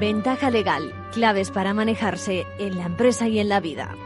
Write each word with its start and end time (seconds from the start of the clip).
Ventaja 0.00 0.48
legal, 0.50 0.92
claves 1.12 1.50
para 1.50 1.74
manejarse 1.74 2.46
en 2.60 2.76
la 2.76 2.84
empresa 2.84 3.26
y 3.26 3.40
en 3.40 3.48
la 3.48 3.58
vida. 3.58 3.96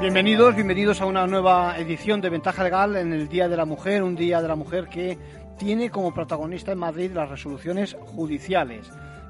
Bienvenidos, 0.00 0.54
bienvenidos 0.54 1.00
a 1.00 1.06
una 1.06 1.26
nueva 1.26 1.76
edición 1.76 2.20
de 2.20 2.30
Ventaja 2.30 2.62
Legal 2.62 2.94
en 2.94 3.12
el 3.12 3.28
Día 3.28 3.48
de 3.48 3.56
la 3.56 3.64
Mujer, 3.64 4.04
un 4.04 4.14
Día 4.14 4.40
de 4.40 4.46
la 4.46 4.54
Mujer 4.54 4.86
que 4.88 5.18
tiene 5.58 5.90
como 5.90 6.14
protagonista 6.14 6.70
en 6.70 6.78
Madrid 6.78 7.10
las 7.12 7.28
resoluciones 7.28 7.96
judiciales 7.98 8.88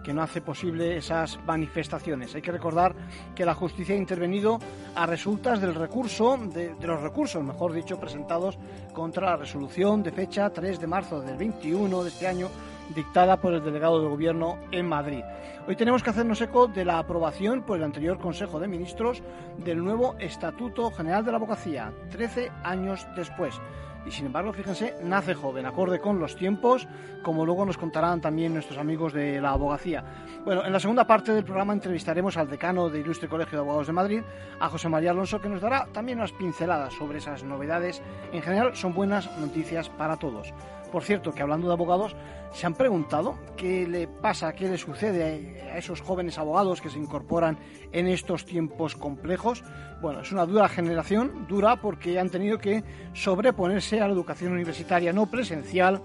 que 0.09 0.15
no 0.15 0.23
hace 0.23 0.41
posible 0.41 0.97
esas 0.97 1.39
manifestaciones. 1.45 2.35
Hay 2.35 2.41
que 2.41 2.51
recordar 2.51 2.95
que 3.35 3.45
la 3.45 3.55
justicia 3.55 3.95
ha 3.95 3.99
intervenido 3.99 4.59
a 4.95 5.05
resultas 5.05 5.61
del 5.61 5.75
recurso, 5.75 6.39
de, 6.39 6.75
los 6.81 7.03
recursos, 7.03 7.45
mejor 7.45 7.75
dicho, 7.75 8.01
presentados 8.01 8.59
contra 8.95 9.27
la 9.27 9.37
resolución 9.37 10.03
de 10.03 10.11
fecha 10.11 10.49
3 10.49 10.81
de 10.81 10.87
marzo 10.87 11.21
del 11.21 11.37
21 11.37 12.05
de 12.05 12.09
este 12.09 12.27
año 12.27 12.49
dictada 12.95 13.37
por 13.39 13.53
el 13.53 13.63
delegado 13.63 14.01
del 14.01 14.09
Gobierno 14.09 14.57
en 14.71 14.89
Madrid. 14.89 15.23
Hoy 15.67 15.77
tenemos 15.77 16.03
que 16.03 16.09
hacernos 16.09 16.41
eco 16.41 16.69
de 16.69 16.87
la 16.87 17.01
aprobación 17.01 17.61
por 17.61 17.77
el 17.77 17.85
anterior 17.85 18.19
Consejo 18.19 18.59
de 18.59 18.67
Ministros 18.67 19.23
del 19.63 19.85
nuevo 19.85 20.17
Estatuto 20.19 20.91
General 20.91 21.23
de 21.23 21.33
la 21.33 21.37
Abogacía, 21.37 21.93
13 22.11 22.51
años 22.65 23.07
después 23.15 23.61
y 24.09 24.11
sin 24.11 24.27
embargo, 24.27 24.53
fíjense, 24.55 24.95
nace 25.03 25.35
joven, 25.35 25.67
acorde 25.67 26.01
con 26.01 26.19
los 26.19 26.35
tiempos, 26.35 26.89
como 27.23 27.45
luego 27.45 27.67
nos 27.67 27.77
contarán 27.77 28.23
también 28.23 28.55
nuestros 28.55 28.79
amigos 28.79 29.13
de 29.13 29.39
la 29.41 29.51
abogacía. 29.51 30.03
Bueno, 30.45 30.65
en 30.65 30.73
la 30.73 30.81
segunda 30.81 31.07
parte 31.07 31.33
del 31.33 31.45
programa 31.45 31.75
entrevistaremos 31.75 32.39
al 32.39 32.49
decano 32.49 32.89
de 32.89 33.01
Ilustre 33.01 33.29
Colegio 33.29 33.59
de 33.59 33.65
Abogados 33.65 33.87
de 33.87 33.93
Madrid, 33.93 34.23
a 34.59 34.69
José 34.71 34.89
María 34.89 35.11
Alonso, 35.11 35.41
que 35.41 35.51
nos 35.51 35.61
dará 35.61 35.87
también 35.93 36.19
unas 36.19 36.33
pinceladas 36.33 36.95
sobre 36.95 37.19
esas 37.19 37.45
novedades. 37.45 38.03
En 38.33 38.41
general, 38.41 38.75
son 38.75 38.95
buenas 38.95 39.31
noticias 39.39 39.91
para 39.91 40.17
todos. 40.17 40.55
Por 40.91 41.03
cierto, 41.03 41.33
que 41.33 41.43
hablando 41.43 41.69
de 41.69 41.75
abogados, 41.75 42.17
¿se 42.53 42.67
han 42.67 42.75
preguntado 42.75 43.37
qué 43.57 43.87
le 43.87 44.09
pasa, 44.09 44.53
qué 44.53 44.69
le 44.69 44.79
sucede 44.79 45.63
a 45.71 45.79
esos 45.79 46.01
jóvenes 46.01 46.39
abogados 46.39 46.81
que 46.81 46.91
se 46.91 46.99
incorporan 46.99 47.59
en 47.93 48.07
estos 48.07 48.45
tiempos 48.45 48.97
complejos? 48.97 49.63
Bueno, 50.01 50.21
es 50.21 50.33
una 50.33 50.47
dura 50.47 50.69
generación, 50.69 51.47
dura 51.49 51.77
porque 51.77 52.19
han 52.19 52.31
tenido 52.31 52.59
que 52.59 52.83
sobreponerse 53.13 54.01
a 54.01 54.07
la 54.07 54.15
educación 54.15 54.53
universitaria 54.53 55.13
no 55.13 55.27
presencial 55.27 56.01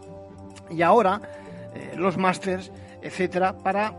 y 0.70 0.81
ahora 0.81 1.22
eh, 1.73 1.94
los 1.98 2.17
másters, 2.17 2.72
etcétera, 3.02 3.58
para, 3.58 3.94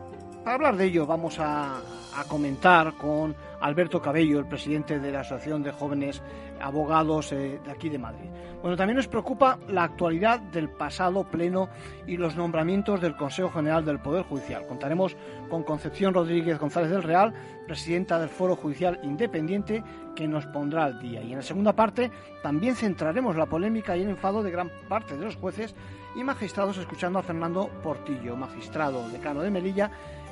hablar 0.44 0.76
de 0.76 0.86
ello 0.86 1.06
vamos 1.06 1.38
a 1.38 1.80
comentar 2.28 2.94
con 2.94 3.34
Alberto 3.60 4.00
Cabello, 4.00 4.38
el 4.38 4.46
presidente 4.46 4.98
de 4.98 5.12
la 5.12 5.20
Asociación 5.20 5.62
de 5.62 5.72
Jóvenes 5.72 6.22
Abogados 6.60 7.32
eh, 7.32 7.60
de 7.64 7.70
aquí 7.70 7.88
de 7.88 7.98
Madrid. 7.98 8.28
Bueno, 8.62 8.76
también 8.76 8.96
nos 8.96 9.08
preocupa 9.08 9.58
la 9.68 9.84
actualidad 9.84 10.40
del 10.40 10.70
pasado 10.70 11.24
pleno 11.24 11.68
y 12.06 12.16
los 12.16 12.36
nombramientos 12.36 13.00
del 13.00 13.16
Consejo 13.16 13.50
General 13.50 13.84
del 13.84 13.98
Poder 13.98 14.24
Judicial. 14.24 14.66
Contaremos 14.66 15.16
con 15.50 15.64
Concepción 15.64 16.14
Rodríguez 16.14 16.58
González 16.58 16.90
del 16.90 17.02
Real, 17.02 17.34
presidenta 17.66 18.18
del 18.18 18.28
Foro 18.28 18.56
Judicial 18.56 19.00
Independiente, 19.02 19.82
que 20.14 20.28
nos 20.28 20.46
pondrá 20.46 20.84
al 20.84 20.98
día. 20.98 21.22
Y 21.22 21.32
en 21.32 21.38
la 21.38 21.42
segunda 21.42 21.74
parte 21.74 22.10
también 22.42 22.76
centraremos 22.76 23.36
la 23.36 23.46
polémica 23.46 23.96
y 23.96 24.02
el 24.02 24.10
enfado 24.10 24.42
de 24.42 24.50
gran 24.50 24.70
parte 24.88 25.16
de 25.16 25.24
los 25.24 25.36
jueces 25.36 25.74
y 26.14 26.22
magistrados 26.22 26.78
escuchando 26.78 27.18
a 27.18 27.22
Fernando 27.22 27.68
Portillo, 27.82 28.36
magistrado 28.36 29.08
decano 29.10 29.42
de 29.42 29.50
Melilla, 29.50 29.90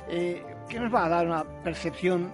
eh, 0.09 0.43
que 0.67 0.79
nos 0.79 0.93
va 0.93 1.05
a 1.05 1.09
dar 1.09 1.27
una 1.27 1.43
percepción 1.63 2.31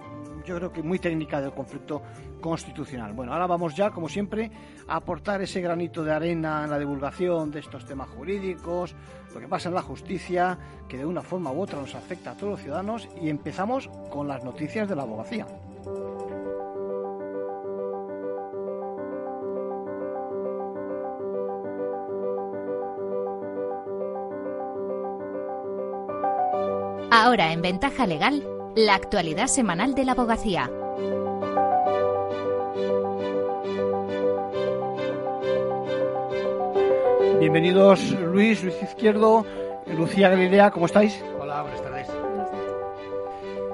yo 0.50 0.56
creo 0.56 0.72
que 0.72 0.82
muy 0.82 0.98
técnica 0.98 1.40
del 1.40 1.52
conflicto 1.52 2.02
constitucional. 2.40 3.12
Bueno, 3.12 3.32
ahora 3.32 3.46
vamos 3.46 3.76
ya, 3.76 3.90
como 3.90 4.08
siempre, 4.08 4.50
a 4.88 4.96
aportar 4.96 5.40
ese 5.42 5.60
granito 5.60 6.02
de 6.02 6.12
arena 6.12 6.64
en 6.64 6.70
la 6.70 6.78
divulgación 6.78 7.52
de 7.52 7.60
estos 7.60 7.86
temas 7.86 8.08
jurídicos, 8.08 8.96
lo 9.32 9.38
que 9.38 9.46
pasa 9.46 9.68
en 9.68 9.76
la 9.76 9.82
justicia, 9.82 10.58
que 10.88 10.98
de 10.98 11.06
una 11.06 11.22
forma 11.22 11.52
u 11.52 11.60
otra 11.60 11.78
nos 11.78 11.94
afecta 11.94 12.32
a 12.32 12.34
todos 12.34 12.50
los 12.50 12.60
ciudadanos, 12.60 13.08
y 13.22 13.28
empezamos 13.28 13.88
con 14.10 14.26
las 14.26 14.42
noticias 14.42 14.88
de 14.88 14.96
la 14.96 15.02
abogacía. 15.02 15.46
Ahora 27.12 27.52
en 27.52 27.62
Ventaja 27.62 28.06
Legal 28.06 28.59
la 28.76 28.94
actualidad 28.94 29.48
semanal 29.48 29.94
de 29.94 30.04
la 30.04 30.12
abogacía. 30.12 30.70
Bienvenidos 37.40 38.10
Luis, 38.12 38.62
Luis 38.62 38.82
Izquierdo, 38.82 39.44
Lucía 39.86 40.28
Galilea, 40.28 40.70
¿cómo 40.70 40.86
estáis? 40.86 41.24
Hola, 41.40 41.62
buenas 41.62 41.82
tardes. 41.82 41.89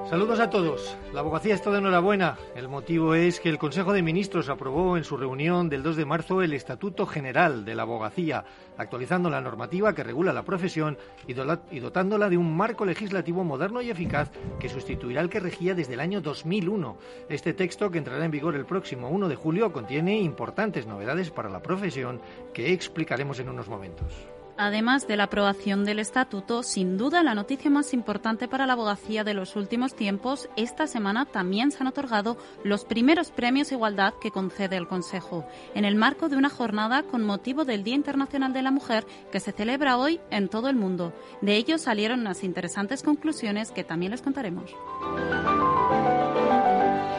Saludos 0.09 0.39
a 0.39 0.49
todos. 0.49 0.95
La 1.13 1.19
abogacía 1.19 1.53
está 1.53 1.69
de 1.69 1.79
enhorabuena. 1.79 2.37
El 2.55 2.69
motivo 2.69 3.13
es 3.13 3.41
que 3.41 3.49
el 3.49 3.57
Consejo 3.57 3.91
de 3.91 4.01
Ministros 4.01 4.47
aprobó 4.47 4.95
en 4.95 5.03
su 5.03 5.17
reunión 5.17 5.67
del 5.67 5.83
2 5.83 5.97
de 5.97 6.05
marzo 6.05 6.41
el 6.41 6.53
Estatuto 6.53 7.05
General 7.05 7.65
de 7.65 7.75
la 7.75 7.81
Abogacía, 7.81 8.45
actualizando 8.77 9.29
la 9.29 9.41
normativa 9.41 9.93
que 9.93 10.05
regula 10.05 10.31
la 10.31 10.45
profesión 10.45 10.97
y 11.27 11.33
dotándola 11.33 12.29
de 12.29 12.37
un 12.37 12.55
marco 12.55 12.85
legislativo 12.85 13.43
moderno 13.43 13.81
y 13.81 13.89
eficaz 13.89 14.31
que 14.61 14.69
sustituirá 14.69 15.19
el 15.19 15.29
que 15.29 15.41
regía 15.41 15.75
desde 15.75 15.95
el 15.95 15.99
año 15.99 16.21
2001. 16.21 16.97
Este 17.27 17.53
texto, 17.53 17.91
que 17.91 17.97
entrará 17.97 18.23
en 18.23 18.31
vigor 18.31 18.55
el 18.55 18.65
próximo 18.65 19.09
1 19.09 19.27
de 19.27 19.35
julio, 19.35 19.73
contiene 19.73 20.21
importantes 20.21 20.87
novedades 20.87 21.31
para 21.31 21.49
la 21.49 21.61
profesión 21.61 22.21
que 22.53 22.71
explicaremos 22.71 23.41
en 23.41 23.49
unos 23.49 23.67
momentos. 23.67 24.13
Además 24.57 25.07
de 25.07 25.17
la 25.17 25.25
aprobación 25.25 25.85
del 25.85 25.99
estatuto, 25.99 26.63
sin 26.63 26.97
duda 26.97 27.21
la 27.21 27.35
noticia 27.35 27.69
más 27.69 27.93
importante 27.93 28.47
para 28.47 28.65
la 28.65 28.73
abogacía 28.73 29.23
de 29.23 29.35
los 29.35 29.55
últimos 29.55 29.93
tiempos, 29.93 30.49
esta 30.55 30.87
semana 30.87 31.25
también 31.25 31.69
se 31.69 31.77
han 31.81 31.87
otorgado 31.87 32.37
los 32.63 32.83
primeros 32.83 33.29
premios 33.29 33.71
igualdad 33.71 34.15
que 34.19 34.31
concede 34.31 34.75
el 34.75 34.87
Consejo, 34.87 35.45
en 35.75 35.85
el 35.85 35.95
marco 35.95 36.27
de 36.27 36.37
una 36.37 36.49
jornada 36.49 37.03
con 37.03 37.23
motivo 37.23 37.65
del 37.65 37.83
Día 37.83 37.95
Internacional 37.95 38.51
de 38.51 38.63
la 38.63 38.71
Mujer 38.71 39.05
que 39.31 39.39
se 39.39 39.51
celebra 39.51 39.97
hoy 39.97 40.19
en 40.31 40.49
todo 40.49 40.69
el 40.69 40.75
mundo. 40.75 41.13
De 41.41 41.55
ello 41.55 41.77
salieron 41.77 42.21
unas 42.21 42.43
interesantes 42.43 43.03
conclusiones 43.03 43.71
que 43.71 43.83
también 43.83 44.11
les 44.11 44.23
contaremos. 44.23 44.71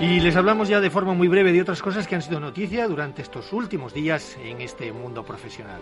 Y 0.00 0.20
les 0.20 0.36
hablamos 0.36 0.68
ya 0.68 0.80
de 0.80 0.90
forma 0.90 1.12
muy 1.12 1.26
breve 1.26 1.52
de 1.52 1.60
otras 1.60 1.82
cosas 1.82 2.06
que 2.06 2.14
han 2.14 2.22
sido 2.22 2.38
noticia 2.38 2.86
durante 2.86 3.20
estos 3.20 3.52
últimos 3.52 3.92
días 3.92 4.36
en 4.44 4.60
este 4.60 4.92
mundo 4.92 5.24
profesional. 5.24 5.80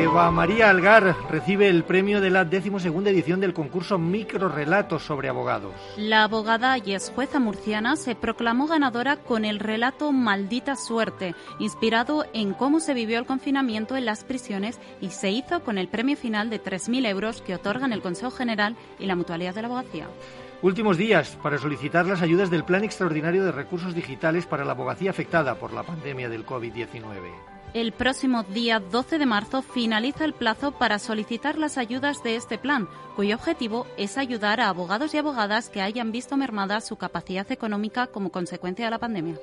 Eva 0.00 0.30
María 0.30 0.70
Algar 0.70 1.14
recibe 1.30 1.68
el 1.68 1.84
premio 1.84 2.20
de 2.22 2.30
la 2.30 2.44
decimosegunda 2.44 3.10
edición 3.10 3.38
del 3.38 3.52
concurso 3.52 3.98
Microrelatos 3.98 5.02
sobre 5.02 5.28
abogados. 5.28 5.74
La 5.96 6.24
abogada 6.24 6.78
y 6.78 6.94
ex 6.94 7.12
jueza 7.14 7.38
murciana 7.38 7.96
se 7.96 8.16
proclamó 8.16 8.66
ganadora 8.66 9.16
con 9.18 9.44
el 9.44 9.60
relato 9.60 10.10
Maldita 10.10 10.76
Suerte, 10.76 11.34
inspirado 11.58 12.24
en 12.32 12.54
cómo 12.54 12.80
se 12.80 12.94
vivió 12.94 13.18
el 13.18 13.26
confinamiento 13.26 13.94
en 13.96 14.06
las 14.06 14.24
prisiones 14.24 14.80
y 15.00 15.10
se 15.10 15.30
hizo 15.30 15.62
con 15.62 15.78
el 15.78 15.88
premio 15.88 16.16
final 16.16 16.50
de 16.50 16.62
3.000 16.62 17.06
euros 17.06 17.42
que 17.42 17.54
otorgan 17.54 17.92
el 17.92 18.02
Consejo 18.02 18.30
General 18.30 18.74
y 18.98 19.06
la 19.06 19.16
Mutualidad 19.16 19.54
de 19.54 19.62
la 19.62 19.68
Abogacía. 19.68 20.08
Últimos 20.64 20.96
días 20.96 21.36
para 21.42 21.58
solicitar 21.58 22.06
las 22.06 22.22
ayudas 22.22 22.48
del 22.48 22.64
Plan 22.64 22.84
Extraordinario 22.84 23.44
de 23.44 23.52
Recursos 23.52 23.94
Digitales 23.94 24.46
para 24.46 24.64
la 24.64 24.72
abogacía 24.72 25.10
afectada 25.10 25.56
por 25.56 25.74
la 25.74 25.82
pandemia 25.82 26.30
del 26.30 26.46
COVID-19. 26.46 27.04
El 27.74 27.92
próximo 27.92 28.44
día 28.44 28.80
12 28.80 29.18
de 29.18 29.26
marzo 29.26 29.60
finaliza 29.60 30.24
el 30.24 30.32
plazo 30.32 30.72
para 30.72 30.98
solicitar 30.98 31.58
las 31.58 31.76
ayudas 31.76 32.22
de 32.22 32.36
este 32.36 32.56
plan, 32.56 32.88
cuyo 33.14 33.36
objetivo 33.36 33.86
es 33.98 34.16
ayudar 34.16 34.58
a 34.62 34.70
abogados 34.70 35.12
y 35.12 35.18
abogadas 35.18 35.68
que 35.68 35.82
hayan 35.82 36.12
visto 36.12 36.38
mermada 36.38 36.80
su 36.80 36.96
capacidad 36.96 37.52
económica 37.52 38.06
como 38.06 38.32
consecuencia 38.32 38.86
de 38.86 38.90
la 38.90 38.98
pandemia. 38.98 39.36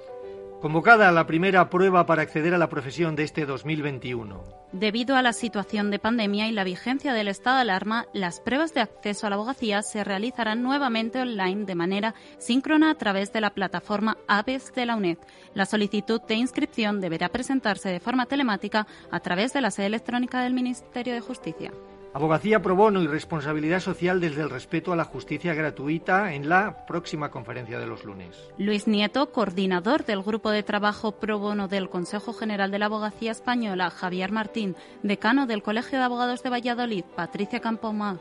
Convocada 0.61 1.11
la 1.11 1.25
primera 1.25 1.71
prueba 1.71 2.05
para 2.05 2.21
acceder 2.21 2.53
a 2.53 2.59
la 2.59 2.69
profesión 2.69 3.15
de 3.15 3.23
este 3.23 3.47
2021. 3.47 4.43
Debido 4.71 5.15
a 5.15 5.23
la 5.23 5.33
situación 5.33 5.89
de 5.89 5.97
pandemia 5.97 6.47
y 6.47 6.51
la 6.51 6.63
vigencia 6.63 7.13
del 7.13 7.29
estado 7.29 7.55
de 7.55 7.63
alarma, 7.63 8.05
las 8.13 8.39
pruebas 8.39 8.71
de 8.75 8.81
acceso 8.81 9.25
a 9.25 9.31
la 9.31 9.37
abogacía 9.37 9.81
se 9.81 10.03
realizarán 10.03 10.61
nuevamente 10.61 11.19
online 11.19 11.65
de 11.65 11.73
manera 11.73 12.13
síncrona 12.37 12.91
a 12.91 12.95
través 12.95 13.33
de 13.33 13.41
la 13.41 13.55
plataforma 13.55 14.19
AVES 14.27 14.71
de 14.75 14.85
la 14.85 14.95
UNED. 14.97 15.17
La 15.55 15.65
solicitud 15.65 16.21
de 16.21 16.35
inscripción 16.35 17.01
deberá 17.01 17.29
presentarse 17.29 17.89
de 17.89 17.99
forma 17.99 18.27
telemática 18.27 18.85
a 19.09 19.19
través 19.19 19.53
de 19.53 19.61
la 19.61 19.71
sede 19.71 19.87
electrónica 19.87 20.43
del 20.43 20.53
Ministerio 20.53 21.15
de 21.15 21.21
Justicia. 21.21 21.71
Abogacía 22.13 22.61
pro 22.61 22.75
bono 22.75 23.01
y 23.01 23.07
responsabilidad 23.07 23.79
social 23.79 24.19
desde 24.19 24.41
el 24.41 24.49
respeto 24.49 24.91
a 24.91 24.97
la 24.97 25.05
justicia 25.05 25.53
gratuita 25.53 26.33
en 26.33 26.49
la 26.49 26.85
próxima 26.85 27.31
conferencia 27.31 27.79
de 27.79 27.87
los 27.87 28.03
lunes. 28.03 28.49
Luis 28.57 28.85
Nieto, 28.85 29.31
coordinador 29.31 30.03
del 30.03 30.21
grupo 30.21 30.51
de 30.51 30.61
trabajo 30.61 31.13
pro 31.13 31.39
bono 31.39 31.69
del 31.69 31.89
Consejo 31.89 32.33
General 32.33 32.69
de 32.69 32.79
la 32.79 32.87
Abogacía 32.87 33.31
Española, 33.31 33.89
Javier 33.89 34.33
Martín, 34.33 34.75
decano 35.03 35.47
del 35.47 35.63
Colegio 35.63 35.99
de 35.99 36.03
Abogados 36.03 36.43
de 36.43 36.49
Valladolid, 36.49 37.05
Patricia 37.15 37.61
Campomá, 37.61 38.19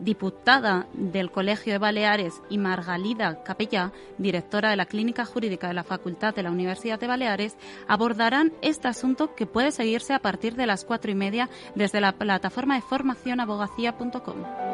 diputada 0.00 0.86
del 0.92 1.30
Colegio 1.30 1.72
de 1.72 1.78
Baleares, 1.78 2.42
y 2.50 2.58
Margalida 2.58 3.42
Capellá, 3.42 3.92
directora 4.18 4.70
de 4.70 4.76
la 4.76 4.86
Clínica 4.86 5.24
Jurídica 5.24 5.68
de 5.68 5.74
la 5.74 5.84
Facultad 5.84 6.34
de 6.34 6.42
la 6.42 6.50
Universidad 6.50 6.98
de 6.98 7.06
Baleares, 7.06 7.56
abordarán 7.86 8.52
este 8.62 8.88
asunto 8.88 9.34
que 9.34 9.46
puede 9.46 9.70
seguirse 9.70 10.14
a 10.14 10.20
partir 10.20 10.54
de 10.56 10.66
las 10.66 10.84
cuatro 10.84 11.10
y 11.10 11.14
media 11.14 11.48
desde 11.74 12.00
la 12.00 12.12
plataforma 12.12 12.74
de 12.74 12.82
formacionabogacía.com. 12.82 14.67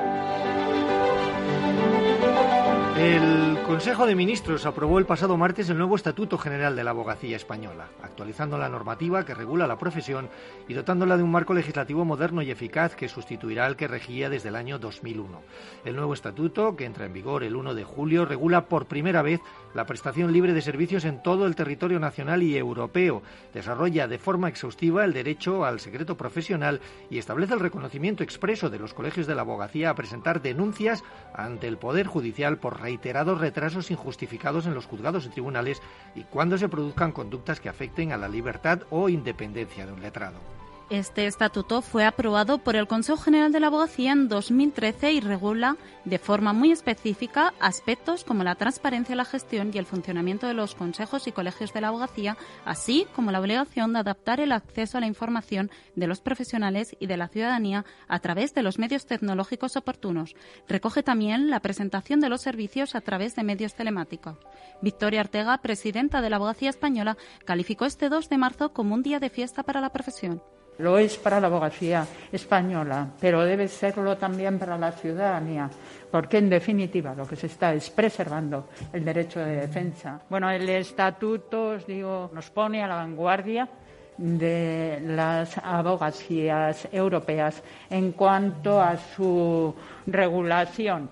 El 2.97 3.59
Consejo 3.67 4.07
de 4.07 4.15
Ministros 4.15 4.67
aprobó 4.67 5.01
el 5.01 5.05
pasado 5.05 5.37
martes 5.37 5.69
el 5.69 5.79
nuevo 5.79 5.97
Estatuto 5.97 6.39
General 6.39 6.77
de 6.77 6.85
la 6.85 6.91
Abogacía 6.91 7.35
Española, 7.35 7.89
actualizando 8.01 8.57
la 8.57 8.69
normativa 8.69 9.25
que 9.25 9.35
regula 9.35 9.67
la 9.67 9.79
profesión 9.79 10.29
y 10.69 10.75
dotándola 10.75 11.17
de 11.17 11.25
un 11.25 11.33
marco 11.33 11.55
legislativo 11.55 12.05
moderno 12.05 12.41
y 12.43 12.53
eficaz 12.53 12.95
que 12.95 13.09
sustituirá 13.09 13.67
al 13.67 13.77
que 13.77 13.89
regía 13.89 14.31
desde 14.31 14.51
el 14.51 14.55
año 14.55 14.79
2001. 14.79 15.43
El 15.85 15.97
nuevo 15.97 16.15
estatuto, 16.15 16.77
que 16.77 16.85
entra 16.85 17.07
en 17.07 17.13
vigor 17.13 17.43
el 17.43 17.57
1 17.57 17.75
de 17.75 17.83
julio, 17.83 18.27
regula 18.27 18.67
por 18.67 18.87
primera 18.87 19.23
vez 19.23 19.41
la 19.75 19.87
prestación 19.87 20.33
libre 20.33 20.53
de 20.53 20.63
servicios 20.63 21.05
en 21.05 21.21
todo 21.21 21.47
el 21.47 21.57
territorio 21.57 21.99
nacional 21.99 22.45
y 22.45 22.57
europeo, 22.57 23.23
desarrolla 23.53 24.07
de 24.07 24.19
forma 24.19 24.49
exhaustiva 24.49 25.05
el 25.05 25.15
derecho 25.15 25.65
al 25.65 25.81
secreto 25.81 26.17
profesional 26.17 26.81
y 27.11 27.19
establece 27.19 27.55
el 27.55 27.61
reconocimiento 27.61 28.23
expreso 28.23 28.71
de 28.71 28.79
los 28.79 28.95
colegios 28.95 29.27
de 29.27 29.35
la 29.35 29.41
abogacía 29.41 29.91
a 29.91 29.97
presentar 29.97 30.43
denuncias 30.43 31.03
ante 31.35 31.67
el 31.67 31.79
Poder 31.79 32.07
Judicial 32.07 32.59
por 32.59 32.84
reiterados 32.85 33.41
retrasos 33.41 33.91
injustificados 33.91 34.67
en 34.67 34.75
los 34.75 34.85
juzgados 34.85 35.25
y 35.25 35.31
tribunales 35.31 35.81
y 36.15 36.25
cuando 36.25 36.59
se 36.59 36.69
produzcan 36.69 37.13
conductas 37.13 37.59
que 37.59 37.71
afecten 37.71 38.13
a 38.13 38.19
la 38.19 38.29
libertad 38.29 38.83
o 38.91 39.09
independencia 39.09 39.87
de 39.87 39.93
un 39.93 40.03
letrado. 40.03 40.54
Este 40.91 41.27
estatuto 41.27 41.81
fue 41.81 42.05
aprobado 42.05 42.59
por 42.59 42.77
el 42.77 42.87
Consejo 42.87 43.17
General 43.17 43.51
de 43.51 43.59
la 43.59 43.69
Abogacía 43.69 44.13
en 44.13 44.29
2013 44.29 45.13
y 45.13 45.21
regula 45.21 45.79
de 46.05 46.19
forma 46.19 46.53
muy 46.53 46.73
específica 46.73 47.55
aspectos 47.59 48.23
como 48.23 48.45
la 48.45 48.55
transparencia, 48.55 49.17
la 49.17 49.25
gestión 49.25 49.71
y 49.73 49.79
el 49.79 49.87
funcionamiento 49.87 50.47
de 50.47 50.53
los 50.53 50.75
consejos 50.75 51.27
y 51.27 51.33
colegios 51.33 51.73
de 51.73 51.81
la 51.81 51.89
abogacía, 51.89 52.37
así 52.67 53.07
como 53.17 53.33
la 53.33 53.41
obligación 53.41 53.95
de 53.95 54.01
adaptar 54.01 54.41
el 54.41 54.53
acceso 54.53 54.99
a 54.99 55.01
la 55.01 55.07
información 55.07 55.71
de 55.97 56.07
los 56.07 56.21
profesionales 56.21 56.95
y 57.01 57.07
de 57.07 57.17
la 57.17 57.29
ciudadanía 57.29 57.87
a 58.07 58.19
través 58.19 58.53
de 58.53 58.63
los 58.63 58.79
medios 58.79 59.07
tecnológicos 59.07 59.77
oportunos. 59.77 60.37
Recoge 60.69 61.03
también 61.03 61.49
la 61.49 61.61
presentación 61.61 62.21
de 62.21 62.29
los 62.29 62.43
servicios 62.43 62.95
a 62.95 63.01
través 63.01 63.35
de 63.37 63.43
medios 63.43 63.75
telemáticos. 63.75 64.37
Victoria 64.83 65.23
Ortega, 65.23 65.57
presidenta 65.63 66.21
de 66.21 66.29
la 66.29 66.37
Abogacía 66.37 66.69
Española, 66.69 67.17
calificó 67.47 67.87
este 67.87 68.11
2 68.11 68.29
de 68.29 68.37
marzo 68.37 68.75
como 68.75 68.95
un 68.95 69.03
día 69.03 69.19
de 69.19 69.31
fiesta 69.31 69.63
para 69.63 69.81
la 69.81 69.91
profesión. 69.91 70.43
Lo 70.79 70.99
es 70.99 71.17
para 71.19 71.41
la 71.41 71.47
abogacía 71.47 72.07
española, 72.33 73.09
pero 73.21 73.45
debe 73.45 73.69
serlo 73.69 74.17
también 74.17 74.59
para 74.59 74.77
la 74.77 74.91
ciudadanía, 74.93 75.71
porque 76.11 76.39
en 76.39 76.51
definitiva 76.51 77.15
lo 77.15 77.27
que 77.27 77.37
se 77.37 77.47
está 77.47 77.73
es 77.75 77.91
preservando 77.91 78.69
el 78.93 79.05
derecho 79.05 79.41
de 79.41 79.57
defensa. 79.57 80.21
Bueno, 80.29 80.51
el 80.51 80.69
estatuto, 80.69 81.77
os 81.77 81.87
digo, 81.87 82.31
nos 82.35 82.51
pone 82.51 82.83
a 82.83 82.89
la 82.89 82.97
vanguardia 82.97 83.69
de 84.17 85.01
las 85.05 85.59
abogacías 85.59 86.89
europeas 86.93 87.63
en 87.91 88.13
cuanto 88.13 88.81
a 88.81 88.97
su 88.97 89.75
regulación. 90.07 91.11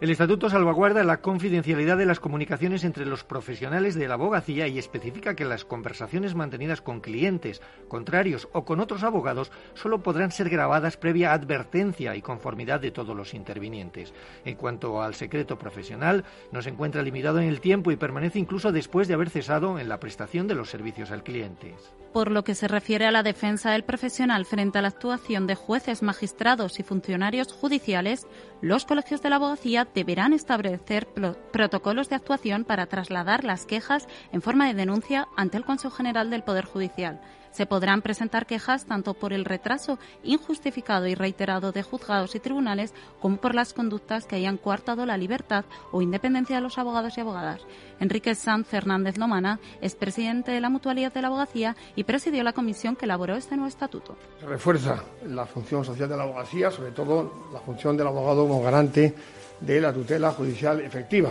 El 0.00 0.08
Estatuto 0.08 0.48
salvaguarda 0.48 1.04
la 1.04 1.20
confidencialidad 1.20 1.98
de 1.98 2.06
las 2.06 2.20
comunicaciones 2.20 2.84
entre 2.84 3.04
los 3.04 3.22
profesionales 3.22 3.94
de 3.94 4.08
la 4.08 4.14
abogacía 4.14 4.66
y 4.66 4.78
especifica 4.78 5.36
que 5.36 5.44
las 5.44 5.66
conversaciones 5.66 6.34
mantenidas 6.34 6.80
con 6.80 7.00
clientes, 7.00 7.60
contrarios 7.86 8.48
o 8.54 8.64
con 8.64 8.80
otros 8.80 9.02
abogados 9.02 9.52
solo 9.74 10.02
podrán 10.02 10.30
ser 10.30 10.48
grabadas 10.48 10.96
previa 10.96 11.34
advertencia 11.34 12.16
y 12.16 12.22
conformidad 12.22 12.80
de 12.80 12.92
todos 12.92 13.14
los 13.14 13.34
intervinientes. 13.34 14.14
En 14.46 14.54
cuanto 14.54 15.02
al 15.02 15.14
secreto 15.14 15.58
profesional, 15.58 16.24
no 16.50 16.62
se 16.62 16.70
encuentra 16.70 17.02
limitado 17.02 17.38
en 17.38 17.48
el 17.48 17.60
tiempo 17.60 17.90
y 17.90 17.96
permanece 17.96 18.38
incluso 18.38 18.72
después 18.72 19.06
de 19.06 19.12
haber 19.12 19.28
cesado 19.28 19.78
en 19.78 19.90
la 19.90 20.00
prestación 20.00 20.48
de 20.48 20.54
los 20.54 20.70
servicios 20.70 21.10
al 21.10 21.22
cliente. 21.22 21.74
Por 22.14 22.30
lo 22.30 22.42
que 22.42 22.54
se 22.54 22.68
refiere 22.68 23.04
a 23.04 23.12
la 23.12 23.22
defensa 23.22 23.72
del 23.72 23.84
profesional 23.84 24.46
frente 24.46 24.78
a 24.78 24.82
la 24.82 24.88
actuación 24.88 25.46
de 25.46 25.56
jueces, 25.56 26.02
magistrados 26.02 26.80
y 26.80 26.84
funcionarios 26.84 27.52
judiciales, 27.52 28.26
los 28.60 28.84
colegios 28.84 29.22
de 29.22 29.30
la 29.30 29.36
abogacía 29.36 29.86
deberán 29.94 30.32
establecer 30.32 31.08
protocolos 31.52 32.08
de 32.08 32.16
actuación 32.16 32.64
para 32.64 32.86
trasladar 32.86 33.44
las 33.44 33.66
quejas 33.66 34.06
en 34.32 34.42
forma 34.42 34.66
de 34.66 34.74
denuncia 34.74 35.28
ante 35.36 35.56
el 35.56 35.64
Consejo 35.64 35.94
General 35.94 36.30
del 36.30 36.42
Poder 36.42 36.64
Judicial 36.64 37.20
se 37.50 37.66
podrán 37.66 38.02
presentar 38.02 38.46
quejas 38.46 38.84
tanto 38.84 39.14
por 39.14 39.32
el 39.32 39.44
retraso 39.44 39.98
injustificado 40.22 41.06
y 41.06 41.14
reiterado 41.14 41.72
de 41.72 41.82
juzgados 41.82 42.34
y 42.34 42.40
tribunales 42.40 42.94
como 43.20 43.36
por 43.36 43.54
las 43.54 43.72
conductas 43.72 44.26
que 44.26 44.36
hayan 44.36 44.56
coartado 44.56 45.06
la 45.06 45.16
libertad 45.16 45.64
o 45.92 46.02
independencia 46.02 46.56
de 46.56 46.62
los 46.62 46.78
abogados 46.78 47.16
y 47.16 47.20
abogadas. 47.20 47.60
Enrique 47.98 48.34
Sanz 48.34 48.66
Fernández 48.66 49.18
Lomana 49.18 49.60
es 49.80 49.94
presidente 49.94 50.52
de 50.52 50.60
la 50.60 50.70
Mutualidad 50.70 51.12
de 51.12 51.22
la 51.22 51.28
Abogacía 51.28 51.76
y 51.96 52.04
presidió 52.04 52.42
la 52.42 52.52
comisión 52.52 52.96
que 52.96 53.04
elaboró 53.04 53.36
este 53.36 53.56
nuevo 53.56 53.68
estatuto. 53.68 54.16
Se 54.40 54.46
refuerza 54.46 55.02
la 55.26 55.46
función 55.46 55.84
social 55.84 56.08
de 56.08 56.16
la 56.16 56.22
abogacía, 56.22 56.70
sobre 56.70 56.92
todo 56.92 57.48
la 57.52 57.60
función 57.60 57.96
del 57.96 58.06
abogado 58.06 58.46
como 58.46 58.62
garante 58.62 59.14
de 59.60 59.80
la 59.80 59.92
tutela 59.92 60.32
judicial 60.32 60.80
efectiva. 60.80 61.30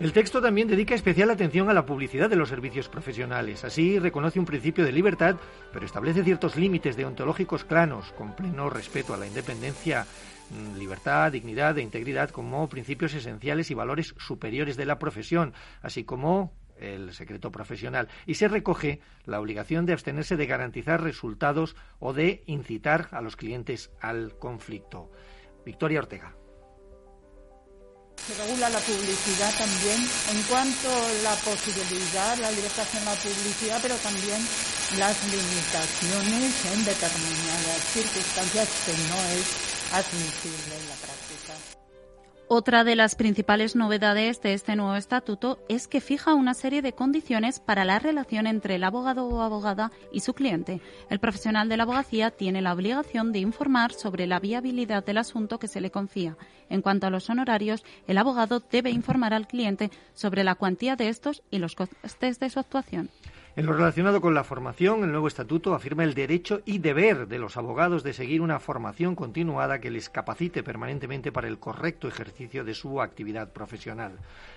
El 0.00 0.12
texto 0.12 0.40
también 0.40 0.68
dedica 0.68 0.94
especial 0.94 1.28
atención 1.28 1.68
a 1.68 1.74
la 1.74 1.84
publicidad 1.84 2.30
de 2.30 2.36
los 2.36 2.48
servicios 2.48 2.88
profesionales. 2.88 3.64
Así 3.64 3.98
reconoce 3.98 4.38
un 4.38 4.44
principio 4.44 4.84
de 4.84 4.92
libertad, 4.92 5.34
pero 5.72 5.84
establece 5.84 6.22
ciertos 6.22 6.54
límites 6.54 6.96
deontológicos 6.96 7.64
claros, 7.64 8.12
con 8.12 8.36
pleno 8.36 8.70
respeto 8.70 9.12
a 9.12 9.16
la 9.16 9.26
independencia, 9.26 10.06
mm, 10.50 10.78
libertad, 10.78 11.32
dignidad 11.32 11.76
e 11.78 11.82
integridad 11.82 12.30
como 12.30 12.68
principios 12.68 13.12
esenciales 13.12 13.72
y 13.72 13.74
valores 13.74 14.14
superiores 14.18 14.76
de 14.76 14.86
la 14.86 15.00
profesión, 15.00 15.52
así 15.82 16.04
como 16.04 16.52
el 16.78 17.12
secreto 17.12 17.50
profesional. 17.50 18.06
Y 18.24 18.34
se 18.34 18.46
recoge 18.46 19.00
la 19.24 19.40
obligación 19.40 19.84
de 19.84 19.94
abstenerse 19.94 20.36
de 20.36 20.46
garantizar 20.46 21.02
resultados 21.02 21.74
o 21.98 22.12
de 22.12 22.44
incitar 22.46 23.08
a 23.10 23.20
los 23.20 23.34
clientes 23.34 23.90
al 24.00 24.38
conflicto. 24.38 25.10
Victoria 25.64 25.98
Ortega. 25.98 26.37
Se 28.28 28.34
regula 28.34 28.68
la 28.68 28.78
publicidad 28.80 29.56
también 29.56 30.06
en 30.30 30.42
cuanto 30.42 30.88
a 30.92 31.12
la 31.24 31.34
posibilidad, 31.36 32.36
la 32.36 32.50
libertad 32.50 32.86
en 32.98 33.04
la 33.06 33.14
publicidad, 33.14 33.78
pero 33.80 33.94
también 33.96 34.36
las 34.98 35.16
limitaciones 35.24 36.52
en 36.70 36.84
determinadas 36.84 37.80
circunstancias 37.94 38.68
que 38.84 38.92
no 38.92 39.16
es 39.32 39.48
admisible. 39.94 40.97
Otra 42.50 42.82
de 42.82 42.96
las 42.96 43.14
principales 43.14 43.76
novedades 43.76 44.40
de 44.40 44.54
este 44.54 44.74
nuevo 44.74 44.96
estatuto 44.96 45.58
es 45.68 45.86
que 45.86 46.00
fija 46.00 46.32
una 46.32 46.54
serie 46.54 46.80
de 46.80 46.94
condiciones 46.94 47.60
para 47.60 47.84
la 47.84 47.98
relación 47.98 48.46
entre 48.46 48.76
el 48.76 48.84
abogado 48.84 49.26
o 49.26 49.42
abogada 49.42 49.92
y 50.14 50.20
su 50.20 50.32
cliente. 50.32 50.80
El 51.10 51.18
profesional 51.18 51.68
de 51.68 51.76
la 51.76 51.82
abogacía 51.82 52.30
tiene 52.30 52.62
la 52.62 52.72
obligación 52.72 53.32
de 53.32 53.40
informar 53.40 53.92
sobre 53.92 54.26
la 54.26 54.40
viabilidad 54.40 55.04
del 55.04 55.18
asunto 55.18 55.58
que 55.58 55.68
se 55.68 55.82
le 55.82 55.90
confía. 55.90 56.38
En 56.70 56.80
cuanto 56.80 57.06
a 57.06 57.10
los 57.10 57.28
honorarios, 57.28 57.84
el 58.06 58.16
abogado 58.16 58.62
debe 58.72 58.88
informar 58.88 59.34
al 59.34 59.46
cliente 59.46 59.90
sobre 60.14 60.42
la 60.42 60.54
cuantía 60.54 60.96
de 60.96 61.10
estos 61.10 61.42
y 61.50 61.58
los 61.58 61.74
costes 61.74 62.40
de 62.40 62.48
su 62.48 62.60
actuación. 62.60 63.10
En 63.58 63.66
lo 63.66 63.72
relacionado 63.72 64.20
con 64.20 64.34
la 64.34 64.44
formación, 64.44 65.02
el 65.02 65.10
nuevo 65.10 65.26
estatuto 65.26 65.74
afirma 65.74 66.04
el 66.04 66.14
derecho 66.14 66.62
y 66.64 66.78
deber 66.78 67.26
de 67.26 67.40
los 67.40 67.56
abogados 67.56 68.04
de 68.04 68.12
seguir 68.12 68.40
una 68.40 68.60
formación 68.60 69.16
continuada 69.16 69.80
que 69.80 69.90
les 69.90 70.08
capacite 70.08 70.62
permanentemente 70.62 71.32
para 71.32 71.48
el 71.48 71.58
correcto 71.58 72.06
ejercicio 72.06 72.62
de 72.62 72.74
su 72.74 73.02
actividad 73.02 73.52
profesional. 73.52 74.12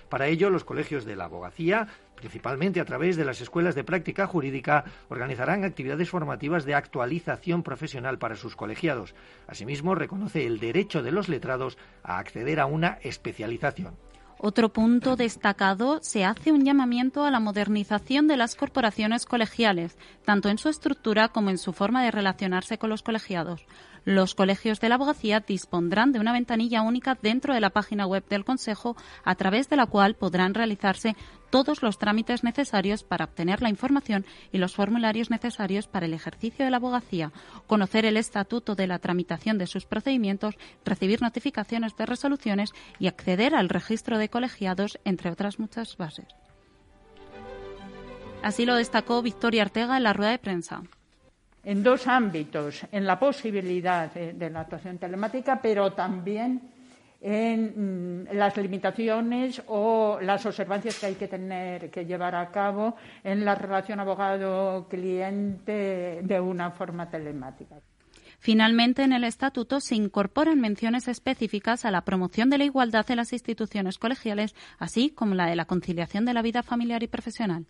Para 0.08 0.28
ello, 0.28 0.50
los 0.50 0.62
colegios 0.62 1.04
de 1.04 1.16
la 1.16 1.24
abogacía, 1.24 1.88
principalmente 2.14 2.78
a 2.78 2.84
través 2.84 3.16
de 3.16 3.24
las 3.24 3.40
escuelas 3.40 3.74
de 3.74 3.82
práctica 3.82 4.28
jurídica, 4.28 4.84
organizarán 5.08 5.64
actividades 5.64 6.08
formativas 6.08 6.64
de 6.64 6.76
actualización 6.76 7.64
profesional 7.64 8.18
para 8.18 8.36
sus 8.36 8.54
colegiados. 8.54 9.16
Asimismo, 9.48 9.96
reconoce 9.96 10.46
el 10.46 10.60
derecho 10.60 11.02
de 11.02 11.10
los 11.10 11.28
letrados 11.28 11.76
a 12.04 12.18
acceder 12.18 12.60
a 12.60 12.66
una 12.66 13.00
especialización. 13.02 13.96
Otro 14.44 14.72
punto 14.72 15.14
destacado, 15.14 16.00
se 16.02 16.24
hace 16.24 16.50
un 16.50 16.64
llamamiento 16.64 17.24
a 17.24 17.30
la 17.30 17.38
modernización 17.38 18.26
de 18.26 18.36
las 18.36 18.56
corporaciones 18.56 19.24
colegiales, 19.24 19.96
tanto 20.24 20.48
en 20.48 20.58
su 20.58 20.68
estructura 20.68 21.28
como 21.28 21.50
en 21.50 21.58
su 21.58 21.72
forma 21.72 22.02
de 22.02 22.10
relacionarse 22.10 22.76
con 22.76 22.90
los 22.90 23.04
colegiados. 23.04 23.64
Los 24.04 24.34
colegios 24.34 24.80
de 24.80 24.88
la 24.88 24.96
abogacía 24.96 25.38
dispondrán 25.38 26.10
de 26.10 26.18
una 26.18 26.32
ventanilla 26.32 26.82
única 26.82 27.16
dentro 27.22 27.54
de 27.54 27.60
la 27.60 27.70
página 27.70 28.04
web 28.04 28.24
del 28.28 28.44
Consejo, 28.44 28.96
a 29.22 29.36
través 29.36 29.68
de 29.68 29.76
la 29.76 29.86
cual 29.86 30.16
podrán 30.16 30.54
realizarse 30.54 31.14
todos 31.52 31.82
los 31.82 31.98
trámites 31.98 32.44
necesarios 32.44 33.04
para 33.04 33.26
obtener 33.26 33.60
la 33.60 33.68
información 33.68 34.24
y 34.52 34.58
los 34.58 34.74
formularios 34.74 35.30
necesarios 35.30 35.86
para 35.86 36.06
el 36.06 36.14
ejercicio 36.14 36.64
de 36.64 36.70
la 36.70 36.78
abogacía, 36.78 37.30
conocer 37.66 38.06
el 38.06 38.16
estatuto 38.16 38.74
de 38.74 38.86
la 38.86 38.98
tramitación 38.98 39.58
de 39.58 39.66
sus 39.66 39.84
procedimientos, 39.84 40.56
recibir 40.82 41.20
notificaciones 41.20 41.94
de 41.94 42.06
resoluciones 42.06 42.72
y 42.98 43.06
acceder 43.06 43.54
al 43.54 43.68
registro 43.68 44.16
de 44.16 44.30
colegiados, 44.30 44.98
entre 45.04 45.30
otras 45.30 45.58
muchas 45.58 45.98
bases. 45.98 46.26
Así 48.42 48.64
lo 48.64 48.74
destacó 48.74 49.20
Victoria 49.20 49.64
Ortega 49.64 49.98
en 49.98 50.04
la 50.04 50.14
rueda 50.14 50.30
de 50.30 50.38
prensa 50.38 50.82
en 51.64 51.82
dos 51.82 52.08
ámbitos, 52.08 52.84
en 52.90 53.06
la 53.06 53.18
posibilidad 53.18 54.12
de, 54.12 54.50
la 54.50 54.60
actuación 54.62 54.98
telemática, 54.98 55.60
pero 55.62 55.92
también 55.92 56.71
en 57.22 58.24
mm, 58.24 58.34
las 58.34 58.56
limitaciones 58.56 59.62
o 59.68 60.18
las 60.20 60.44
observancias 60.44 60.98
que 60.98 61.06
hay 61.06 61.14
que 61.14 61.28
tener 61.28 61.88
que 61.90 62.04
llevar 62.04 62.34
a 62.34 62.50
cabo 62.50 62.96
en 63.22 63.44
la 63.44 63.54
relación 63.54 64.00
abogado-cliente 64.00 66.18
de 66.22 66.40
una 66.40 66.72
forma 66.72 67.08
telemática. 67.08 67.76
Finalmente, 68.40 69.04
en 69.04 69.12
el 69.12 69.22
Estatuto 69.22 69.78
se 69.78 69.94
incorporan 69.94 70.60
menciones 70.60 71.06
específicas 71.06 71.84
a 71.84 71.92
la 71.92 72.04
promoción 72.04 72.50
de 72.50 72.58
la 72.58 72.64
igualdad 72.64 73.08
en 73.08 73.18
las 73.18 73.32
instituciones 73.32 73.98
colegiales, 73.98 74.56
así 74.78 75.10
como 75.10 75.36
la 75.36 75.46
de 75.46 75.54
la 75.54 75.66
conciliación 75.66 76.24
de 76.24 76.34
la 76.34 76.42
vida 76.42 76.64
familiar 76.64 77.04
y 77.04 77.06
profesional. 77.06 77.66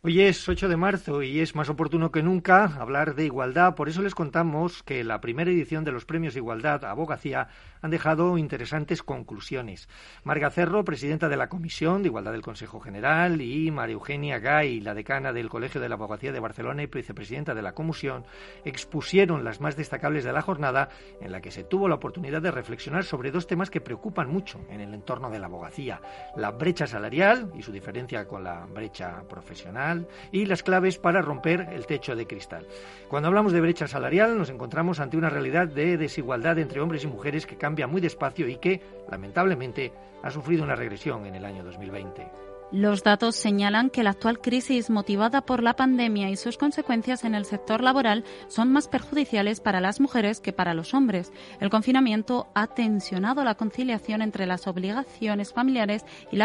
Hoy 0.00 0.20
es 0.20 0.48
8 0.48 0.68
de 0.68 0.76
marzo 0.76 1.24
y 1.24 1.40
es 1.40 1.56
más 1.56 1.68
oportuno 1.68 2.12
que 2.12 2.22
nunca 2.22 2.66
hablar 2.78 3.16
de 3.16 3.24
igualdad. 3.24 3.74
Por 3.74 3.88
eso 3.88 4.00
les 4.00 4.14
contamos 4.14 4.84
que 4.84 5.02
la 5.02 5.20
primera 5.20 5.50
edición 5.50 5.82
de 5.82 5.90
los 5.90 6.04
Premios 6.04 6.36
Igualdad 6.36 6.84
Abogacía 6.84 7.48
han 7.82 7.90
dejado 7.90 8.38
interesantes 8.38 9.02
conclusiones. 9.02 9.88
Marga 10.22 10.50
Cerro, 10.50 10.84
presidenta 10.84 11.28
de 11.28 11.36
la 11.36 11.48
Comisión 11.48 12.02
de 12.02 12.10
Igualdad 12.10 12.30
del 12.30 12.42
Consejo 12.42 12.78
General, 12.78 13.40
y 13.40 13.72
María 13.72 13.94
Eugenia 13.94 14.38
Gay, 14.38 14.80
la 14.80 14.94
decana 14.94 15.32
del 15.32 15.48
Colegio 15.48 15.80
de 15.80 15.88
la 15.88 15.96
Abogacía 15.96 16.30
de 16.30 16.38
Barcelona 16.38 16.84
y 16.84 16.86
vicepresidenta 16.86 17.52
de 17.52 17.62
la 17.62 17.74
Comisión, 17.74 18.24
expusieron 18.64 19.42
las 19.42 19.60
más 19.60 19.76
destacables 19.76 20.22
de 20.22 20.32
la 20.32 20.42
jornada 20.42 20.90
en 21.20 21.32
la 21.32 21.40
que 21.40 21.50
se 21.50 21.64
tuvo 21.64 21.88
la 21.88 21.96
oportunidad 21.96 22.40
de 22.40 22.52
reflexionar 22.52 23.02
sobre 23.02 23.32
dos 23.32 23.48
temas 23.48 23.68
que 23.68 23.80
preocupan 23.80 24.30
mucho 24.30 24.60
en 24.70 24.80
el 24.80 24.94
entorno 24.94 25.28
de 25.28 25.40
la 25.40 25.46
abogacía, 25.46 26.00
la 26.36 26.52
brecha 26.52 26.86
salarial 26.86 27.50
y 27.56 27.62
su 27.62 27.72
diferencia 27.72 28.28
con 28.28 28.44
la 28.44 28.64
brecha 28.64 29.24
profesional 29.28 29.87
y 30.32 30.46
las 30.46 30.62
claves 30.62 30.98
para 30.98 31.22
romper 31.22 31.68
el 31.72 31.86
techo 31.86 32.14
de 32.16 32.26
cristal. 32.26 32.66
Cuando 33.08 33.28
hablamos 33.28 33.52
de 33.52 33.60
brecha 33.60 33.86
salarial 33.86 34.36
nos 34.36 34.50
encontramos 34.50 35.00
ante 35.00 35.16
una 35.16 35.30
realidad 35.30 35.68
de 35.68 35.96
desigualdad 35.96 36.58
entre 36.58 36.80
hombres 36.80 37.04
y 37.04 37.06
mujeres 37.06 37.46
que 37.46 37.56
cambia 37.56 37.86
muy 37.86 38.00
despacio 38.00 38.48
y 38.48 38.56
que, 38.56 38.80
lamentablemente, 39.10 39.92
ha 40.22 40.30
sufrido 40.30 40.64
una 40.64 40.76
regresión 40.76 41.26
en 41.26 41.34
el 41.34 41.44
año 41.44 41.64
2020. 41.64 42.47
Los 42.70 43.02
datos 43.02 43.34
señalan 43.34 43.88
que 43.88 44.02
la 44.02 44.10
actual 44.10 44.42
crisis 44.42 44.90
motivada 44.90 45.40
por 45.40 45.62
la 45.62 45.74
pandemia 45.74 46.28
y 46.28 46.36
sus 46.36 46.58
consecuencias 46.58 47.24
en 47.24 47.34
el 47.34 47.46
sector 47.46 47.82
laboral 47.82 48.24
son 48.48 48.70
más 48.70 48.88
perjudiciales 48.88 49.60
para 49.60 49.80
las 49.80 50.00
mujeres 50.00 50.40
que 50.40 50.52
para 50.52 50.74
los 50.74 50.92
hombres. 50.92 51.32
El 51.60 51.70
confinamiento 51.70 52.46
ha 52.52 52.66
tensionado 52.66 53.42
la 53.42 53.54
conciliación 53.54 54.20
entre 54.20 54.44
las 54.44 54.66
obligaciones 54.66 55.54
familiares 55.54 56.04
y, 56.30 56.36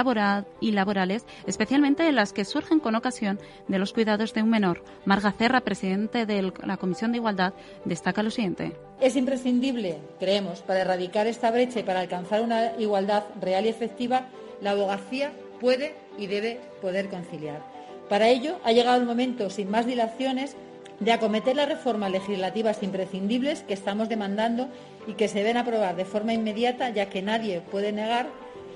laborales, 0.71 1.25
especialmente 1.45 2.07
en 2.07 2.15
las 2.15 2.31
que 2.31 2.45
surgen 2.45 2.79
con 2.79 2.95
ocasión 2.95 3.37
de 3.67 3.79
los 3.79 3.91
cuidados 3.91 4.33
de 4.33 4.43
un 4.43 4.49
menor. 4.49 4.81
Marga 5.03 5.33
Cerra, 5.33 5.59
presidente 5.59 6.25
de 6.25 6.53
la 6.63 6.77
Comisión 6.77 7.11
de 7.11 7.17
Igualdad, 7.17 7.53
destaca 7.83 8.23
lo 8.23 8.31
siguiente. 8.31 8.77
Es 9.01 9.17
imprescindible, 9.17 9.97
creemos, 10.21 10.61
para 10.61 10.79
erradicar 10.79 11.27
esta 11.27 11.51
brecha 11.51 11.81
y 11.81 11.83
para 11.83 11.99
alcanzar 11.99 12.43
una 12.43 12.79
igualdad 12.79 13.25
real 13.41 13.65
y 13.65 13.69
efectiva, 13.69 14.27
la 14.61 14.71
abogacía 14.71 15.33
puede 15.63 15.95
y 16.17 16.27
debe 16.27 16.59
poder 16.81 17.07
conciliar. 17.09 17.63
Para 18.09 18.27
ello, 18.27 18.59
ha 18.65 18.73
llegado 18.73 18.99
el 18.99 19.07
momento, 19.07 19.49
sin 19.49 19.71
más 19.71 19.85
dilaciones, 19.85 20.57
de 20.99 21.13
acometer 21.13 21.55
las 21.55 21.69
reformas 21.69 22.11
legislativas 22.11 22.83
imprescindibles 22.83 23.63
que 23.63 23.73
estamos 23.73 24.09
demandando 24.09 24.67
y 25.07 25.13
que 25.13 25.29
se 25.29 25.39
deben 25.39 25.55
aprobar 25.55 25.95
de 25.95 26.03
forma 26.03 26.33
inmediata, 26.33 26.89
ya 26.89 27.09
que 27.09 27.21
nadie 27.21 27.61
puede 27.61 27.93
negar 27.93 28.27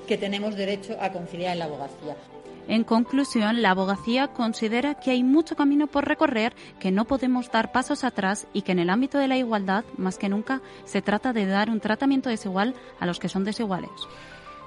que 0.08 0.18
tenemos 0.18 0.56
derecho 0.56 0.96
a 1.02 1.12
conciliar 1.12 1.52
en 1.52 1.60
la 1.60 1.66
abogacía. 1.66 2.16
En 2.70 2.86
conclusión, 2.86 3.62
la 3.62 3.72
abogacía 3.72 4.30
considera 4.30 4.96
que 4.96 5.12
hay 5.12 5.24
mucho 5.24 5.58
camino 5.58 5.88
por 5.88 6.08
recorrer, 6.08 6.54
que 6.80 6.92
no 6.92 7.04
podemos 7.04 7.52
dar 7.52 7.74
pasos 7.74 8.06
atrás 8.06 8.48
y 8.54 8.62
que 8.62 8.72
en 8.72 8.80
el 8.80 8.90
ámbito 8.90 9.18
de 9.18 9.28
la 9.28 9.38
igualdad, 9.38 9.84
más 9.98 10.18
que 10.18 10.30
nunca, 10.30 10.62
se 10.86 11.02
trata 11.02 11.34
de 11.34 11.48
dar 11.48 11.70
un 11.70 11.82
tratamiento 11.82 12.30
desigual 12.30 12.76
a 13.00 13.06
los 13.06 13.20
que 13.20 13.30
son 13.30 13.44
desiguales. 13.44 13.92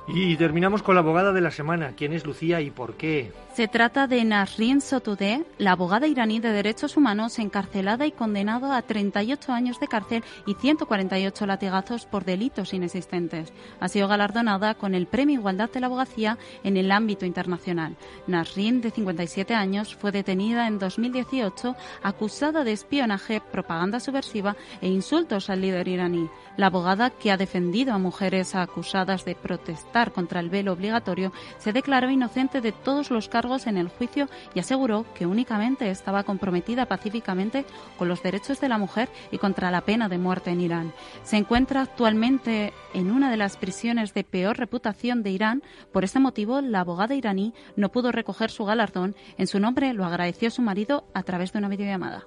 Y 0.09 0.37
terminamos 0.37 0.83
con 0.83 0.95
la 0.95 1.02
abogada 1.02 1.33
de 1.33 1.40
la 1.40 1.50
semana. 1.50 1.92
¿Quién 1.97 2.12
es 2.12 2.25
Lucía 2.26 2.61
y 2.61 2.71
por 2.71 2.95
qué? 2.95 3.33
Se 3.54 3.69
trata 3.69 4.07
de 4.07 4.25
Nasrin 4.25 4.80
Sotoudeh, 4.80 5.45
la 5.59 5.73
abogada 5.73 6.07
iraní 6.07 6.40
de 6.40 6.50
derechos 6.50 6.97
humanos 6.97 7.38
encarcelada 7.38 8.07
y 8.07 8.12
condenada 8.12 8.76
a 8.76 8.83
38 8.83 9.52
años 9.52 9.78
de 9.78 9.88
cárcel 9.88 10.25
y 10.47 10.54
148 10.54 11.47
latigazos 11.47 12.07
por 12.07 12.25
delitos 12.25 12.73
inexistentes. 12.73 13.52
Ha 13.78 13.88
sido 13.88 14.09
galardonada 14.09 14.75
con 14.75 14.95
el 14.95 15.07
Premio 15.07 15.38
Igualdad 15.40 15.71
de 15.71 15.80
la 15.80 15.87
Abogacía 15.87 16.38
en 16.64 16.76
el 16.76 16.90
ámbito 16.90 17.26
internacional. 17.26 17.97
Nasrin, 18.26 18.80
de 18.80 18.90
57 18.90 19.54
años, 19.54 19.95
fue 19.95 20.12
detenida 20.12 20.66
en 20.66 20.78
2018 20.78 21.76
acusada 22.02 22.64
de 22.64 22.73
espionaje, 22.73 23.40
propaganda 23.52 24.00
subversiva 24.00 24.57
e 24.80 24.88
insultos 24.88 25.50
al 25.50 25.61
líder 25.61 25.87
iraní. 25.87 26.28
La 26.57 26.66
abogada, 26.66 27.11
que 27.11 27.30
ha 27.30 27.37
defendido 27.37 27.92
a 27.92 27.99
mujeres 27.99 28.54
acusadas 28.54 29.25
de 29.25 29.35
protestar 29.35 29.89
contra 30.12 30.40
el 30.40 30.50
velo 30.50 30.73
obligatorio, 30.73 31.32
se 31.59 31.73
declaró 31.73 32.11
inocente 32.11 32.61
de 32.61 32.73
todos 32.73 33.11
los 33.11 33.28
cargos 33.28 33.66
en 33.66 33.76
el 33.76 33.88
juicio 33.88 34.28
y 34.54 34.61
aseguró 34.61 35.04
que 35.14 35.26
únicamente 35.26 35.90
estaba 35.90 36.23
comprometida 36.23 36.87
pacíficamente 36.87 37.64
con 37.99 38.09
los 38.09 38.23
derechos 38.23 38.61
de 38.61 38.68
la 38.68 38.78
mujer 38.78 39.09
y 39.30 39.38
contra 39.38 39.70
la 39.70 39.80
pena 39.82 40.09
de 40.09 40.18
muerte 40.18 40.50
en 40.50 40.61
Irán. 40.61 40.92
Se 41.23 41.37
encuentra 41.37 41.82
actualmente 41.82 42.73
en 42.94 43.11
una 43.11 43.30
de 43.30 43.37
las 43.37 43.56
prisiones 43.56 44.14
de 44.14 44.25
peor 44.25 44.59
reputación 44.59 45.23
de 45.23 45.30
Irán. 45.30 45.62
Por 45.92 46.04
este 46.04 46.20
motivo, 46.20 46.61
la 46.61 46.80
abogada 46.80 47.14
iraní 47.14 47.52
no 47.76 47.90
pudo 47.90 48.12
recoger 48.12 48.50
su 48.50 48.64
galardón. 48.64 49.14
En 49.38 49.47
su 49.47 49.59
nombre 49.59 49.92
lo 49.92 50.04
agradeció 50.04 50.50
su 50.50 50.62
marido 50.62 51.04
a 51.14 51.23
través 51.23 51.52
de 51.52 51.59
una 51.59 51.68
videollamada. 51.68 52.26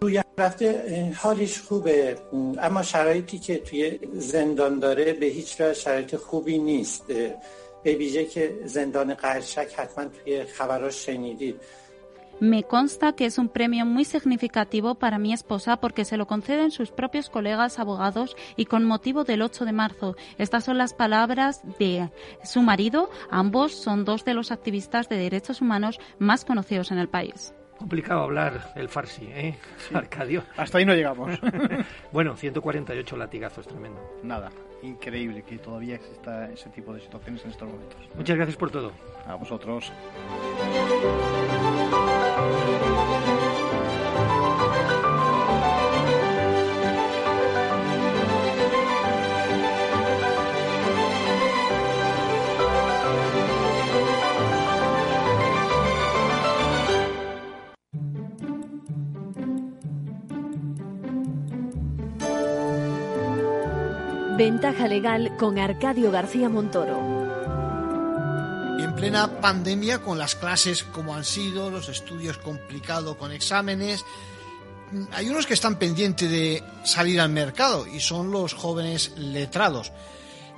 روی 0.00 0.22
رفته 0.38 1.12
حالش 1.16 1.60
خوبه 1.60 2.16
اما 2.58 2.82
شرایطی 2.82 3.38
که 3.38 3.58
توی 3.58 3.98
زندان 4.14 4.78
داره 4.78 5.12
به 5.12 5.26
هیچ 5.26 5.54
وجه 5.54 5.72
شرایط 5.72 6.16
خوبی 6.16 6.58
نیست 6.58 7.06
به 7.84 7.94
ویژه 7.94 8.24
که 8.24 8.58
زندان 8.64 9.14
قرشک 9.14 9.74
حتما 9.76 10.04
توی 10.04 10.44
خبراش 10.44 11.06
شنیدید 11.06 11.60
Me 12.38 12.64
consta 12.64 13.14
que 13.14 13.24
es 13.24 13.38
un 13.38 13.48
premio 13.48 13.86
muy 13.86 14.04
significativo 14.04 14.94
para 14.96 15.18
mi 15.18 15.32
esposa 15.32 15.78
porque 15.78 16.04
se 16.04 16.18
lo 16.18 16.26
conceden 16.26 16.70
sus 16.70 16.90
propios 16.90 17.30
colegas 17.30 17.78
abogados 17.78 18.36
y 18.56 18.66
con 18.66 18.84
motivo 18.84 19.24
del 19.24 19.40
8 19.40 19.64
de 19.64 19.72
marzo. 19.72 20.16
Estas 20.36 20.64
son 20.64 20.76
las 20.76 20.92
palabras 20.92 21.62
de 21.78 22.10
su 22.44 22.60
marido. 22.60 23.08
Ambos 23.30 23.72
son 23.72 24.04
dos 24.04 24.26
de 24.26 24.34
los 24.34 24.52
activistas 24.52 25.08
de 25.08 25.16
derechos 25.16 25.62
humanos 25.62 25.98
más 26.18 26.44
conocidos 26.44 26.90
en 26.90 26.98
el 26.98 27.08
país. 27.08 27.54
Complicado 27.81 28.21
hablar 28.21 28.73
el 28.75 28.89
farsi, 28.89 29.25
¿eh? 29.25 29.55
Arcadio. 29.91 30.43
Hasta 30.55 30.77
ahí 30.77 30.85
no 30.85 30.93
llegamos. 30.93 31.31
bueno, 32.11 32.37
148 32.37 33.17
latigazos, 33.17 33.67
tremendo. 33.67 33.99
Nada, 34.21 34.51
increíble 34.83 35.41
que 35.41 35.57
todavía 35.57 35.95
exista 35.95 36.47
ese 36.51 36.69
tipo 36.69 36.93
de 36.93 37.01
situaciones 37.01 37.43
en 37.43 37.49
estos 37.49 37.67
momentos. 37.67 37.97
Muchas 38.13 38.37
gracias 38.37 38.55
por 38.55 38.69
todo. 38.69 38.91
A 39.25 39.33
vosotros. 39.33 39.91
Ventaja 64.41 64.87
legal 64.87 65.37
con 65.37 65.59
Arcadio 65.59 66.09
García 66.09 66.49
Montoro. 66.49 66.97
En 68.79 68.95
plena 68.95 69.39
pandemia, 69.39 69.99
con 69.99 70.17
las 70.17 70.35
clases 70.35 70.83
como 70.83 71.13
han 71.13 71.25
sido, 71.25 71.69
los 71.69 71.89
estudios 71.89 72.39
complicados 72.39 73.17
con 73.17 73.31
exámenes, 73.31 74.03
hay 75.11 75.29
unos 75.29 75.45
que 75.45 75.53
están 75.53 75.77
pendientes 75.77 76.27
de 76.31 76.63
salir 76.83 77.21
al 77.21 77.29
mercado 77.29 77.85
y 77.85 77.99
son 77.99 78.31
los 78.31 78.55
jóvenes 78.55 79.15
letrados. 79.15 79.93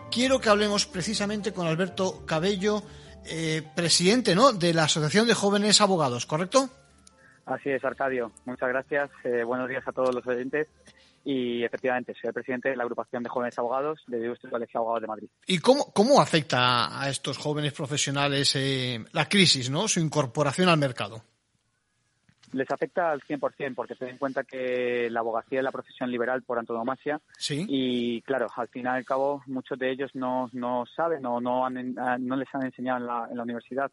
Quiero 0.09 0.39
que 0.39 0.47
hablemos 0.47 0.85
precisamente 0.85 1.51
con 1.51 1.67
Alberto 1.67 2.25
Cabello, 2.25 2.83
eh, 3.25 3.63
presidente 3.75 4.33
¿no? 4.33 4.53
de 4.53 4.73
la 4.73 4.85
Asociación 4.85 5.27
de 5.27 5.33
Jóvenes 5.33 5.81
Abogados, 5.81 6.25
¿correcto? 6.25 6.69
Así 7.45 7.69
es, 7.69 7.83
Arcadio. 7.83 8.31
Muchas 8.45 8.69
gracias. 8.69 9.09
Eh, 9.25 9.43
buenos 9.43 9.67
días 9.67 9.85
a 9.85 9.91
todos 9.91 10.15
los 10.15 10.25
oyentes 10.25 10.69
y 11.23 11.63
efectivamente 11.63 12.13
soy 12.13 12.29
el 12.29 12.33
presidente 12.33 12.69
de 12.69 12.75
la 12.75 12.83
agrupación 12.83 13.23
de 13.23 13.29
jóvenes 13.29 13.57
abogados 13.57 14.01
de 14.07 14.17
Industria 14.17 14.51
Colegio 14.51 14.79
Abogados 14.79 15.01
de 15.01 15.07
Madrid. 15.07 15.29
¿Y 15.47 15.59
cómo, 15.59 15.91
cómo 15.93 16.21
afecta 16.21 17.01
a 17.01 17.09
estos 17.09 17.37
jóvenes 17.37 17.73
profesionales 17.73 18.55
eh, 18.55 19.03
la 19.13 19.27
crisis, 19.29 19.69
no 19.69 19.87
su 19.87 19.99
incorporación 19.99 20.69
al 20.69 20.77
mercado? 20.77 21.23
Les 22.51 22.69
afecta 22.69 23.11
al 23.11 23.21
100% 23.21 23.73
porque 23.73 23.95
ten 23.95 24.09
en 24.09 24.17
cuenta 24.17 24.43
que 24.43 25.09
la 25.09 25.21
abogacía 25.21 25.59
es 25.59 25.63
la 25.63 25.71
profesión 25.71 26.11
liberal 26.11 26.43
por 26.43 26.59
antonomasia 26.59 27.19
¿Sí? 27.37 27.65
y 27.67 28.21
claro, 28.21 28.47
al 28.55 28.67
fin 28.67 28.85
y 28.85 28.89
al 28.89 29.05
cabo 29.05 29.41
muchos 29.47 29.79
de 29.79 29.91
ellos 29.91 30.11
no, 30.13 30.49
no 30.53 30.83
saben 30.95 31.25
o 31.25 31.41
no, 31.41 31.65
han, 31.65 31.95
no 31.95 32.35
les 32.35 32.53
han 32.53 32.65
enseñado 32.65 32.99
en 32.99 33.07
la, 33.07 33.27
en 33.31 33.37
la 33.37 33.43
universidad 33.43 33.91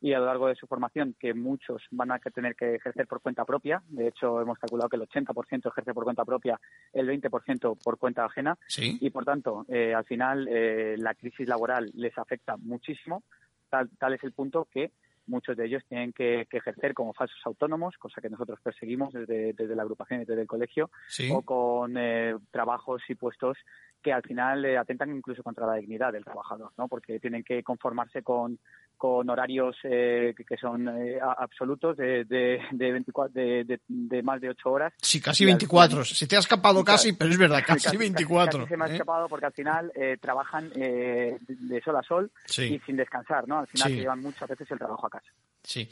y 0.00 0.12
a 0.14 0.18
lo 0.18 0.26
largo 0.26 0.48
de 0.48 0.54
su 0.54 0.66
formación 0.66 1.14
que 1.18 1.34
muchos 1.34 1.82
van 1.90 2.10
a 2.10 2.18
tener 2.18 2.56
que 2.56 2.76
ejercer 2.76 3.06
por 3.06 3.20
cuenta 3.20 3.44
propia. 3.44 3.82
De 3.88 4.08
hecho, 4.08 4.40
hemos 4.40 4.58
calculado 4.58 4.88
que 4.88 4.96
el 4.96 5.02
80% 5.02 5.68
ejerce 5.68 5.94
por 5.94 6.04
cuenta 6.04 6.24
propia, 6.24 6.58
el 6.92 7.08
20% 7.08 7.78
por 7.82 7.98
cuenta 7.98 8.24
ajena. 8.24 8.56
Y, 8.78 9.10
por 9.10 9.24
tanto, 9.24 9.66
eh, 9.68 9.94
al 9.94 10.04
final 10.04 10.48
eh, 10.50 10.96
la 10.98 11.14
crisis 11.14 11.46
laboral 11.46 11.90
les 11.94 12.16
afecta 12.16 12.56
muchísimo. 12.56 13.22
Tal, 13.68 13.90
tal 13.98 14.14
es 14.14 14.24
el 14.24 14.32
punto 14.32 14.66
que 14.70 14.90
muchos 15.30 15.56
de 15.56 15.64
ellos 15.64 15.82
tienen 15.88 16.12
que, 16.12 16.46
ejercer 16.50 16.92
como 16.92 17.14
falsos 17.14 17.38
autónomos, 17.44 17.96
cosa 17.96 18.20
que 18.20 18.28
nosotros 18.28 18.58
perseguimos 18.62 19.14
desde, 19.14 19.54
la 19.74 19.82
agrupación 19.82 20.22
y 20.22 20.24
desde 20.24 20.42
el 20.42 20.48
colegio, 20.48 20.90
o 21.30 21.42
con 21.42 21.96
eh, 21.96 22.34
trabajos 22.50 23.02
y 23.08 23.14
puestos 23.14 23.56
que 24.02 24.12
al 24.12 24.22
final 24.22 24.64
eh, 24.64 24.76
atentan 24.76 25.14
incluso 25.14 25.42
contra 25.42 25.66
la 25.66 25.74
dignidad 25.74 26.12
del 26.12 26.24
trabajador, 26.24 26.72
¿no? 26.76 26.88
Porque 26.88 27.20
tienen 27.20 27.44
que 27.44 27.62
conformarse 27.62 28.22
con, 28.22 28.58
con 29.00 29.30
horarios 29.30 29.76
eh, 29.84 30.34
que, 30.46 30.56
son 30.58 30.86
eh, 30.88 31.18
absolutos 31.38 31.96
de, 31.96 32.26
de, 32.26 32.60
de, 32.70 32.92
24, 32.92 33.32
de, 33.32 33.80
de, 33.88 34.22
más 34.22 34.42
de 34.42 34.50
8 34.50 34.70
horas. 34.70 34.92
Sí, 35.00 35.22
casi 35.22 35.46
24. 35.46 36.04
se 36.04 36.26
te 36.26 36.36
ha 36.36 36.40
escapado 36.40 36.84
casi, 36.84 37.14
pero 37.14 37.30
es 37.30 37.38
verdad, 37.38 37.62
casi, 37.66 37.96
24. 37.96 38.68
se 38.68 38.76
me 38.76 38.84
ha 38.84 38.88
escapado 38.88 39.26
porque 39.26 39.46
al 39.46 39.54
final 39.54 39.90
trabajan 40.20 40.68
de 40.68 41.80
sol 41.82 41.96
a 41.96 42.02
sol 42.02 42.30
y 42.58 42.78
sin 42.80 42.96
descansar, 42.98 43.48
¿no? 43.48 43.60
Al 43.60 43.66
final 43.68 43.88
se 43.88 43.96
llevan 43.96 44.20
muchas 44.20 44.46
veces 44.46 44.70
el 44.70 44.76
trabajo 44.76 45.06
a 45.06 45.10
casa. 45.10 45.32
Sí. 45.62 45.88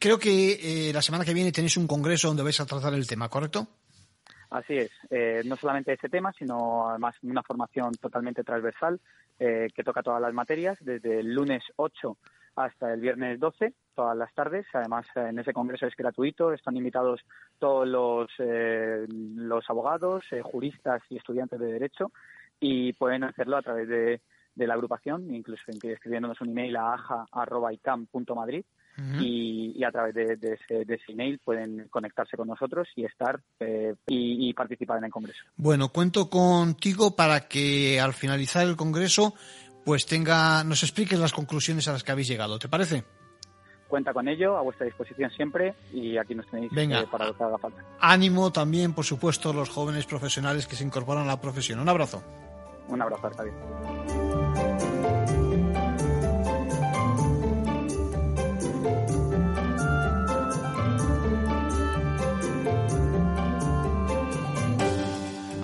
creo 0.00 0.18
que 0.18 0.90
la 0.94 1.02
semana 1.02 1.26
que 1.26 1.34
viene 1.34 1.52
tenéis 1.52 1.76
un 1.76 1.86
congreso 1.86 2.28
donde 2.28 2.42
vais 2.42 2.58
a 2.58 2.64
tratar 2.64 2.94
el 2.94 3.06
tema, 3.06 3.28
¿correcto? 3.28 3.68
Así 4.50 4.78
es, 4.78 4.90
eh, 5.10 5.42
no 5.44 5.56
solamente 5.56 5.92
este 5.92 6.08
tema, 6.08 6.32
sino 6.32 6.88
además 6.88 7.14
una 7.22 7.42
formación 7.42 7.92
totalmente 7.94 8.44
transversal 8.44 8.98
eh, 9.38 9.68
que 9.74 9.84
toca 9.84 10.02
todas 10.02 10.22
las 10.22 10.32
materias, 10.32 10.78
desde 10.80 11.20
el 11.20 11.34
lunes 11.34 11.62
8 11.76 12.16
hasta 12.56 12.92
el 12.92 13.00
viernes 13.00 13.38
12, 13.38 13.74
todas 13.94 14.16
las 14.16 14.32
tardes. 14.34 14.66
Además, 14.72 15.06
en 15.14 15.38
ese 15.38 15.52
congreso 15.52 15.86
es 15.86 15.94
gratuito, 15.94 16.52
están 16.52 16.76
invitados 16.76 17.20
todos 17.58 17.86
los, 17.86 18.30
eh, 18.38 19.06
los 19.08 19.68
abogados, 19.68 20.24
juristas 20.42 21.02
y 21.10 21.16
estudiantes 21.18 21.60
de 21.60 21.72
Derecho 21.72 22.10
y 22.58 22.94
pueden 22.94 23.24
hacerlo 23.24 23.58
a 23.58 23.62
través 23.62 23.86
de, 23.86 24.20
de 24.54 24.66
la 24.66 24.74
agrupación, 24.74 25.32
incluso 25.32 25.62
escribiéndonos 25.70 26.40
un 26.40 26.48
email 26.48 26.76
a 26.76 26.94
aja.icam.madrid 26.94 28.64
y, 29.20 29.84
a 29.84 29.92
través 29.92 30.14
de, 30.14 30.58
ese, 30.64 31.12
email 31.12 31.38
pueden 31.38 31.88
conectarse 31.88 32.36
con 32.36 32.48
nosotros 32.48 32.88
y 32.96 33.04
estar 33.04 33.40
eh, 33.60 33.94
y, 34.06 34.52
participar 34.54 34.98
en 34.98 35.04
el 35.04 35.10
Congreso. 35.10 35.44
Bueno, 35.56 35.90
cuento 35.90 36.28
contigo 36.28 37.14
para 37.14 37.48
que 37.48 38.00
al 38.00 38.12
finalizar 38.12 38.66
el 38.66 38.76
Congreso 38.76 39.34
pues 39.84 40.04
tenga, 40.04 40.64
nos 40.64 40.82
expliques 40.82 41.18
las 41.18 41.32
conclusiones 41.32 41.88
a 41.88 41.92
las 41.92 42.04
que 42.04 42.12
habéis 42.12 42.28
llegado. 42.28 42.58
¿Te 42.58 42.68
parece? 42.68 43.04
Cuenta 43.88 44.12
con 44.12 44.28
ello, 44.28 44.58
a 44.58 44.62
vuestra 44.62 44.84
disposición 44.84 45.30
siempre 45.30 45.74
y 45.92 46.18
aquí 46.18 46.34
nos 46.34 46.46
tenéis 46.48 46.70
eh, 46.76 47.06
para 47.10 47.26
lo 47.26 47.36
que 47.36 47.42
haga 47.42 47.56
falta. 47.56 47.82
Ánimo 48.00 48.52
también, 48.52 48.92
por 48.92 49.06
supuesto, 49.06 49.52
los 49.52 49.70
jóvenes 49.70 50.04
profesionales 50.04 50.66
que 50.66 50.76
se 50.76 50.84
incorporan 50.84 51.24
a 51.24 51.28
la 51.28 51.40
profesión. 51.40 51.78
Un 51.78 51.88
abrazo. 51.88 52.22
Un 52.88 53.00
abrazo, 53.00 53.26
Arcadio. 53.28 54.27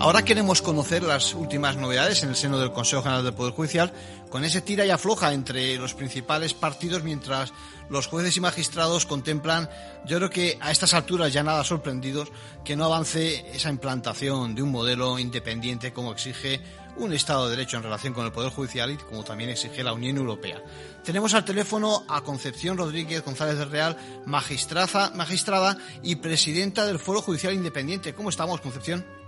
Ahora 0.05 0.23
queremos 0.23 0.61
conocer 0.61 1.03
las 1.03 1.33
últimas 1.33 1.79
novedades 1.79 2.23
en 2.23 2.29
el 2.29 2.37
seno 2.37 2.59
del 2.59 2.73
Consejo 2.73 3.01
General 3.01 3.25
del 3.25 3.33
Poder 3.33 3.55
Judicial, 3.55 3.91
con 4.29 4.45
ese 4.45 4.61
tira 4.61 4.85
y 4.85 4.91
afloja 4.91 5.33
entre 5.33 5.79
los 5.79 5.95
principales 5.95 6.53
partidos 6.53 7.03
mientras 7.03 7.55
los 7.89 8.07
jueces 8.07 8.37
y 8.37 8.41
magistrados 8.43 9.07
contemplan, 9.07 9.71
yo 10.05 10.19
creo 10.19 10.29
que 10.29 10.59
a 10.61 10.73
estas 10.73 10.93
alturas 10.93 11.33
ya 11.33 11.43
nada 11.43 11.65
sorprendidos, 11.65 12.31
que 12.67 12.77
no 12.77 12.85
avance 12.85 13.47
esa 13.57 13.71
implantación 13.71 14.55
de 14.55 14.61
un 14.61 14.73
modelo 14.73 15.19
independiente 15.19 15.95
como 15.95 16.13
exige 16.13 16.61
un 16.99 17.15
Estado 17.15 17.45
de 17.49 17.57
Derecho 17.57 17.79
en 17.79 17.85
relación 17.85 18.13
con 18.13 18.27
el 18.27 18.33
Poder 18.33 18.53
Judicial 18.53 18.91
y 18.91 18.99
como 18.99 19.25
también 19.25 19.49
exige 19.49 19.83
la 19.83 19.95
Unión 19.95 20.19
Europea. 20.19 20.63
Tenemos 21.03 21.33
al 21.33 21.47
teléfono 21.47 22.05
a 22.09 22.21
Concepción 22.21 22.77
Rodríguez 22.77 23.25
González 23.25 23.57
de 23.57 23.65
Real, 23.65 23.97
magistrada 24.27 25.79
y 26.03 26.17
presidenta 26.17 26.85
del 26.85 26.99
Foro 26.99 27.23
Judicial 27.23 27.55
Independiente. 27.55 28.13
¿Cómo 28.13 28.29
estamos, 28.29 28.61
Concepción? 28.61 29.24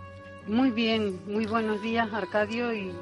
Muy 0.46 0.70
bien, 0.70 1.20
muy 1.26 1.44
buenos 1.46 1.82
días 1.82 2.12
Arcadio 2.12 2.72
y 2.72 2.92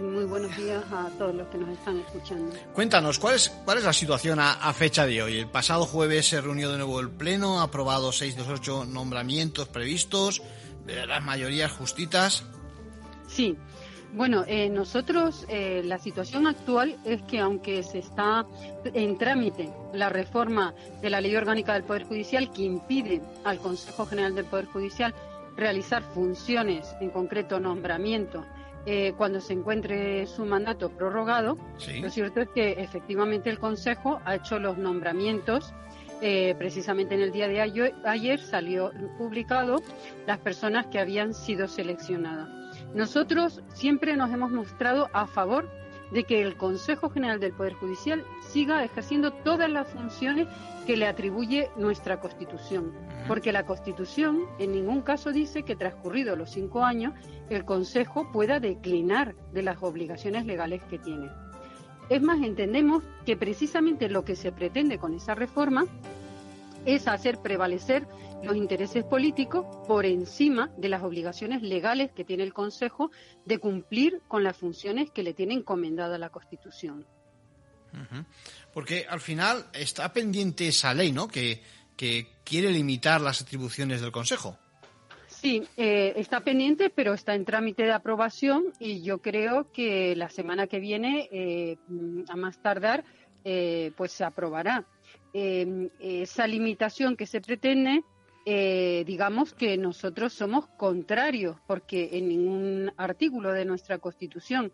muy, 0.00 0.24
buenos 0.24 0.56
días 0.56 0.82
a 0.90 1.08
todos 1.18 1.34
los 1.34 1.46
que 1.48 1.58
nos 1.58 1.68
están 1.70 1.98
escuchando. 1.98 2.52
Cuéntanos, 2.72 3.18
¿cuál 3.18 3.36
es, 3.36 3.50
cuál 3.64 3.78
es 3.78 3.84
la 3.84 3.92
situación 3.92 4.40
a, 4.40 4.72
fecha 4.72 5.06
de 5.06 5.22
hoy? 5.22 5.38
El 5.38 5.48
pasado 5.48 5.84
jueves 5.84 6.26
se 6.26 6.40
reunió 6.40 6.72
de 6.72 6.78
nuevo 6.78 6.98
el 7.00 7.10
Pleno, 7.10 7.60
ha 7.60 7.64
aprobado 7.64 8.10
seis 8.10 8.36
de 8.36 8.42
los 8.42 8.60
ocho 8.60 8.84
nombramientos 8.84 9.68
previstos, 9.68 10.42
de 10.86 11.06
las 11.06 11.22
mayorías 11.22 11.70
justitas. 11.70 12.44
Sí, 13.28 13.56
bueno, 14.14 14.44
eh, 14.46 14.70
nosotros 14.70 15.44
eh, 15.48 15.82
la 15.84 15.98
situación 15.98 16.46
actual 16.46 16.96
es 17.04 17.20
que 17.22 17.40
aunque 17.40 17.82
se 17.82 17.98
está 17.98 18.46
en 18.84 19.18
trámite 19.18 19.70
la 19.92 20.08
reforma 20.08 20.74
de 21.02 21.10
la 21.10 21.20
Ley 21.20 21.36
Orgánica 21.36 21.74
del 21.74 21.84
Poder 21.84 22.04
Judicial 22.04 22.50
que 22.50 22.62
impide 22.62 23.20
al 23.44 23.58
Consejo 23.58 24.06
General 24.06 24.34
del 24.34 24.46
Poder 24.46 24.64
Judicial 24.64 25.14
realizar 25.58 26.02
funciones, 26.02 26.94
en 27.00 27.10
concreto 27.10 27.60
nombramiento, 27.60 28.46
eh, 28.86 29.12
cuando 29.18 29.40
se 29.40 29.52
encuentre 29.52 30.26
su 30.26 30.46
mandato 30.46 30.88
prorrogado. 30.88 31.58
Lo 32.00 32.08
cierto 32.08 32.40
es 32.40 32.48
que 32.50 32.72
efectivamente 32.78 33.50
el 33.50 33.58
Consejo 33.58 34.20
ha 34.24 34.36
hecho 34.36 34.58
los 34.58 34.78
nombramientos. 34.78 35.74
Eh, 36.20 36.54
precisamente 36.58 37.14
en 37.14 37.20
el 37.20 37.32
día 37.32 37.48
de 37.48 37.60
ayer, 37.60 37.94
ayer 38.04 38.40
salió 38.40 38.90
publicado 39.18 39.82
las 40.26 40.38
personas 40.38 40.86
que 40.86 40.98
habían 40.98 41.34
sido 41.34 41.68
seleccionadas. 41.68 42.48
Nosotros 42.94 43.60
siempre 43.74 44.16
nos 44.16 44.32
hemos 44.32 44.50
mostrado 44.50 45.10
a 45.12 45.26
favor 45.26 45.68
de 46.10 46.24
que 46.24 46.40
el 46.40 46.56
Consejo 46.56 47.10
General 47.10 47.38
del 47.38 47.52
Poder 47.52 47.74
Judicial 47.74 48.24
siga 48.48 48.84
ejerciendo 48.84 49.32
todas 49.32 49.70
las 49.70 49.88
funciones 49.88 50.48
que 50.86 50.96
le 50.96 51.06
atribuye 51.06 51.70
nuestra 51.76 52.18
Constitución, 52.18 52.92
porque 53.26 53.52
la 53.52 53.66
Constitución 53.66 54.46
en 54.58 54.72
ningún 54.72 55.02
caso 55.02 55.32
dice 55.32 55.62
que 55.62 55.76
transcurridos 55.76 56.38
los 56.38 56.50
cinco 56.50 56.82
años 56.82 57.12
el 57.50 57.64
Consejo 57.64 58.32
pueda 58.32 58.58
declinar 58.58 59.34
de 59.52 59.62
las 59.62 59.82
obligaciones 59.82 60.46
legales 60.46 60.82
que 60.84 60.98
tiene. 60.98 61.28
Es 62.08 62.22
más, 62.22 62.42
entendemos 62.42 63.02
que 63.26 63.36
precisamente 63.36 64.08
lo 64.08 64.24
que 64.24 64.34
se 64.34 64.50
pretende 64.50 64.98
con 64.98 65.12
esa 65.12 65.34
reforma 65.34 65.84
es 66.86 67.06
hacer 67.06 67.38
prevalecer 67.38 68.06
los 68.42 68.56
intereses 68.56 69.04
políticos 69.04 69.66
por 69.86 70.06
encima 70.06 70.70
de 70.78 70.88
las 70.88 71.02
obligaciones 71.02 71.60
legales 71.60 72.12
que 72.12 72.24
tiene 72.24 72.44
el 72.44 72.54
Consejo 72.54 73.10
de 73.44 73.58
cumplir 73.58 74.22
con 74.26 74.42
las 74.42 74.56
funciones 74.56 75.10
que 75.10 75.22
le 75.22 75.34
tiene 75.34 75.52
encomendada 75.54 76.16
la 76.16 76.30
Constitución. 76.30 77.04
Porque 78.72 79.06
al 79.08 79.20
final 79.20 79.66
está 79.72 80.12
pendiente 80.12 80.68
esa 80.68 80.94
ley, 80.94 81.12
¿no? 81.12 81.28
Que, 81.28 81.62
quiere 82.44 82.70
limitar 82.70 83.20
las 83.20 83.42
atribuciones 83.42 84.00
del 84.00 84.12
Consejo. 84.12 84.56
Sí, 85.26 85.64
eh, 85.76 86.12
está 86.16 86.40
pendiente, 86.40 86.90
pero 86.90 87.12
está 87.12 87.34
en 87.34 87.44
trámite 87.44 87.82
de 87.82 87.92
aprobación 87.92 88.72
y 88.78 89.02
yo 89.02 89.18
creo 89.18 89.72
que 89.72 90.14
la 90.14 90.28
semana 90.28 90.68
que 90.68 90.78
viene, 90.78 91.28
eh, 91.32 91.76
a 92.28 92.36
más 92.36 92.62
tardar, 92.62 93.04
eh, 93.44 93.90
pues 93.96 94.12
se 94.12 94.24
aprobará. 94.24 94.86
esa 95.32 96.46
limitación 96.46 97.16
que 97.16 97.26
se 97.26 97.40
pretende, 97.40 98.02
digamos 99.04 99.54
que 99.54 99.76
nosotros 99.76 100.32
somos 100.32 100.66
contrarios, 100.68 101.56
porque 101.66 102.10
en 102.12 102.28
ningún 102.28 102.92
artículo 102.96 103.52
de 103.52 103.64
nuestra 103.64 103.98
Constitución 103.98 104.72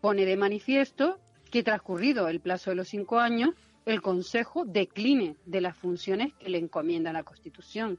pone 0.00 0.24
de 0.24 0.36
manifiesto 0.36 1.18
que 1.50 1.62
transcurrido 1.62 2.28
el 2.28 2.40
plazo 2.40 2.70
de 2.70 2.76
los 2.76 2.88
cinco 2.88 3.18
años, 3.18 3.50
el 3.84 4.02
Consejo 4.02 4.64
decline 4.64 5.36
de 5.46 5.60
las 5.60 5.76
funciones 5.76 6.34
que 6.34 6.48
le 6.48 6.58
encomienda 6.58 7.12
la 7.12 7.22
Constitución. 7.22 7.98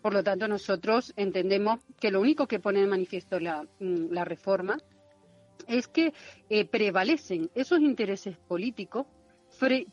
Por 0.00 0.14
lo 0.14 0.24
tanto, 0.24 0.48
nosotros 0.48 1.12
entendemos 1.16 1.80
que 2.00 2.10
lo 2.10 2.20
único 2.22 2.46
que 2.46 2.58
pone 2.58 2.80
de 2.80 2.86
manifiesto 2.86 3.38
la, 3.38 3.66
mm, 3.78 4.16
reforma 4.24 4.78
es 5.68 5.88
que 5.88 6.14
eh, 6.48 6.64
prevalecen 6.64 7.50
esos 7.54 7.80
intereses 7.80 8.36
políticos 8.48 9.06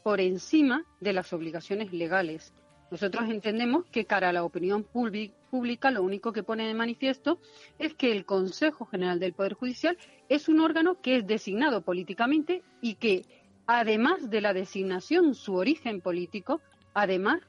por 0.02 0.20
encima 0.20 0.84
de 1.00 1.14
las 1.14 1.32
obligaciones 1.34 1.92
legales. 1.94 2.54
Nosotros 2.94 3.28
entendemos 3.28 3.86
que 3.86 4.06
cara 4.06 4.30
a 4.30 4.34
la 4.34 4.44
opinión 4.44 4.84
pública 4.84 5.90
lo 5.90 6.04
único 6.04 6.32
que 6.32 6.44
pone 6.44 6.68
de 6.68 6.76
manifiesto 6.76 7.40
es 7.80 7.96
que 7.96 8.12
el 8.12 8.24
Consejo 8.24 8.86
General 8.86 9.20
del 9.20 9.34
Poder 9.34 9.56
Judicial 9.56 9.98
es 10.30 10.48
un 10.48 10.60
órgano 10.60 11.02
que 11.02 11.16
es 11.16 11.26
designado 11.26 11.82
políticamente 11.82 12.62
y 12.82 12.94
que, 12.94 13.26
además 13.66 14.30
de 14.30 14.42
la 14.42 14.54
designación, 14.54 15.34
su 15.34 15.56
origen 15.56 16.02
político, 16.02 16.62
además, 16.94 17.42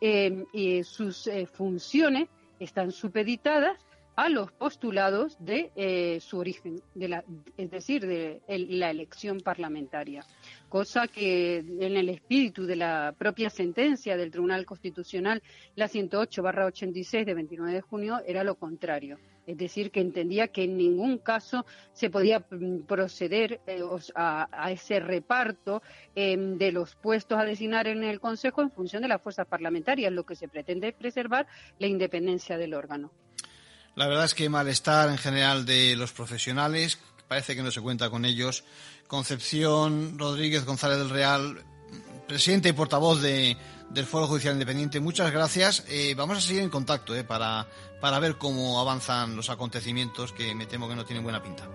eh, 0.00 0.82
sus 0.84 1.26
eh, 1.26 1.44
funciones 1.44 2.30
están 2.58 2.90
supeditadas 2.90 3.76
a 4.16 4.30
los 4.30 4.52
postulados 4.52 5.36
de 5.38 5.70
eh, 5.76 6.18
su 6.22 6.38
origen, 6.38 6.80
de 6.94 7.08
la, 7.08 7.24
es 7.58 7.70
decir, 7.70 8.06
de 8.06 8.40
la 8.48 8.88
elección 8.88 9.40
parlamentaria 9.40 10.24
cosa 10.68 11.08
que 11.08 11.58
en 11.58 11.96
el 11.96 12.08
espíritu 12.08 12.66
de 12.66 12.76
la 12.76 13.14
propia 13.16 13.50
sentencia 13.50 14.16
del 14.16 14.30
Tribunal 14.30 14.66
Constitucional, 14.66 15.42
la 15.76 15.88
108-86 15.88 17.24
de 17.24 17.34
29 17.34 17.72
de 17.72 17.80
junio, 17.80 18.20
era 18.26 18.44
lo 18.44 18.56
contrario. 18.56 19.18
Es 19.46 19.56
decir, 19.56 19.90
que 19.90 20.00
entendía 20.00 20.48
que 20.48 20.64
en 20.64 20.76
ningún 20.76 21.18
caso 21.18 21.64
se 21.94 22.10
podía 22.10 22.40
mm, 22.50 22.80
proceder 22.86 23.60
eh, 23.66 23.80
a, 24.14 24.70
ese 24.70 25.00
reparto 25.00 25.82
em, 26.14 26.58
de 26.58 26.70
los 26.70 26.94
puestos 26.96 27.38
a 27.38 27.44
designar 27.44 27.86
en 27.86 28.04
el 28.04 28.20
Consejo 28.20 28.60
en 28.60 28.70
función 28.70 29.00
de 29.00 29.08
las 29.08 29.22
fuerzas 29.22 29.46
parlamentarias. 29.46 30.12
Lo 30.12 30.26
que 30.26 30.36
se 30.36 30.48
pretende 30.48 30.88
es 30.88 30.94
preservar 30.94 31.46
la 31.78 31.86
independencia 31.86 32.58
del 32.58 32.74
órgano. 32.74 33.10
La 33.94 34.06
verdad 34.06 34.26
es 34.26 34.34
que 34.34 34.48
malestar 34.50 35.08
en 35.08 35.18
general 35.18 35.64
de 35.64 35.96
los 35.96 36.12
profesionales, 36.12 37.00
parece 37.28 37.54
que 37.54 37.62
no 37.62 37.70
se 37.70 37.80
cuenta 37.80 38.10
con 38.10 38.24
ellos 38.24 38.64
Concepción 39.06 40.18
Rodríguez 40.18 40.64
González 40.64 40.98
del 40.98 41.10
Real, 41.10 41.62
presidente 42.26 42.68
y 42.68 42.72
portavoz 42.72 43.22
de, 43.22 43.56
del 43.90 44.04
Foro 44.06 44.26
Judicial 44.26 44.54
Independiente, 44.54 45.00
muchas 45.00 45.30
gracias. 45.32 45.84
Eh, 45.88 46.14
vamos 46.16 46.38
a 46.38 46.40
seguir 46.40 46.62
en 46.62 46.70
contacto 46.70 47.14
eh, 47.14 47.24
para, 47.24 47.66
para 48.00 48.18
ver 48.18 48.36
cómo 48.36 48.80
avanzan 48.80 49.36
los 49.36 49.50
acontecimientos 49.50 50.32
que 50.32 50.54
me 50.54 50.66
temo 50.66 50.88
que 50.88 50.96
no 50.96 51.04
tienen 51.04 51.24
buena 51.24 51.42
pinta. 51.42 51.68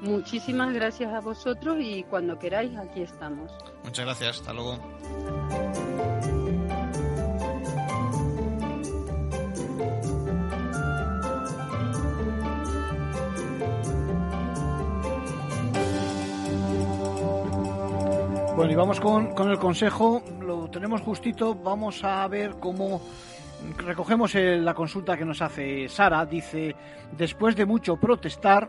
Muchísimas 0.00 0.72
gracias 0.72 1.12
a 1.12 1.20
vosotros 1.20 1.76
y 1.80 2.04
cuando 2.04 2.38
queráis 2.38 2.76
aquí 2.78 3.02
estamos. 3.02 3.50
Muchas 3.84 4.04
gracias, 4.06 4.36
hasta 4.38 4.52
luego. 4.52 4.78
Bueno, 18.56 18.72
y 18.72 18.74
vamos 18.74 19.00
con, 19.00 19.34
con 19.34 19.50
el 19.50 19.58
consejo, 19.58 20.22
lo 20.40 20.68
tenemos 20.68 21.00
justito, 21.00 21.54
vamos 21.54 22.04
a 22.04 22.26
ver 22.28 22.56
cómo 22.60 23.00
recogemos 23.78 24.34
la 24.34 24.74
consulta 24.74 25.16
que 25.16 25.24
nos 25.24 25.40
hace 25.40 25.88
Sara. 25.88 26.26
Dice, 26.26 26.74
después 27.16 27.56
de 27.56 27.64
mucho 27.64 27.96
protestar, 27.96 28.68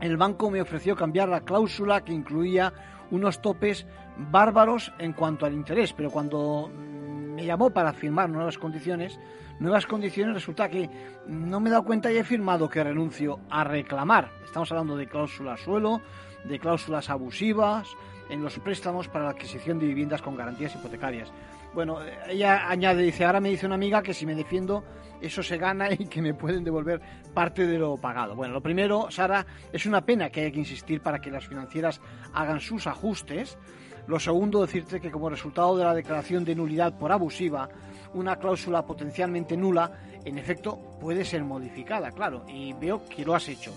el 0.00 0.16
banco 0.16 0.50
me 0.50 0.62
ofreció 0.62 0.96
cambiar 0.96 1.28
la 1.28 1.42
cláusula 1.42 2.02
que 2.02 2.12
incluía 2.12 2.72
unos 3.10 3.42
topes 3.42 3.86
bárbaros 4.16 4.92
en 4.98 5.12
cuanto 5.12 5.44
al 5.44 5.52
interés, 5.52 5.92
pero 5.92 6.10
cuando 6.10 6.70
me 6.74 7.44
llamó 7.44 7.70
para 7.70 7.92
firmar 7.92 8.30
nuevas 8.30 8.56
condiciones, 8.56 9.18
nuevas 9.58 9.86
condiciones 9.86 10.34
resulta 10.34 10.68
que 10.68 10.88
no 11.26 11.60
me 11.60 11.68
he 11.68 11.72
dado 11.72 11.84
cuenta 11.84 12.10
y 12.10 12.16
he 12.16 12.24
firmado 12.24 12.68
que 12.68 12.82
renuncio 12.82 13.40
a 13.50 13.64
reclamar. 13.64 14.30
Estamos 14.44 14.70
hablando 14.72 14.96
de 14.96 15.06
cláusulas 15.06 15.60
suelo, 15.60 16.00
de 16.44 16.58
cláusulas 16.58 17.10
abusivas, 17.10 17.88
en 18.30 18.42
los 18.42 18.58
préstamos 18.60 19.08
para 19.08 19.24
la 19.24 19.30
adquisición 19.30 19.78
de 19.78 19.86
viviendas 19.86 20.22
con 20.22 20.36
garantías 20.36 20.74
hipotecarias. 20.74 21.30
Bueno, 21.74 21.98
ella 22.28 22.68
añade, 22.68 23.02
dice, 23.02 23.24
ahora 23.24 23.40
me 23.40 23.50
dice 23.50 23.66
una 23.66 23.74
amiga 23.76 24.02
que 24.02 24.14
si 24.14 24.26
me 24.26 24.34
defiendo 24.34 24.84
eso 25.20 25.42
se 25.42 25.58
gana 25.58 25.92
y 25.92 26.06
que 26.06 26.22
me 26.22 26.34
pueden 26.34 26.64
devolver 26.64 27.00
parte 27.34 27.66
de 27.66 27.78
lo 27.78 27.96
pagado. 27.96 28.34
Bueno, 28.34 28.54
lo 28.54 28.60
primero, 28.60 29.10
Sara, 29.10 29.46
es 29.72 29.86
una 29.86 30.00
pena 30.00 30.30
que 30.30 30.40
haya 30.40 30.50
que 30.50 30.58
insistir 30.58 31.00
para 31.00 31.20
que 31.20 31.30
las 31.30 31.46
financieras 31.46 32.00
hagan 32.32 32.60
sus 32.60 32.86
ajustes. 32.86 33.58
Lo 34.06 34.18
segundo, 34.18 34.62
decirte 34.62 35.00
que 35.00 35.10
como 35.10 35.28
resultado 35.28 35.76
de 35.76 35.84
la 35.84 35.94
declaración 35.94 36.44
de 36.44 36.54
nulidad 36.54 36.98
por 36.98 37.12
abusiva, 37.12 37.68
una 38.14 38.36
cláusula 38.36 38.84
potencialmente 38.84 39.56
nula, 39.56 39.92
en 40.24 40.38
efecto, 40.38 40.78
puede 41.00 41.24
ser 41.24 41.44
modificada, 41.44 42.10
claro, 42.10 42.44
y 42.48 42.72
veo 42.72 43.02
que 43.08 43.24
lo 43.24 43.34
has 43.34 43.48
hecho. 43.48 43.72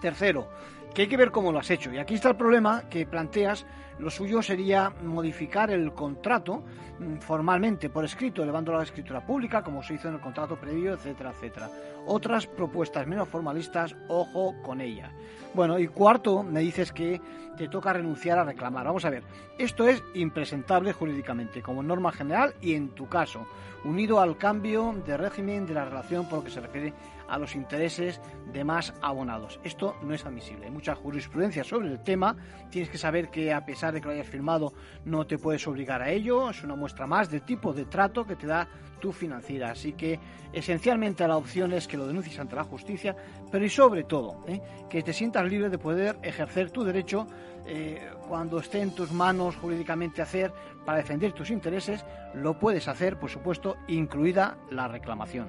Tercero, 0.00 0.48
que 0.94 1.02
hay 1.02 1.08
que 1.08 1.16
ver 1.16 1.30
cómo 1.30 1.52
lo 1.52 1.58
has 1.58 1.70
hecho. 1.70 1.92
Y 1.92 1.98
aquí 1.98 2.14
está 2.14 2.30
el 2.30 2.36
problema 2.36 2.88
que 2.88 3.06
planteas. 3.06 3.66
Lo 3.98 4.10
suyo 4.10 4.42
sería 4.42 4.92
modificar 5.02 5.70
el 5.70 5.92
contrato 5.92 6.62
mm, 6.98 7.18
formalmente 7.18 7.90
por 7.90 8.04
escrito, 8.04 8.42
elevándolo 8.42 8.78
a 8.78 8.80
la 8.80 8.86
escritura 8.86 9.24
pública, 9.24 9.62
como 9.62 9.82
se 9.82 9.94
hizo 9.94 10.08
en 10.08 10.14
el 10.14 10.20
contrato 10.20 10.56
previo, 10.56 10.94
etcétera, 10.94 11.30
etcétera. 11.30 11.70
Otras 12.06 12.46
propuestas 12.46 13.06
menos 13.06 13.28
formalistas, 13.28 13.96
ojo 14.08 14.54
con 14.62 14.80
ellas. 14.80 15.10
Bueno, 15.54 15.78
y 15.78 15.88
cuarto, 15.88 16.42
me 16.42 16.60
dices 16.60 16.92
que 16.92 17.20
te 17.56 17.68
toca 17.68 17.92
renunciar 17.92 18.38
a 18.38 18.44
reclamar. 18.44 18.86
Vamos 18.86 19.04
a 19.04 19.10
ver, 19.10 19.24
esto 19.58 19.88
es 19.88 20.02
impresentable 20.14 20.92
jurídicamente, 20.92 21.60
como 21.60 21.82
norma 21.82 22.12
general 22.12 22.54
y 22.60 22.74
en 22.74 22.90
tu 22.90 23.08
caso, 23.08 23.46
unido 23.84 24.20
al 24.20 24.36
cambio 24.36 24.94
de 25.04 25.16
régimen 25.16 25.66
de 25.66 25.74
la 25.74 25.84
relación 25.84 26.28
por 26.28 26.38
lo 26.38 26.44
que 26.44 26.50
se 26.50 26.60
refiere 26.60 26.92
a 27.28 27.38
los 27.38 27.54
intereses 27.54 28.20
de 28.52 28.64
más 28.64 28.94
abonados. 29.02 29.60
Esto 29.62 29.96
no 30.02 30.14
es 30.14 30.24
admisible. 30.24 30.66
Hay 30.66 30.72
mucha 30.72 30.94
jurisprudencia 30.94 31.64
sobre 31.64 31.88
el 31.88 32.02
tema. 32.02 32.36
Tienes 32.70 32.90
que 32.90 32.98
saber 32.98 33.30
que 33.30 33.52
a 33.52 33.64
pesar 33.64 33.92
de 33.92 34.00
que 34.00 34.08
lo 34.08 34.14
hayas 34.14 34.26
firmado 34.26 34.72
no 35.04 35.26
te 35.26 35.38
puedes 35.38 35.66
obligar 35.66 36.02
a 36.02 36.10
ello. 36.10 36.50
Es 36.50 36.62
una 36.64 36.74
muestra 36.74 37.06
más 37.06 37.30
del 37.30 37.42
tipo 37.42 37.72
de 37.72 37.84
trato 37.84 38.26
que 38.26 38.36
te 38.36 38.46
da 38.46 38.68
tu 38.98 39.12
financiera. 39.12 39.70
Así 39.70 39.92
que 39.92 40.18
esencialmente 40.52 41.26
la 41.26 41.36
opción 41.36 41.72
es 41.72 41.86
que 41.86 41.96
lo 41.96 42.06
denuncies 42.06 42.38
ante 42.38 42.56
la 42.56 42.64
justicia, 42.64 43.14
pero 43.50 43.64
y 43.64 43.68
sobre 43.70 44.04
todo 44.04 44.44
¿eh? 44.46 44.60
que 44.88 45.02
te 45.02 45.12
sientas 45.12 45.48
libre 45.48 45.68
de 45.68 45.78
poder 45.78 46.18
ejercer 46.22 46.70
tu 46.70 46.84
derecho 46.84 47.26
eh, 47.66 48.10
cuando 48.26 48.58
esté 48.58 48.80
en 48.80 48.94
tus 48.94 49.12
manos 49.12 49.56
jurídicamente 49.56 50.22
hacer 50.22 50.52
para 50.84 50.98
defender 50.98 51.32
tus 51.32 51.50
intereses, 51.50 52.04
lo 52.34 52.58
puedes 52.58 52.88
hacer, 52.88 53.18
por 53.18 53.30
supuesto, 53.30 53.76
incluida 53.88 54.56
la 54.70 54.88
reclamación. 54.88 55.48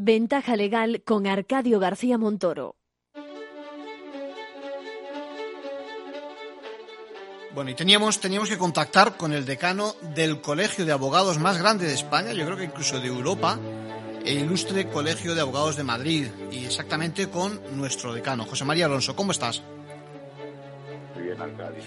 Ventaja 0.00 0.54
legal 0.54 1.02
con 1.04 1.26
Arcadio 1.26 1.80
García 1.80 2.18
Montoro. 2.18 2.76
Bueno, 7.52 7.70
y 7.70 7.74
teníamos, 7.74 8.20
teníamos 8.20 8.48
que 8.48 8.56
contactar 8.56 9.16
con 9.16 9.32
el 9.32 9.44
decano 9.44 9.94
del 10.14 10.40
colegio 10.40 10.86
de 10.86 10.92
abogados 10.92 11.40
más 11.40 11.58
grande 11.58 11.86
de 11.86 11.94
España, 11.94 12.32
yo 12.32 12.44
creo 12.44 12.56
que 12.56 12.66
incluso 12.66 13.00
de 13.00 13.08
Europa, 13.08 13.58
el 14.24 14.38
ilustre 14.38 14.88
Colegio 14.88 15.34
de 15.34 15.40
Abogados 15.40 15.76
de 15.76 15.82
Madrid, 15.82 16.28
y 16.52 16.64
exactamente 16.64 17.28
con 17.28 17.60
nuestro 17.76 18.14
decano, 18.14 18.44
José 18.44 18.64
María 18.64 18.86
Alonso. 18.86 19.16
¿Cómo 19.16 19.32
estás? 19.32 19.64
Muy 21.16 21.24
bien, 21.24 21.42
Arcadio, 21.42 21.82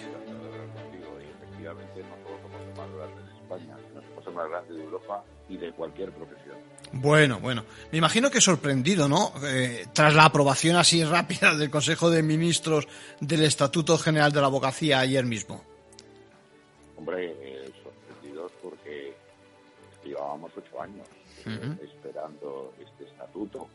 contigo, 0.75 1.17
y 1.17 1.45
efectivamente 1.45 2.03
no 2.03 2.17
solo 2.27 2.41
somos 2.41 2.61
el 2.61 2.75
más 2.75 2.91
grande 2.93 3.23
de 3.23 3.37
España, 3.37 3.77
sino 3.87 4.01
somos 4.01 4.27
el 4.27 4.33
más 4.33 4.49
grande 4.49 4.73
de 4.73 4.83
Europa 4.83 5.23
y 5.47 5.55
de 5.55 5.71
cualquier 5.71 6.11
profesión. 6.11 6.57
Bueno, 6.93 7.39
bueno. 7.39 7.63
Me 7.91 7.97
imagino 7.97 8.29
que 8.29 8.41
sorprendido, 8.41 9.07
¿no? 9.07 9.33
Eh, 9.43 9.85
tras 9.93 10.13
la 10.13 10.25
aprobación 10.25 10.75
así 10.75 11.03
rápida 11.05 11.55
del 11.55 11.69
Consejo 11.69 12.09
de 12.09 12.21
Ministros 12.21 12.87
del 13.19 13.43
Estatuto 13.43 13.97
General 13.97 14.31
de 14.31 14.41
la 14.41 14.47
Abogacía 14.47 14.99
ayer 14.99 15.25
mismo. 15.25 15.63
Hombre, 16.97 17.33
eh, 17.39 17.71
sorprendidos 17.81 18.51
porque 18.61 19.13
llevábamos 20.03 20.51
ocho 20.55 20.81
años 20.81 21.07
eh, 21.45 21.77
esperando 21.81 22.73
este 22.79 23.05
estatuto 23.05 23.67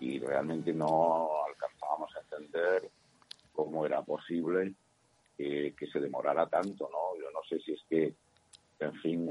y 0.00 0.18
realmente 0.18 0.72
no 0.72 1.28
alcanzábamos 1.46 2.10
a 2.16 2.20
entender 2.20 2.88
cómo 3.52 3.84
era 3.84 4.02
posible 4.02 4.72
que 5.36 5.86
se 5.92 6.00
demorara 6.00 6.48
tanto, 6.48 6.90
¿no? 6.90 7.16
Yo 7.22 7.30
no 7.30 7.38
sé 7.48 7.60
si 7.60 7.72
es 7.72 7.80
que, 7.88 8.12
en 8.80 8.94
fin, 8.94 9.30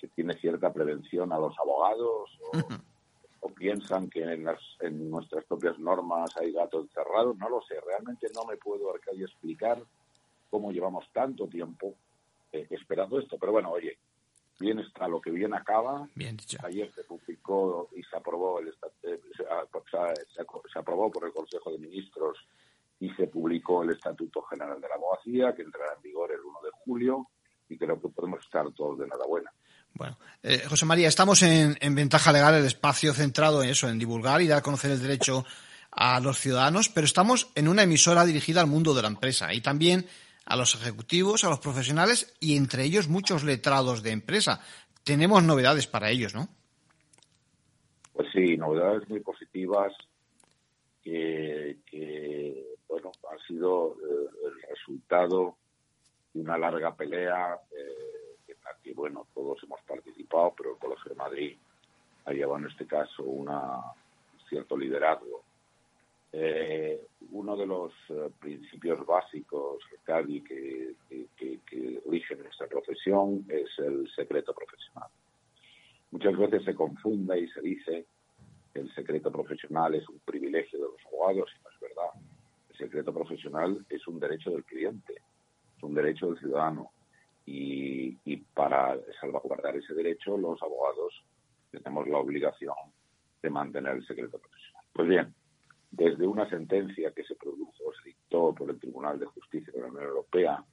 se 0.00 0.08
tiene 0.08 0.34
cierta 0.34 0.72
prevención 0.72 1.32
a 1.32 1.38
los 1.38 1.58
abogados 1.58 2.30
o, 3.40 3.48
piensan 3.50 4.10
que 4.10 4.22
en, 4.22 4.44
las, 4.44 4.60
en 4.80 5.08
nuestras 5.08 5.44
propias 5.44 5.78
normas 5.78 6.36
hay 6.36 6.52
gatos 6.52 6.82
encerrados, 6.84 7.36
no 7.38 7.48
lo 7.48 7.62
sé, 7.62 7.80
realmente 7.80 8.28
no 8.34 8.44
me 8.44 8.56
puedo 8.56 8.92
Arcadio 8.92 9.24
explicar 9.24 9.82
cómo 10.50 10.72
llevamos 10.72 11.06
tanto 11.12 11.46
tiempo 11.46 11.94
eh, 12.52 12.66
esperando 12.70 13.18
esto, 13.18 13.38
pero 13.38 13.52
bueno, 13.52 13.70
oye, 13.70 13.98
bien 14.58 14.78
está 14.80 15.08
lo 15.08 15.20
que 15.20 15.30
bien 15.30 15.54
acaba. 15.54 16.08
Bien 16.14 16.36
dicho. 16.36 16.58
Ayer 16.62 16.92
se 16.94 17.04
publicó 17.04 17.88
y 17.94 18.02
se 18.02 18.16
aprobó 18.16 18.58
el 18.60 18.68
eh, 19.02 19.20
se, 20.72 20.78
aprobó 20.78 21.10
por 21.10 21.24
el 21.24 21.32
Consejo 21.32 21.70
de 21.70 21.78
Ministros 21.78 22.38
y 23.00 23.10
se 23.10 23.26
publicó 23.26 23.82
el 23.82 23.90
Estatuto 23.90 24.42
General 24.42 24.80
de 24.80 24.88
la 24.88 24.94
Abogacía, 24.94 25.54
que 25.54 25.62
entrará 25.62 25.94
en 25.94 26.02
vigor 26.02 26.32
el 26.32 26.40
1 26.40 26.60
de 26.62 26.70
julio, 26.84 27.28
y 27.68 27.76
creo 27.76 28.00
que 28.00 28.08
podemos 28.08 28.40
estar 28.40 28.70
todos 28.72 28.98
de 28.98 29.04
enhorabuena. 29.04 29.52
Bueno, 29.96 30.18
eh, 30.42 30.62
José 30.68 30.84
María, 30.84 31.08
estamos 31.08 31.42
en, 31.42 31.94
Ventaja 31.94 32.30
Legal, 32.30 32.54
el 32.54 32.66
espacio 32.66 33.14
centrado 33.14 33.62
en 33.62 33.70
eso, 33.70 33.88
en 33.88 33.98
divulgar 33.98 34.42
y 34.42 34.46
dar 34.46 34.58
a 34.58 34.62
conocer 34.62 34.90
el 34.90 35.00
derecho 35.00 35.46
a 35.90 36.20
los 36.20 36.38
ciudadanos, 36.38 36.90
pero 36.90 37.06
estamos 37.06 37.50
en 37.54 37.66
una 37.66 37.84
emisora 37.84 38.26
dirigida 38.26 38.60
al 38.60 38.66
mundo 38.66 38.92
de 38.92 39.00
la 39.00 39.08
empresa 39.08 39.54
y 39.54 39.62
también 39.62 40.04
a 40.44 40.54
los 40.54 40.74
ejecutivos, 40.74 41.44
a 41.44 41.48
los 41.48 41.60
profesionales 41.60 42.36
y 42.40 42.58
entre 42.58 42.84
ellos 42.84 43.08
muchos 43.08 43.42
letrados 43.42 44.02
de 44.02 44.10
empresa. 44.10 44.60
Tenemos 45.02 45.42
novedades 45.42 45.86
para 45.86 46.10
ellos, 46.10 46.34
¿no? 46.34 46.46
Pues 48.12 48.28
sí, 48.34 48.58
novedades 48.58 49.08
muy 49.08 49.20
positivas 49.20 49.94
que, 51.02 51.78
bueno, 52.86 53.12
han 53.32 53.38
sido 53.48 53.94
eh, 53.94 54.28
el 54.44 54.68
resultado 54.68 55.56
de 56.34 56.40
una 56.42 56.58
larga 56.58 56.94
pelea. 56.94 57.58
Eh, 57.70 58.25
y 58.84 58.92
bueno, 58.92 59.26
todos 59.34 59.62
hemos 59.64 59.80
participado, 59.82 60.54
pero 60.56 60.72
el 60.72 60.78
Colegio 60.78 61.10
de 61.10 61.16
Madrid 61.16 61.56
ha 62.24 62.32
llevado 62.32 62.58
en 62.58 62.70
este 62.70 62.86
caso 62.86 63.22
un 63.22 63.48
cierto 64.48 64.76
liderazgo. 64.76 65.42
Eh, 66.32 67.00
uno 67.32 67.56
de 67.56 67.66
los 67.66 67.92
eh, 68.10 68.30
principios 68.38 69.04
básicos, 69.06 69.82
Cadi, 70.04 70.42
que, 70.42 70.94
que, 71.08 71.60
que, 71.66 72.02
rige 72.08 72.36
nuestra 72.36 72.66
profesión 72.66 73.44
es 73.48 73.70
el 73.78 74.08
secreto 74.14 74.52
profesional. 74.52 75.08
Muchas 76.10 76.36
veces 76.36 76.64
se 76.64 76.74
confunde 76.74 77.40
y 77.40 77.48
se 77.48 77.60
dice 77.60 78.06
que 78.72 78.80
el 78.80 78.94
secreto 78.94 79.32
profesional 79.32 79.94
es 79.94 80.08
un 80.08 80.18
privilegio 80.20 80.78
de 80.78 80.84
los 80.84 81.06
abogados 81.06 81.50
y 81.58 81.62
no 81.62 81.70
es 81.70 81.80
verdad. 81.80 82.10
El 82.70 82.76
secreto 82.76 83.12
profesional 83.14 83.84
es 83.88 84.06
un 84.06 84.20
derecho 84.20 84.50
del 84.50 84.64
cliente, 84.64 85.14
es 85.76 85.82
un 85.82 85.94
derecho 85.94 86.26
del 86.26 86.38
ciudadano 86.38 86.90
y, 87.46 88.36
para 88.54 88.98
salvaguardar 89.20 89.76
ese 89.76 89.94
derecho 89.94 90.36
los 90.36 90.60
abogados 90.62 91.12
tenemos 91.70 92.08
la 92.08 92.18
obligación 92.18 92.74
de 93.42 93.50
mantener 93.50 93.96
el 93.96 94.06
secreto 94.06 94.38
profesional. 94.38 94.84
Pues 94.92 95.08
bien, 95.08 95.34
desde 95.90 96.26
una 96.26 96.48
sentencia 96.48 97.12
que 97.12 97.24
se 97.24 97.34
produjo, 97.36 97.92
se 98.02 98.08
dictó 98.08 98.54
por 98.54 98.70
el 98.70 98.80
Tribunal 98.80 99.18
de 99.18 99.26
Justicia 99.26 99.72
de 99.72 99.80
la 99.80 99.88
Unión 99.88 100.04
Europea, 100.04 100.64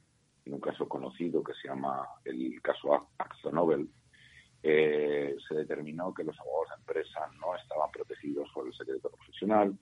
en 0.46 0.54
un 0.54 0.60
caso 0.60 0.88
conocido 0.88 1.44
que 1.44 1.52
se 1.54 1.68
llama 1.68 2.08
el 2.24 2.60
caso 2.62 3.10
Axonobel, 3.18 3.88
eh, 4.62 5.36
se 5.46 5.54
determinó 5.54 6.14
que 6.14 6.24
los 6.24 6.38
abogados 6.40 6.70
de 6.70 6.76
empresa 6.76 7.20
no 7.38 7.54
estaban 7.54 7.90
protegidos 7.90 8.48
por 8.54 8.66
el 8.66 8.74
secreto 8.74 9.10
profesional, 9.10 9.78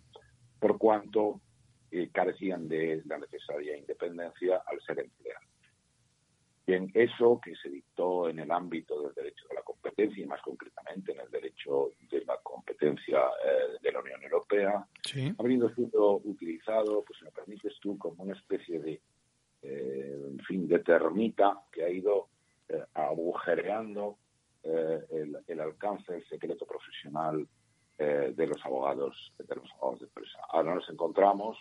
por 0.58 0.76
cuanto 0.76 1.40
eh, 1.90 2.10
carecían 2.12 2.68
de 2.68 3.00
la 3.06 3.18
necesaria 3.18 3.76
independencia 3.76 4.62
al 4.66 4.80
ser 4.82 4.98
empleados. 4.98 5.51
Bien, 6.64 6.90
eso 6.94 7.40
que 7.44 7.56
se 7.56 7.68
dictó 7.68 8.28
en 8.28 8.38
el 8.38 8.50
ámbito 8.52 9.02
del 9.02 9.14
derecho 9.14 9.48
de 9.48 9.56
la 9.56 9.62
competencia 9.62 10.22
y 10.22 10.26
más 10.26 10.40
concretamente 10.42 11.10
en 11.10 11.20
el 11.20 11.30
derecho 11.30 11.90
de 12.08 12.24
la 12.24 12.36
competencia 12.36 13.18
eh, 13.18 13.78
de 13.80 13.92
la 13.92 14.00
Unión 14.00 14.22
Europea, 14.22 14.86
ha 15.38 15.42
venido 15.42 15.68
siendo 15.74 16.18
utilizado, 16.18 17.02
pues 17.04 17.18
si 17.18 17.24
me 17.24 17.32
permites 17.32 17.74
tú, 17.80 17.98
como 17.98 18.22
una 18.22 18.34
especie 18.34 18.78
de, 18.78 19.00
eh, 19.62 20.22
en 20.30 20.38
fin, 20.46 20.68
de 20.68 20.78
termita 20.78 21.64
que 21.72 21.82
ha 21.84 21.90
ido 21.90 22.28
eh, 22.68 22.84
agujereando 22.94 24.18
el, 24.62 25.60
alcance 25.60 26.12
del 26.12 26.24
secreto 26.28 26.64
profesional 26.64 27.46
de 27.98 28.46
los 28.46 28.64
abogados 28.64 29.32
de 29.36 29.54
los 29.56 29.70
abogados 29.72 30.00
de 30.00 30.06
empresa. 30.06 30.38
Ahora 30.50 30.76
nos 30.76 30.88
encontramos 30.88 31.58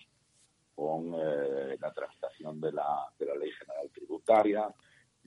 con 0.75 1.11
la 1.11 1.91
tramitación 1.93 2.61
de 2.61 2.71
la, 2.71 3.07
de 3.17 3.25
la 3.25 3.35
Ley 3.35 3.51
General 3.51 3.89
Tributaria, 3.91 4.67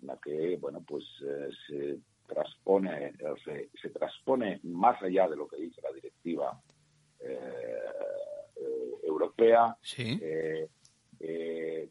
la 0.07 0.19
que 0.19 0.57
bueno 0.61 0.83
pues 0.87 1.05
eh, 1.27 1.49
se 1.67 1.99
transpone 2.27 3.12
se, 3.45 3.71
se, 3.81 3.90
transpone 3.90 4.61
más 4.64 5.01
allá 5.03 5.29
de 5.29 5.37
lo 5.37 5.47
que 5.47 5.57
dice 5.57 5.81
la 5.83 5.93
directiva 5.93 6.61
eh, 7.21 7.38
eh, 8.57 8.90
europea. 9.05 9.77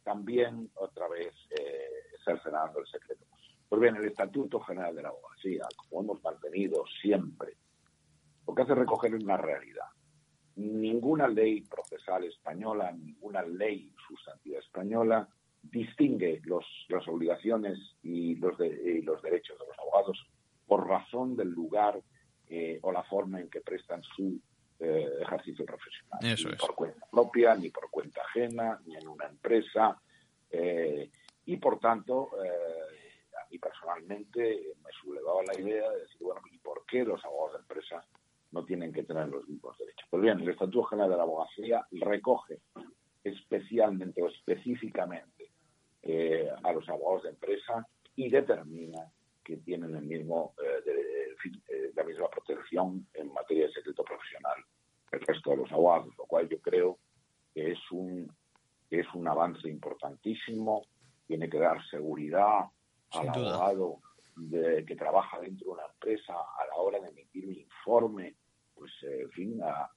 También 0.03 0.69
otra 0.75 1.07
vez 1.07 1.33
cercenando 2.23 2.79
el 2.79 2.87
secreto. 2.87 3.25
Pues 3.69 3.81
bien 3.81 3.95
el 3.95 4.05
estatuto 4.05 4.59
general 4.59 4.95
de 4.95 5.01
la 5.01 5.09
abogacía 5.09 5.65
como 5.75 6.01
hemos 6.01 6.23
mantenido 6.23 6.83
siempre 7.01 7.55
lo 8.45 8.53
que 8.53 8.61
hace 8.61 8.75
recoger 8.75 9.15
una 9.15 9.37
realidad. 9.37 9.87
Ninguna 10.55 11.27
ley 11.27 11.61
procesal 11.61 12.25
española 12.25 12.91
ninguna 12.91 13.41
ley 13.43 13.91
sustantiva 14.07 14.59
española 14.59 15.27
distingue 15.63 16.41
los, 16.43 16.65
las 16.89 17.07
obligaciones 17.07 17.79
y 18.03 18.35
los, 18.35 18.57
los 18.59 19.21
derechos 19.21 19.57
de 19.57 19.65
los 19.65 19.79
abogados 19.79 20.27
por 20.67 20.87
razón 20.87 21.35
del 21.35 21.49
lugar 21.49 22.01
eh, 22.47 22.79
o 22.81 22.91
la 22.91 23.03
forma 23.03 23.39
en 23.39 23.49
que 23.49 23.61
prestan 23.61 24.03
su 24.03 24.39
eh, 24.79 25.09
ejercicio 25.21 25.65
profesional. 25.65 26.19
ni 26.21 26.55
por 26.55 26.75
cuenta 26.75 27.07
propia, 27.09 27.55
ni 27.55 27.69
por 27.69 27.89
cuenta 27.89 28.21
ajena, 28.21 28.79
ni 28.85 28.95
en 28.95 29.07
una 29.07 29.25
empresa. 29.25 29.99
Eh, 30.49 31.09
y 31.45 31.57
por 31.57 31.79
tanto, 31.79 32.29
a 32.35 33.49
mí 33.49 33.57
personalmente 33.57 34.75
me 34.83 34.91
sublevaba 35.01 35.43
la 35.43 35.59
idea 35.59 35.89
de 35.89 36.01
decir, 36.01 36.17
bueno, 36.21 36.41
¿y 36.51 36.57
por 36.59 36.85
qué 36.85 37.03
los 37.03 37.23
abogados 37.25 37.53
de 37.53 37.59
empresa 37.59 38.05
no 38.51 38.63
tienen 38.65 38.93
que 38.93 39.03
tener 39.03 39.27
los 39.27 39.47
mismos 39.47 39.77
derechos? 39.77 40.07
Pues 40.09 40.21
bien, 40.21 40.39
el 40.39 40.49
Estatuto 40.49 40.83
General 40.83 41.09
de 41.09 41.17
la 41.17 41.23
Abogacía 41.23 41.85
recoge 41.91 42.59
especialmente 43.23 44.21
o 44.21 44.27
específicamente 44.27 45.32
eh, 46.03 46.49
a 46.63 46.71
los 46.73 46.87
abogados 46.89 47.23
de 47.23 47.29
empresa 47.29 47.87
y 48.15 48.29
determina 48.29 49.11
que 49.43 49.57
tienen 49.57 49.95
el 49.95 50.03
mismo, 50.03 50.53
eh, 50.63 51.35
eh, 51.67 51.91
la 51.95 52.03
misma 52.03 52.29
protección 52.29 53.07
en 53.13 53.33
materia 53.33 53.65
abogados, 55.71 56.13
lo 56.17 56.25
cual 56.25 56.47
yo 56.47 56.59
creo 56.59 56.99
que 57.53 57.71
es 57.71 57.79
un, 57.91 58.31
es 58.89 59.05
un 59.13 59.27
avance 59.27 59.67
importantísimo. 59.69 60.85
Tiene 61.27 61.49
que 61.49 61.59
dar 61.59 61.85
seguridad 61.89 62.65
al 63.11 63.29
abogado 63.29 63.99
de, 64.35 64.85
que 64.85 64.95
trabaja 64.95 65.39
dentro 65.39 65.67
de 65.67 65.73
una 65.73 65.85
empresa 65.85 66.33
a 66.33 66.65
la 66.67 66.75
hora 66.75 66.99
de 66.99 67.09
emitir 67.09 67.47
un 67.47 67.55
informe, 67.55 68.35
pues, 68.73 68.91
eh, 69.03 69.21
en 69.21 69.31
fin, 69.31 69.61
a, 69.63 69.89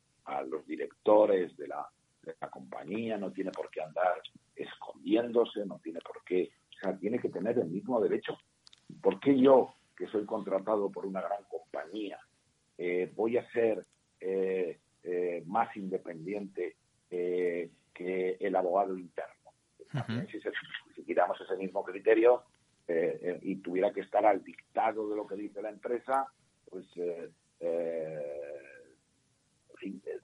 los 0.42 0.66
directores 0.66 1.56
de 1.56 1.68
la, 1.68 1.88
de 2.20 2.34
la 2.40 2.50
compañía, 2.50 3.16
no 3.16 3.30
tiene 3.30 3.52
por 3.52 3.70
qué 3.70 3.80
andar 3.80 4.20
escondiéndose, 4.56 5.64
no 5.66 5.78
tiene 5.78 6.00
por 6.00 6.24
qué, 6.24 6.50
o 6.76 6.80
sea, 6.80 6.98
tiene 6.98 7.18
que 7.18 7.28
tener 7.28 7.58
el 7.58 7.68
mismo 7.68 8.00
derecho. 8.00 8.38
¿Por 9.00 9.20
qué 9.20 9.38
yo, 9.38 9.74
que 9.96 10.06
soy 10.08 10.24
contratado 10.24 10.90
por 10.90 11.06
una 11.06 11.20
gran 11.20 11.44
compañía, 11.44 12.18
eh, 12.78 13.12
voy 13.14 13.36
a 13.36 13.50
ser 13.52 13.86
eh, 14.20 14.80
más 15.46 15.74
independiente 15.76 16.76
que 17.08 18.36
el 18.40 18.56
abogado 18.56 18.98
interno? 18.98 19.34
si, 20.30 20.40
si, 20.94 21.02
quitamos 21.04 21.40
ese 21.40 21.56
mismo 21.56 21.84
criterio, 21.84 22.42
eh, 22.88 23.18
eh, 23.20 23.38
y 23.42 23.56
tuviera 23.56 23.92
que 23.92 24.00
estar 24.00 24.24
al 24.24 24.44
dictado 24.44 25.08
de 25.08 25.16
lo 25.16 25.26
que 25.26 25.34
dice 25.34 25.60
la 25.60 25.70
empresa, 25.70 26.28
pues 26.70 26.86
eh, 26.96 27.30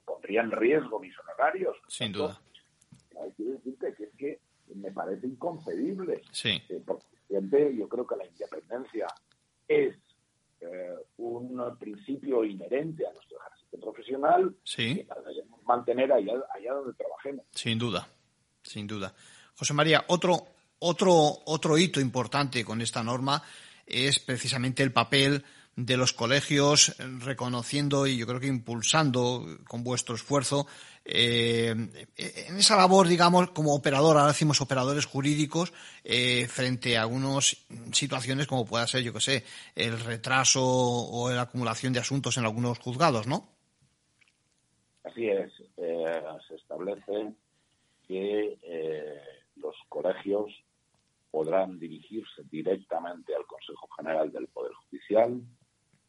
pondría 0.05 0.41
en 0.41 0.51
riesgo 0.51 0.97
mis 0.99 1.17
honorarios. 1.19 1.75
Sin 1.89 2.13
duda. 2.13 2.39
Que 3.37 3.43
decirte 3.43 3.93
que 3.95 4.03
es 4.03 4.15
que 4.17 4.39
me 4.75 4.91
parece 4.91 5.27
inconcebible. 5.27 6.21
Sí. 6.31 6.61
porque 6.85 7.05
yo 7.75 7.89
creo 7.89 8.05
que 8.05 8.15
la 8.15 8.25
independencia 8.25 9.07
es 9.67 9.95
un 11.17 11.77
principio 11.77 12.45
inherente 12.45 13.05
a 13.05 13.11
nuestro 13.11 13.37
ejercicio 13.39 13.79
profesional 13.79 14.55
sí. 14.63 14.95
que 14.95 15.07
mantener 15.65 16.11
allá, 16.11 16.33
allá 16.55 16.73
donde 16.73 16.93
trabajemos. 16.93 17.45
Sin 17.51 17.77
duda, 17.77 18.07
sin 18.61 18.87
duda. 18.87 19.13
José 19.55 19.73
María, 19.73 20.05
otro 20.07 20.53
otro, 20.85 21.39
otro 21.45 21.77
hito 21.77 22.01
importante 22.01 22.65
con 22.65 22.81
esta 22.81 23.03
norma 23.03 23.41
es 23.85 24.19
precisamente 24.19 24.83
el 24.83 24.91
papel 24.91 25.43
de 25.75 25.97
los 25.97 26.13
colegios 26.13 26.95
reconociendo 27.19 28.05
y 28.05 28.17
yo 28.17 28.27
creo 28.27 28.39
que 28.39 28.47
impulsando 28.47 29.45
con 29.67 29.83
vuestro 29.83 30.15
esfuerzo 30.15 30.67
eh, 31.05 31.71
en 31.71 32.57
esa 32.57 32.77
labor, 32.77 33.07
digamos, 33.07 33.49
como 33.51 33.75
operador, 33.75 34.17
ahora 34.17 34.29
decimos 34.29 34.61
operadores 34.61 35.05
jurídicos, 35.05 35.73
eh, 36.03 36.47
frente 36.47 36.97
a 36.97 37.01
algunas 37.01 37.65
situaciones 37.91 38.47
como 38.47 38.65
pueda 38.65 38.87
ser, 38.87 39.03
yo 39.03 39.11
que 39.11 39.19
sé, 39.19 39.43
el 39.75 39.99
retraso 39.99 40.61
o 40.63 41.29
la 41.29 41.41
acumulación 41.41 41.91
de 41.91 41.99
asuntos 41.99 42.37
en 42.37 42.45
algunos 42.45 42.79
juzgados, 42.79 43.27
¿no? 43.27 43.49
Así 45.03 45.27
es. 45.27 45.51
Eh, 45.77 46.21
se 46.47 46.55
establece 46.55 47.33
que 48.07 48.57
los 49.57 49.75
colegios 49.89 50.51
podrán 51.31 51.79
dirigirse 51.79 52.43
directamente 52.49 53.35
al 53.35 53.45
Consejo 53.45 53.87
General 53.97 54.31
del 54.31 54.47
Poder 54.47 54.71
Judicial 54.73 55.41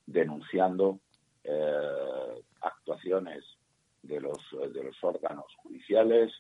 denunciando 0.07 1.01
eh, 1.43 2.43
actuaciones 2.61 3.45
de 4.03 4.21
los, 4.21 4.39
de 4.73 4.85
los 4.85 4.97
órganos 5.03 5.47
judiciales 5.57 6.33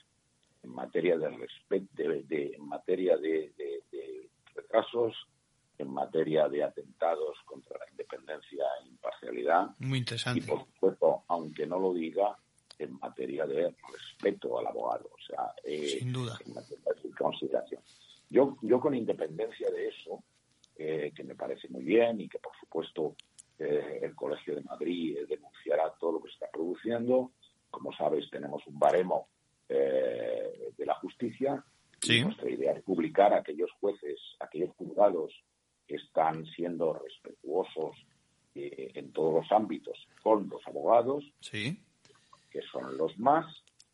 en 0.62 0.70
materia 0.70 1.16
de, 1.18 1.48
de, 1.68 2.53
en 2.55 2.66
materia 2.66 3.16
de, 3.16 3.53
retrasos, 4.55 5.14
en 5.79 5.90
materia 5.90 6.48
de 6.48 6.62
atentados 6.62 7.37
contra 7.44 7.79
la 7.79 7.90
independencia 7.90 8.64
e 8.83 8.88
imparcialidad. 8.88 9.70
Muy 9.79 9.98
interesante. 9.98 10.40
Y 10.40 10.42
por 10.42 10.64
supuesto, 10.66 11.24
aunque 11.29 11.66
no 11.66 11.79
lo 11.79 11.92
diga, 11.92 12.37
en 12.79 12.98
materia 12.98 13.46
de 13.46 13.74
respeto 13.92 14.59
al 14.59 14.66
abogado, 14.66 15.09
o 15.12 15.22
sea, 15.24 15.55
eh, 15.62 15.98
Sin 16.00 16.12
duda. 16.12 16.37
en 16.44 16.55
materia 16.55 16.92
de 17.03 17.11
consideración. 17.11 17.81
Yo, 18.31 18.57
yo 18.62 18.81
con 18.81 18.96
independencia 18.96 19.70
de 19.70 19.88
eso, 19.88 20.24
eh, 20.77 21.12
que 21.14 21.22
me 21.22 21.37
parece 21.37 21.68
muy 21.68 21.85
bien 21.85 22.20
y 22.20 22.29
que 22.29 22.40
por 22.40 22.53
supuesto 22.59 23.14
eh, 23.58 24.00
el 24.02 24.14
Colegio 24.14 24.54
de 24.54 24.62
Madrid 24.62 25.18
denunciará 25.28 25.92
todo 25.98 26.12
lo 26.12 26.20
que 26.20 26.28
se 26.28 26.34
está 26.34 26.50
produciendo. 26.50 27.32
Como 27.70 27.92
sabes, 27.92 28.28
tenemos 28.30 28.66
un 28.66 28.78
baremo 28.78 29.28
eh, 29.68 30.72
de 30.76 30.86
la 30.86 30.94
justicia. 30.96 31.64
Sí. 32.00 32.22
nuestra 32.22 32.50
idea 32.50 32.72
es 32.72 32.82
publicar 32.82 33.32
a 33.32 33.38
aquellos 33.38 33.70
jueces, 33.80 34.20
aquellos 34.38 34.74
juzgados 34.76 35.32
que 35.86 35.94
están 35.94 36.44
siendo 36.46 36.92
respetuosos 36.92 37.96
en 38.54 39.10
todos 39.12 39.34
los 39.34 39.52
ámbitos 39.52 39.98
con 40.22 40.48
los 40.48 40.60
abogados, 40.66 41.24
sí. 41.40 41.80
que 42.50 42.60
son 42.62 42.96
los 42.98 43.18
más, 43.18 43.46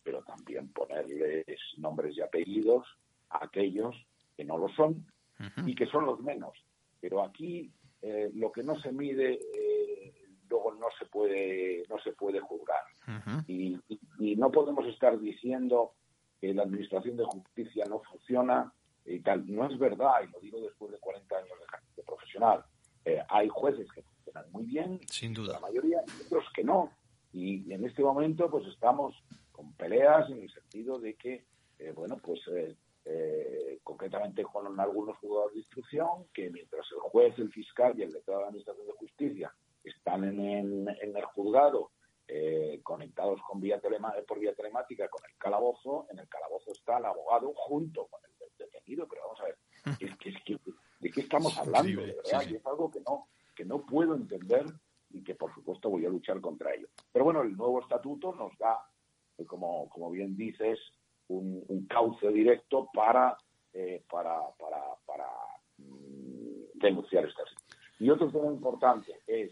pero 0.03 0.23
también 0.23 0.73
ponerles 0.73 1.45
nombres 1.77 2.17
y 2.17 2.21
apellidos 2.21 2.87
a 3.31 3.45
aquellos 3.45 3.95
que 4.37 4.45
no 4.45 4.59
lo 4.59 4.69
son 4.71 5.07
y 5.67 5.75
que 5.75 5.87
son 5.87 6.05
los 6.05 6.21
menos. 6.21 6.53
Pero 7.01 7.23
aquí 7.23 7.71
eh, 8.03 8.31
lo 8.35 8.51
que 8.51 8.63
no 8.63 8.81
se 8.81 8.93
mide 8.93 9.35
eh, 9.55 10.15
luego 10.49 10.75
no 10.75 10.87
se 10.99 11.07
puede 11.07 11.85
no 11.89 11.99
se 11.99 12.13
puede 12.13 12.41
juzgar 12.41 12.83
y, 13.47 13.79
no 14.37 14.51
podemos 14.51 14.87
estar 14.87 15.19
diciendo 15.19 15.95
que 16.41 16.55
la 16.55 16.63
administración 16.63 17.17
de 17.17 17.25
justicia 17.25 17.85
no 17.87 18.01
funciona 18.01 18.73
y 19.05 19.21
tal. 19.21 19.45
No 19.53 19.69
es 19.69 19.79
verdad, 19.79 20.13
y 20.27 20.31
lo 20.31 20.41
digo 20.41 20.61
después 20.61 20.93
de 20.93 20.99
40 20.99 21.37
años 21.37 21.51
de, 21.97 22.03
profesional. 22.03 22.65
Eh, 23.05 23.19
hay 23.29 23.49
jueces 23.49 23.91
que 23.93 24.03
funcionan 24.03 24.51
muy 24.53 24.65
bien, 24.65 25.01
sin 25.07 25.35
duda, 25.35 25.55
la 25.55 25.61
mayoría, 25.61 26.03
y 26.07 26.27
otros 26.27 26.45
que 26.55 26.63
no. 26.65 26.93
Y, 27.33 27.73
en 27.73 27.85
este 27.85 28.03
momento, 28.03 28.51
pues 28.51 28.67
estamos 28.67 29.15
con 29.53 29.73
peleas 29.75 30.31
en 30.31 30.43
el 30.43 30.51
sentido 30.53 30.99
de 30.99 31.15
que, 31.15 31.45
bueno, 31.95 32.17
pues 32.23 32.41
eh, 33.05 33.79
concretamente 33.83 34.43
con 34.45 34.79
algunos 34.79 35.17
juzgados 35.19 35.53
de 35.53 35.61
instrucción, 35.61 36.27
que 36.33 36.51
mientras 36.51 36.87
el 36.93 36.99
juez, 36.99 37.39
el 37.39 37.51
fiscal 37.51 37.99
y 37.99 38.03
el 38.03 38.13
letrado 38.13 38.41
de 38.41 38.45
la 38.45 38.49
Administración 38.49 38.87
de 38.87 38.93
Justicia 38.93 39.55
están 39.83 40.25
en, 40.25 40.89
el 40.89 41.25
juzgado 41.25 41.91
eh, 42.29 42.81
conectados 42.83 43.41
con 43.49 43.61
vía 43.61 43.81
por 44.27 44.39
vía 44.39 44.55
telemática 44.55 45.09
con 45.09 45.23
el 45.29 45.37
calabozo, 45.39 46.07
en 46.11 46.19
el 46.19 46.29
calabozo 46.29 46.73
está 46.73 46.99
el 46.99 47.07
abogado 47.07 47.53
junto 47.57 48.07
con 48.07 48.21
el 48.25 48.31
detenido, 48.59 49.09
pero 49.09 49.23
vamos 49.23 49.41
a 49.41 49.45
ver, 49.45 49.57
¿de 51.01 51.11
qué 51.11 51.21
estamos 51.21 51.57
hablando? 51.59 52.03
De 52.03 52.15
verdad, 52.15 52.43
es 52.43 52.67
algo 52.67 52.91
que 52.91 53.01
no, 53.01 53.29
que 53.57 53.65
no 53.65 53.85
puedo 53.85 54.15
entender 54.15 54.67
y 55.11 55.25
que 55.25 55.35
por 55.35 55.53
supuesto 55.55 55.91
voy 55.91 56.07
a 56.07 56.11
luchar 56.11 56.41
contra 56.41 56.75
ello. 56.75 56.89
Pero 57.13 57.25
bueno, 57.25 57.43
el 57.43 57.57
nuevo 57.57 57.81
estatuto 57.81 58.35
nos 58.35 58.57
da, 58.59 58.79
eh, 59.39 59.45
como, 59.45 59.89
como 59.89 60.11
bien 60.11 60.37
dices, 60.37 60.79
un, 61.31 61.87
cauce 61.89 62.29
directo 62.29 62.89
para, 62.93 63.37
eh, 63.73 64.03
para, 64.11 64.39
para, 64.59 64.81
para 65.07 65.27
mm, 65.79 66.79
denunciar 66.79 67.25
estas 67.27 67.49
Y 67.99 68.11
otro 68.11 68.31
tema 68.31 68.47
importante 68.47 69.21
es 69.27 69.51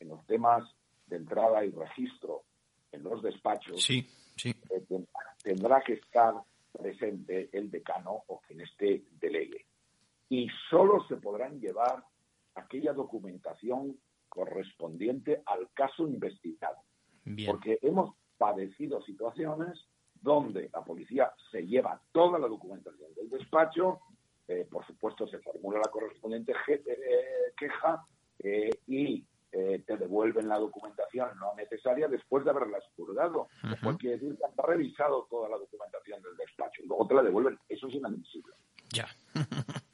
en 0.00 0.08
los 0.08 0.24
temas 0.26 0.64
de 1.06 1.16
entrada 1.16 1.64
y 1.64 1.70
registro 1.70 2.42
en 2.92 3.02
los 3.02 3.22
despachos, 3.22 3.82
sí, 3.82 4.06
sí. 4.36 4.50
Eh, 4.70 4.84
tendrá 5.42 5.82
que 5.82 5.94
estar 5.94 6.34
presente 6.72 7.48
el 7.52 7.70
decano 7.70 8.24
o 8.28 8.40
quien 8.40 8.60
esté 8.60 9.04
delegue. 9.20 9.66
Y 10.30 10.48
solo 10.70 11.06
se 11.08 11.16
podrán 11.16 11.60
llevar 11.60 12.02
aquella 12.54 12.92
documentación 12.92 13.98
correspondiente 14.28 15.42
al 15.46 15.70
caso 15.72 16.06
investigado. 16.06 16.78
Porque 17.46 17.78
hemos 17.82 18.14
padecido 18.38 19.02
situaciones 19.02 19.78
donde 20.20 20.70
la 20.72 20.82
policía 20.82 21.32
se 21.50 21.66
lleva 21.66 22.00
toda 22.12 22.38
la 22.38 22.48
documentación 22.48 23.14
del 23.14 23.30
despacho, 23.30 24.00
eh, 24.46 24.66
por 24.70 24.86
supuesto 24.86 25.26
se 25.28 25.38
formula 25.38 25.78
la 25.84 25.90
correspondiente 25.90 26.52
eh, 26.68 27.52
queja 27.56 28.04
eh, 28.38 28.70
y 28.86 29.24
te 29.50 29.96
devuelven 29.96 30.46
la 30.46 30.58
documentación 30.58 31.30
no 31.40 31.54
necesaria 31.56 32.06
después 32.06 32.44
de 32.44 32.50
haberla 32.50 32.78
expurgado. 32.78 33.48
Lo 33.82 33.96
quiere 33.96 34.18
decir 34.18 34.36
que 34.36 34.44
han 34.44 34.68
revisado 34.68 35.26
toda 35.30 35.48
la 35.48 35.56
documentación 35.56 36.22
del 36.22 36.36
despacho 36.36 36.82
y 36.82 36.86
luego 36.86 37.06
te 37.08 37.14
la 37.14 37.22
devuelven. 37.22 37.58
Eso 37.66 37.88
es 37.88 37.94
inadmisible. 37.94 38.52
Ya. 38.92 39.08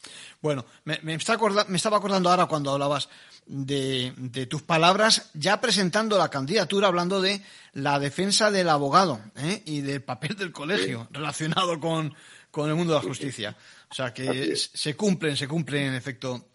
bueno, 0.45 0.67
me, 0.85 1.15
está 1.15 1.39
me, 1.69 1.77
estaba 1.79 1.97
acordando 1.97 2.29
ahora 2.29 2.45
cuando 2.45 2.71
hablabas 2.71 3.09
de, 3.47 4.47
tus 4.51 4.61
palabras, 4.61 5.31
ya 5.33 5.59
presentando 5.59 6.19
la 6.19 6.29
candidatura, 6.29 6.89
hablando 6.89 7.23
de 7.23 7.41
la 7.73 7.99
defensa 7.99 8.51
del 8.51 8.69
abogado 8.69 9.23
¿eh? 9.37 9.63
y 9.65 9.81
del 9.81 10.03
papel 10.03 10.37
del 10.37 10.53
colegio 10.53 11.09
relacionado 11.11 11.81
con, 11.81 12.15
el 12.57 12.75
mundo 12.75 12.93
de 12.93 12.99
la 12.99 13.09
justicia. 13.09 13.57
O 13.91 13.95
sea 13.95 14.13
que 14.13 14.55
se 14.55 14.95
cumplen, 14.95 15.35
se 15.35 15.49
cumplen 15.49 15.85
en 15.85 15.95
efecto 15.95 16.47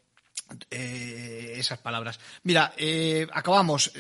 eh, 0.70 1.56
esas 1.56 1.80
palabras. 1.80 2.20
Mira, 2.44 2.74
eh, 2.78 3.28
acabamos. 3.34 3.92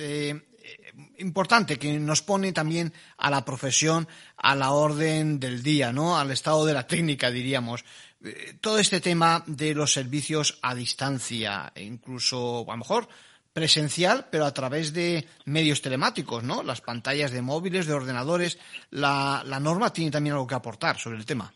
Importante 1.17 1.77
que 1.77 1.99
nos 1.99 2.21
pone 2.21 2.51
también 2.51 2.93
a 3.17 3.29
la 3.29 3.45
profesión 3.45 4.07
a 4.37 4.55
la 4.55 4.71
orden 4.71 5.39
del 5.39 5.63
día, 5.63 5.91
¿no? 5.91 6.17
Al 6.17 6.31
estado 6.31 6.65
de 6.65 6.73
la 6.73 6.87
técnica, 6.87 7.31
diríamos. 7.31 7.83
Eh, 8.23 8.55
todo 8.59 8.79
este 8.79 9.01
tema 9.01 9.43
de 9.47 9.73
los 9.73 9.93
servicios 9.93 10.59
a 10.61 10.75
distancia, 10.75 11.71
e 11.75 11.83
incluso 11.83 12.65
a 12.67 12.71
lo 12.71 12.77
mejor 12.77 13.07
presencial, 13.53 14.27
pero 14.31 14.45
a 14.45 14.53
través 14.53 14.93
de 14.93 15.25
medios 15.45 15.81
telemáticos, 15.81 16.43
¿no? 16.43 16.63
Las 16.63 16.81
pantallas 16.81 17.31
de 17.31 17.41
móviles, 17.41 17.87
de 17.87 17.93
ordenadores. 17.93 18.59
La, 18.91 19.43
la 19.45 19.59
norma 19.59 19.91
tiene 19.91 20.11
también 20.11 20.33
algo 20.33 20.47
que 20.47 20.55
aportar 20.55 20.97
sobre 20.97 21.17
el 21.17 21.25
tema. 21.25 21.51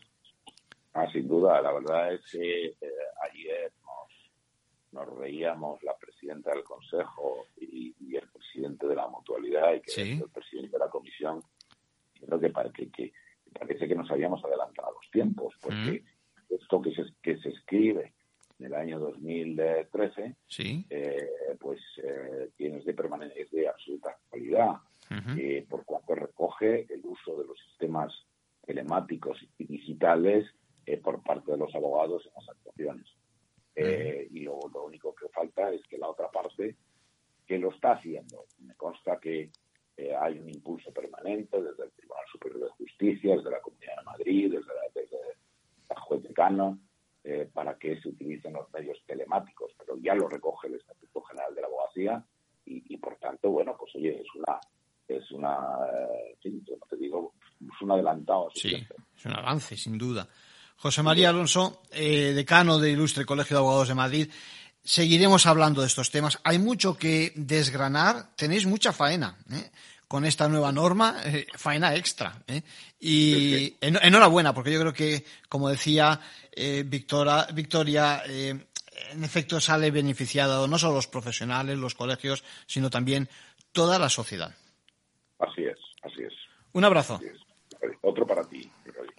Ah, 0.94 1.06
sin 1.12 1.26
duda. 1.26 1.60
La 1.60 1.72
verdad 1.72 2.14
es 2.14 2.20
que 2.30 2.66
eh, 2.66 2.76
ayer 3.30 3.72
nos, 3.82 5.06
nos, 5.06 5.18
reíamos 5.18 5.82
la 5.82 5.94
presidenta 6.24 6.50
del 6.52 6.64
Consejo 6.64 7.48
y, 7.60 7.94
el 8.16 8.28
presidente 8.28 8.86
de 8.86 8.94
la 8.94 9.08
mutualidad 9.08 9.74
y 9.74 9.80
que 9.80 10.12
el 10.12 10.30
presidente 10.32 10.70
de 10.70 10.78
la 10.78 10.88
comisión, 10.88 11.42
creo 12.24 12.40
que, 12.40 12.52
que, 12.72 12.90
que, 12.90 13.12
parece 13.58 13.88
que 13.88 13.94
nos 13.94 14.10
habíamos 14.10 14.42
adelantado 14.44 14.88
a 14.88 14.92
los 14.92 15.10
tiempos, 15.10 15.54
porque 15.60 16.02
mm. 16.02 16.54
esto 16.54 16.80
que 16.80 16.94
se, 16.94 17.02
que 17.20 17.36
se 17.38 17.48
escribe 17.48 18.14
en 18.60 18.66
el 18.66 18.74
año 18.74 19.00
2013, 19.00 20.36
sí. 20.46 20.86
eh, 20.88 21.56
pues 21.58 21.80
eh, 22.02 22.50
tienes 22.56 22.84
de 22.84 22.94
permanencia 22.94 23.42
es 23.42 23.50
de 23.50 23.68
absoluta 23.68 24.10
actualidad, 24.10 24.76
eh, 25.36 25.66
por 25.68 25.84
cuanto 25.84 26.14
recoge 26.14 26.86
el 26.88 27.00
uso 27.04 27.36
de 27.36 27.46
los 27.46 27.58
sistemas 27.68 28.12
telemáticos 28.64 29.38
y 29.58 29.64
digitales 29.66 30.46
eh, 30.86 30.96
por 30.98 31.22
parte 31.22 31.52
de 31.52 31.58
los 31.58 31.74
abogados 31.74 32.24
en 32.26 32.32
las 32.34 32.48
actuaciones. 32.48 33.06
Eh, 33.74 34.28
y 34.30 34.40
lo, 34.40 34.58
lo, 34.72 34.84
único 34.84 35.14
que 35.14 35.28
falta 35.28 35.70
es 35.72 35.82
que 35.86 35.98
la 35.98 36.08
otra 36.08 36.30
parte, 36.30 36.76
que 37.46 37.58
lo 37.58 37.70
está 37.70 37.92
haciendo, 37.92 38.46
me 38.60 38.74
consta 38.74 39.18
que 39.18 39.50
eh, 39.96 40.14
hay 40.14 40.38
un 40.38 40.48
impulso 40.48 40.92
permanente 40.92 41.60
desde 41.60 41.84
el 41.84 41.90
Tribunal 41.92 42.24
Superior 42.30 42.60
de 42.64 42.70
Justicia, 42.70 43.36
desde 43.36 43.50
la 43.50 43.60
Comunidad 43.60 43.96
de 43.98 44.04
Madrid, 44.04 44.52
desde 44.52 44.66
la, 44.66 44.82
desde 44.94 45.18
la 45.88 46.00
juez 46.00 46.22
decano, 46.22 46.78
para 47.54 47.78
que 47.78 47.98
se 48.02 48.10
utilicen 48.10 48.52
los 48.52 48.70
medios 48.70 49.02
telemáticos, 49.06 49.72
pero 49.78 49.96
ya 49.96 50.14
lo 50.14 50.28
recoge 50.28 50.68
el 50.68 50.74
Estatuto 50.74 51.22
General 51.22 51.54
de 51.54 51.60
la 51.62 51.68
Abogacía 51.68 52.22
y, 52.66 52.84
y 52.94 52.98
por 52.98 53.16
tanto, 53.16 53.48
bueno, 53.48 53.74
pues 53.78 53.96
oye, 53.96 54.20
es 54.20 54.26
una, 54.34 54.60
es 55.08 55.30
una, 55.30 55.56
sí, 56.42 56.62
te 56.88 56.96
digo, 56.96 57.32
es 57.60 57.80
un 57.80 57.92
adelantado. 57.92 58.50
Sí, 58.54 58.74
es 59.16 59.24
un 59.24 59.32
avance, 59.32 59.74
sin 59.76 59.96
duda. 59.96 60.28
José 60.76 61.02
María 61.02 61.30
Alonso, 61.30 61.82
eh, 61.90 62.32
decano 62.34 62.78
del 62.78 62.92
Ilustre 62.92 63.24
Colegio 63.24 63.56
de 63.56 63.60
Abogados 63.60 63.88
de 63.88 63.94
Madrid. 63.94 64.30
Seguiremos 64.82 65.46
hablando 65.46 65.80
de 65.80 65.86
estos 65.86 66.10
temas. 66.10 66.38
Hay 66.44 66.58
mucho 66.58 66.96
que 66.96 67.32
desgranar. 67.36 68.34
Tenéis 68.36 68.66
mucha 68.66 68.92
faena 68.92 69.38
¿eh? 69.50 69.70
con 70.06 70.26
esta 70.26 70.46
nueva 70.46 70.72
norma, 70.72 71.22
eh, 71.24 71.46
faena 71.54 71.94
extra. 71.94 72.42
¿eh? 72.46 72.62
Y 73.00 73.76
enhorabuena, 73.80 74.52
porque 74.52 74.72
yo 74.72 74.80
creo 74.80 74.92
que, 74.92 75.24
como 75.48 75.70
decía 75.70 76.20
Victoria, 76.84 77.46
Victoria 77.52 78.22
en 78.26 79.24
efecto 79.24 79.60
sale 79.60 79.90
beneficiado 79.90 80.68
no 80.68 80.78
solo 80.78 80.96
los 80.96 81.06
profesionales, 81.06 81.78
los 81.78 81.94
colegios, 81.94 82.44
sino 82.66 82.90
también 82.90 83.28
toda 83.72 83.98
la 83.98 84.08
sociedad. 84.08 84.54
Así 85.38 85.64
es, 85.64 85.78
así 86.02 86.22
es. 86.22 86.32
Un 86.72 86.84
abrazo. 86.84 87.20
Otro 88.02 88.26
para 88.26 88.44
ti. 88.44 88.70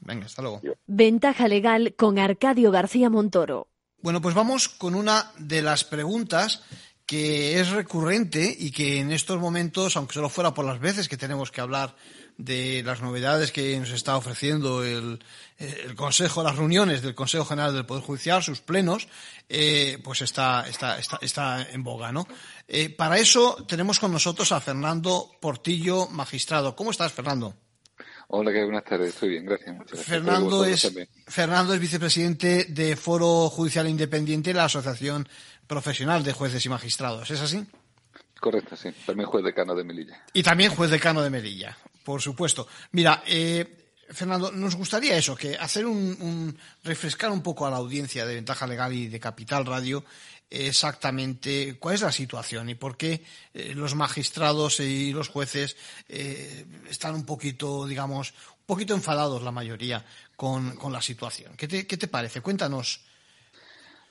Venga, 0.06 0.28
hasta 0.28 0.42
luego. 0.42 0.62
Ventaja 0.88 1.48
legal 1.48 1.96
con 1.98 2.18
Arcadio 2.20 2.72
García 2.72 3.10
Montoro. 3.10 3.68
Bueno, 4.02 4.22
pues 4.22 4.36
vamos 4.36 4.70
con 4.70 4.96
una 4.96 5.32
de 5.38 5.62
las 5.64 5.84
preguntas 5.84 6.62
que 7.06 7.60
es 7.60 7.70
recurrente 7.70 8.56
y 8.58 8.72
que 8.72 9.00
en 9.00 9.12
estos 9.12 9.40
momentos, 9.40 9.96
aunque 9.96 10.14
solo 10.14 10.30
fuera 10.30 10.54
por 10.54 10.66
las 10.66 10.80
veces 10.80 11.08
que 11.08 11.18
tenemos 11.18 11.52
que 11.52 11.62
hablar 11.62 11.96
de 12.38 12.84
las 12.84 13.02
novedades 13.02 13.52
que 13.52 13.80
nos 13.80 13.92
está 13.92 14.18
ofreciendo 14.18 14.84
el, 14.84 15.20
Consejo, 15.96 16.44
las 16.44 16.58
reuniones 16.58 17.02
del 17.02 17.16
Consejo 17.16 17.46
General 17.46 17.74
del 17.74 17.86
Poder 17.86 18.04
Judicial, 18.04 18.44
sus 18.44 18.60
plenos, 18.60 19.08
eh, 19.48 20.00
pues 20.04 20.22
está, 20.22 20.68
está, 20.68 20.98
está, 21.00 21.18
está, 21.22 21.62
en 21.72 21.84
boga, 21.84 22.12
¿no? 22.12 22.28
Eh, 22.68 22.90
para 22.90 23.18
eso 23.18 23.66
tenemos 23.68 24.00
con 24.00 24.12
nosotros 24.12 24.52
a 24.52 24.60
Fernando 24.60 25.32
Portillo, 25.40 26.08
magistrado. 26.10 26.76
¿Cómo 26.76 26.92
estás, 26.92 27.14
Fernando? 27.14 27.56
Hola, 28.28 28.52
¿qué 28.52 28.64
buenas 28.64 28.84
tardes. 28.84 29.10
Estoy 29.10 29.30
bien, 29.30 29.46
gracias. 29.46 29.76
Fernando, 30.04 30.66
es, 30.66 30.92
Fernando 31.28 31.74
es 31.74 31.80
vicepresidente 31.80 32.66
de 32.66 32.96
Foro 32.96 33.50
Judicial 33.50 33.88
Independiente 33.88 34.50
de 34.50 34.56
la 34.56 34.66
Asociación 34.66 35.28
Profesional 35.68 36.24
de 36.24 36.34
Jueces 36.34 36.66
y 36.66 36.70
Magistrados. 36.70 37.30
¿Es 37.30 37.42
así? 37.42 37.66
Correcto, 38.40 38.76
sí. 38.76 38.90
También 39.06 39.30
juez 39.30 39.44
decano 39.44 39.76
de 39.76 39.84
Melilla. 39.84 40.24
Y 40.34 40.44
también 40.44 40.72
juez 40.72 40.90
decano 40.90 41.22
de 41.22 41.30
Melilla, 41.30 41.78
por 42.04 42.22
supuesto. 42.22 42.68
Mira, 42.92 43.24
eh, 43.28 43.92
Fernando, 44.10 44.52
nos 44.52 44.76
gustaría 44.76 45.18
eso, 45.18 45.36
que 45.36 45.56
hacer 45.56 45.86
un, 45.86 46.18
un, 46.20 46.58
refrescar 46.84 47.32
un 47.32 47.42
poco 47.42 47.66
a 47.66 47.70
la 47.70 47.78
audiencia 47.78 48.26
de 48.26 48.36
Ventaja 48.36 48.68
Legal 48.68 48.94
y 48.94 49.08
de 49.08 49.20
Capital 49.20 49.66
Radio 49.66 50.04
exactamente 50.50 51.78
cuál 51.80 51.96
es 51.96 52.02
la 52.02 52.12
situación 52.12 52.70
y 52.70 52.76
por 52.76 52.98
qué 52.98 53.24
eh, 53.54 53.74
los 53.76 53.96
magistrados 53.96 54.80
y 54.80 55.12
los 55.12 55.30
jueces 55.30 55.76
eh, 56.08 56.66
están 56.90 57.16
un 57.16 57.26
poquito, 57.26 57.86
digamos, 57.86 58.34
un 58.60 58.66
poquito 58.66 58.94
enfadados 58.94 59.44
la 59.44 59.52
mayoría 59.52 60.06
con, 60.36 60.76
con 60.76 60.92
la 60.94 61.02
situación. 61.02 61.56
¿Qué 61.58 61.68
te, 61.68 61.88
¿Qué 61.88 61.98
te 61.98 62.08
parece? 62.08 62.42
Cuéntanos. 62.42 63.02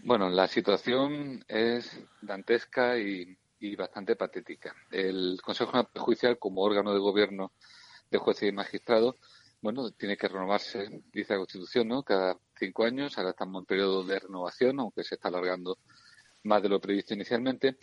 Bueno, 0.00 0.28
la 0.28 0.48
situación 0.48 1.44
es 1.48 1.98
dantesca 2.20 2.98
y, 2.98 3.36
y 3.60 3.74
bastante 3.76 4.16
patética. 4.16 4.74
El 4.90 5.40
Consejo 5.42 5.88
Judicial, 5.96 6.38
como 6.38 6.62
órgano 6.62 6.92
de 6.92 7.00
gobierno 7.00 7.52
de 8.10 8.18
jueces 8.18 8.50
y 8.50 8.52
magistrados, 8.52 9.16
bueno, 9.62 9.90
tiene 9.92 10.18
que 10.18 10.28
renovarse, 10.28 11.02
dice 11.10 11.32
la 11.32 11.38
Constitución, 11.38 11.88
¿no? 11.88 12.02
Cada 12.02 12.36
cinco 12.58 12.84
años. 12.84 13.16
Ahora 13.16 13.30
estamos 13.30 13.62
en 13.62 13.66
periodo 13.66 14.04
de 14.04 14.18
renovación, 14.18 14.78
aunque 14.78 15.04
se 15.04 15.14
está 15.14 15.28
alargando 15.28 15.78
más 16.44 16.62
de 16.62 16.68
lo 16.68 16.80
previsto 16.80 17.14
inicialmente. 17.14 17.76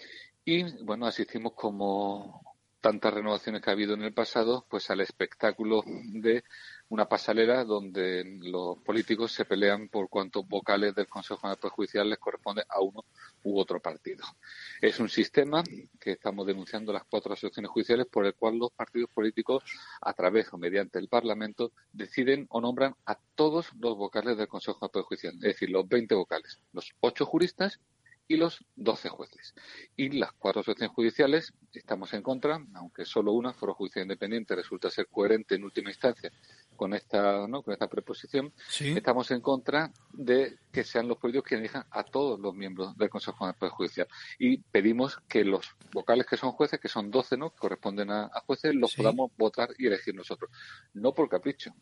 Y 0.45 0.63
bueno, 0.83 1.05
asistimos 1.05 1.53
como 1.53 2.41
tantas 2.81 3.13
renovaciones 3.13 3.61
que 3.61 3.69
ha 3.69 3.73
habido 3.73 3.93
en 3.93 4.01
el 4.01 4.13
pasado, 4.13 4.65
pues 4.67 4.89
al 4.89 5.01
espectáculo 5.01 5.83
de 5.85 6.43
una 6.89 7.07
pasalera 7.07 7.63
donde 7.63 8.39
los 8.41 8.79
políticos 8.79 9.31
se 9.31 9.45
pelean 9.45 9.87
por 9.87 10.09
cuántos 10.09 10.47
vocales 10.47 10.95
del 10.95 11.07
Consejo 11.07 11.47
Nacional 11.47 11.71
Judicial 11.71 12.09
les 12.09 12.17
corresponde 12.17 12.63
a 12.67 12.81
uno 12.81 13.05
u 13.43 13.59
otro 13.59 13.79
partido. 13.79 14.25
Es 14.81 14.99
un 14.99 15.09
sistema 15.09 15.63
que 15.99 16.13
estamos 16.13 16.45
denunciando 16.45 16.91
las 16.91 17.03
cuatro 17.05 17.33
asociaciones 17.33 17.71
judiciales 17.71 18.07
por 18.07 18.25
el 18.25 18.33
cual 18.33 18.57
los 18.57 18.71
partidos 18.71 19.09
políticos, 19.11 19.63
a 20.01 20.13
través 20.13 20.51
o 20.51 20.57
mediante 20.57 20.99
el 20.99 21.07
Parlamento, 21.07 21.71
deciden 21.93 22.47
o 22.49 22.59
nombran 22.59 22.95
a 23.05 23.17
todos 23.35 23.71
los 23.79 23.95
vocales 23.95 24.37
del 24.37 24.47
Consejo 24.47 24.79
Nacional 24.81 25.05
Judicial, 25.05 25.35
es 25.35 25.41
decir, 25.41 25.69
los 25.69 25.87
20 25.87 26.15
vocales, 26.15 26.59
los 26.73 26.91
ocho 26.99 27.25
juristas 27.25 27.79
y 28.31 28.37
los 28.37 28.63
12 28.77 29.09
jueces. 29.09 29.53
Y 29.97 30.17
las 30.17 30.31
cuatro 30.31 30.61
asociaciones 30.61 30.95
judiciales 30.95 31.53
estamos 31.73 32.13
en 32.13 32.21
contra, 32.21 32.65
aunque 32.75 33.03
solo 33.03 33.33
una, 33.33 33.53
Foro 33.53 33.73
Judicial 33.73 34.03
Independiente, 34.03 34.55
resulta 34.55 34.89
ser 34.89 35.07
coherente 35.07 35.55
en 35.55 35.65
última 35.65 35.89
instancia 35.89 36.31
con 36.77 36.93
esta, 36.93 37.45
¿no? 37.47 37.61
con 37.61 37.73
esta 37.73 37.87
preposición, 37.87 38.53
estamos 38.79 39.29
en 39.31 39.41
contra 39.41 39.91
de 40.13 40.57
que 40.71 40.83
sean 40.85 41.09
los 41.09 41.17
políticos 41.17 41.49
quienes 41.49 41.65
elijan 41.65 41.85
a 41.91 42.03
todos 42.03 42.39
los 42.39 42.55
miembros 42.55 42.97
del 42.97 43.09
Consejo 43.09 43.45
de 43.45 43.53
Poder 43.53 43.73
Judicial. 43.73 44.07
Y 44.39 44.57
pedimos 44.59 45.19
que 45.27 45.43
los 45.43 45.75
vocales 45.91 46.25
que 46.25 46.37
son 46.37 46.53
jueces, 46.53 46.79
que 46.79 46.87
son 46.87 47.11
12, 47.11 47.37
¿no? 47.37 47.51
que 47.51 47.59
corresponden 47.59 48.11
a, 48.11 48.29
jueces, 48.45 48.73
los 48.73 48.95
podamos 48.95 49.31
votar 49.37 49.69
y 49.77 49.87
elegir 49.87 50.15
nosotros. 50.15 50.49
No 50.93 51.13
por 51.13 51.27
capricho, 51.27 51.75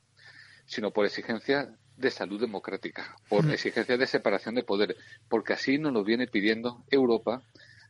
sino 0.70 0.92
por 0.92 1.06
exigencia 1.06 1.76
de 1.98 2.12
salud 2.12 2.40
democrática, 2.40 3.16
por 3.28 3.44
exigencia 3.52 3.98
de 3.98 4.06
separación 4.06 4.54
de 4.54 4.64
poderes, 4.64 4.98
porque 5.28 5.54
así 5.54 5.80
nos 5.80 5.92
lo 5.92 6.04
viene 6.04 6.28
pidiendo 6.28 6.86
Europa 6.92 7.42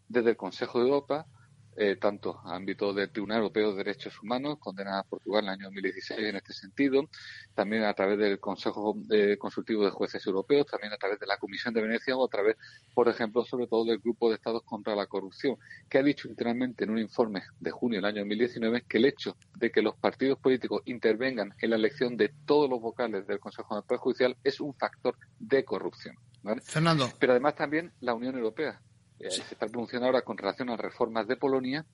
desde 0.07 0.31
el 0.31 0.37
Consejo 0.37 0.79
de 0.79 0.85
Europa, 0.85 1.27
eh, 1.75 1.95
tanto 1.95 2.39
ámbito 2.45 2.93
del 2.93 3.09
Tribunal 3.09 3.37
Europeo 3.37 3.71
de 3.71 3.77
Derechos 3.77 4.21
Humanos, 4.21 4.57
condenada 4.59 4.99
a 4.99 5.03
Portugal 5.03 5.45
en 5.45 5.49
el 5.49 5.53
año 5.53 5.65
2016 5.65 6.19
en 6.19 6.35
este 6.35 6.53
sentido, 6.53 7.09
también 7.53 7.83
a 7.83 7.93
través 7.93 8.17
del 8.17 8.39
Consejo 8.39 8.97
eh, 9.09 9.37
Consultivo 9.37 9.85
de 9.85 9.91
Jueces 9.91 10.25
Europeos, 10.25 10.67
también 10.67 10.93
a 10.93 10.97
través 10.97 11.19
de 11.19 11.27
la 11.27 11.37
Comisión 11.37 11.73
de 11.73 11.81
Venecia 11.81 12.15
o 12.17 12.25
a 12.25 12.29
través, 12.29 12.57
por 12.93 13.07
ejemplo, 13.07 13.45
sobre 13.45 13.67
todo 13.67 13.85
del 13.85 13.99
Grupo 13.99 14.29
de 14.29 14.35
Estados 14.35 14.63
contra 14.63 14.95
la 14.95 15.07
Corrupción, 15.07 15.57
que 15.89 15.97
ha 15.97 16.03
dicho 16.03 16.27
literalmente 16.27 16.83
en 16.83 16.89
un 16.89 16.99
informe 16.99 17.43
de 17.59 17.71
junio 17.71 17.97
del 17.97 18.05
año 18.05 18.21
2019 18.21 18.83
que 18.87 18.97
el 18.97 19.05
hecho 19.05 19.37
de 19.55 19.71
que 19.71 19.81
los 19.81 19.95
partidos 19.95 20.39
políticos 20.39 20.81
intervengan 20.85 21.53
en 21.59 21.69
la 21.69 21.75
elección 21.75 22.17
de 22.17 22.33
todos 22.45 22.69
los 22.69 22.81
vocales 22.81 23.25
del 23.27 23.39
Consejo 23.39 23.75
Nacional 23.75 23.99
Judicial 23.99 24.37
es 24.43 24.59
un 24.59 24.73
factor 24.73 25.15
de 25.39 25.63
corrupción. 25.63 26.15
Fernando. 26.63 27.09
Pero 27.19 27.33
además 27.33 27.55
también 27.55 27.91
la 27.99 28.13
Unión 28.13 28.35
Europea 28.35 28.81
eh, 29.19 29.31
se 29.31 29.41
está 29.41 29.67
pronunciando 29.67 30.07
ahora 30.07 30.21
con 30.21 30.37
relación 30.37 30.69
a 30.69 30.77
reformas 30.77 31.27
de 31.27 31.37
Polonia 31.37 31.85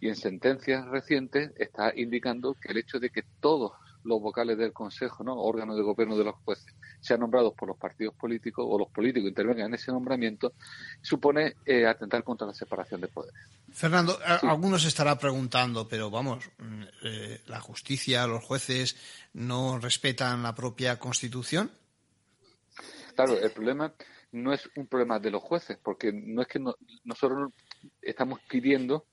y 0.00 0.08
en 0.08 0.16
sentencias 0.16 0.86
recientes 0.86 1.52
está 1.56 1.92
indicando 1.96 2.54
que 2.54 2.72
el 2.72 2.78
hecho 2.78 2.98
de 2.98 3.10
que 3.10 3.22
todos 3.40 3.72
los 4.04 4.20
vocales 4.20 4.58
del 4.58 4.72
Consejo, 4.72 5.24
¿no? 5.24 5.34
órgano 5.40 5.74
de 5.74 5.82
gobierno 5.82 6.16
de 6.16 6.24
los 6.24 6.34
jueces, 6.44 6.74
sean 7.00 7.20
nombrados 7.20 7.54
por 7.54 7.68
los 7.68 7.78
partidos 7.78 8.14
políticos 8.14 8.64
o 8.68 8.78
los 8.78 8.88
políticos 8.88 9.28
intervengan 9.28 9.68
en 9.68 9.74
ese 9.74 9.90
nombramiento, 9.90 10.52
supone 11.00 11.54
eh, 11.64 11.86
atentar 11.86 12.22
contra 12.22 12.46
la 12.46 12.54
separación 12.54 13.00
de 13.00 13.08
poderes. 13.08 13.40
Fernando, 13.72 14.18
algunos 14.42 14.84
estará 14.84 15.18
preguntando, 15.18 15.88
pero 15.88 16.10
vamos, 16.10 16.48
mm, 16.58 16.82
eh, 17.02 17.40
¿la 17.46 17.60
justicia, 17.60 18.26
los 18.26 18.44
jueces 18.44 18.96
no 19.32 19.78
respetan 19.78 20.42
la 20.42 20.54
propia 20.54 20.98
Constitución? 20.98 21.70
Claro, 23.14 23.38
el 23.38 23.50
problema 23.52 23.92
no 24.34 24.52
es 24.52 24.68
un 24.76 24.86
problema 24.88 25.20
de 25.20 25.30
los 25.30 25.42
jueces, 25.42 25.78
porque 25.82 26.12
no 26.12 26.42
es 26.42 26.48
que 26.48 26.58
nosotros 27.04 27.52
estamos 28.02 28.40
pidiendo 28.48 29.06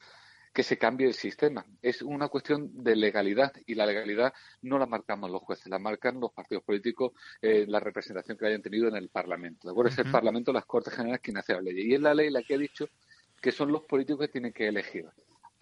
que 0.51 0.63
se 0.63 0.77
cambie 0.77 1.07
el 1.07 1.13
sistema. 1.13 1.65
Es 1.81 2.01
una 2.01 2.27
cuestión 2.27 2.83
de 2.83 2.95
legalidad 2.95 3.53
y 3.65 3.75
la 3.75 3.85
legalidad 3.85 4.33
no 4.63 4.79
la 4.79 4.85
marcamos 4.85 5.29
los 5.29 5.41
jueces, 5.43 5.67
la 5.67 5.79
marcan 5.79 6.19
los 6.19 6.33
partidos 6.33 6.63
políticos, 6.63 7.13
eh, 7.41 7.65
la 7.67 7.79
representación 7.79 8.37
que 8.37 8.47
hayan 8.47 8.61
tenido 8.61 8.87
en 8.87 8.95
el 8.95 9.09
Parlamento. 9.09 9.67
¿De 9.67 9.71
acuerdo? 9.71 9.91
Es 9.91 9.97
el 9.99 10.11
Parlamento, 10.11 10.51
las 10.51 10.65
Cortes 10.65 10.93
Generales 10.93 11.21
quien 11.21 11.37
hace 11.37 11.53
la 11.53 11.61
ley. 11.61 11.75
Y 11.77 11.93
es 11.93 12.01
la 12.01 12.13
ley 12.13 12.29
la 12.29 12.41
que 12.41 12.55
ha 12.55 12.57
dicho 12.57 12.89
que 13.39 13.51
son 13.51 13.71
los 13.71 13.83
políticos 13.83 14.25
que 14.25 14.31
tienen 14.31 14.51
que 14.51 14.67
elegir. 14.67 15.05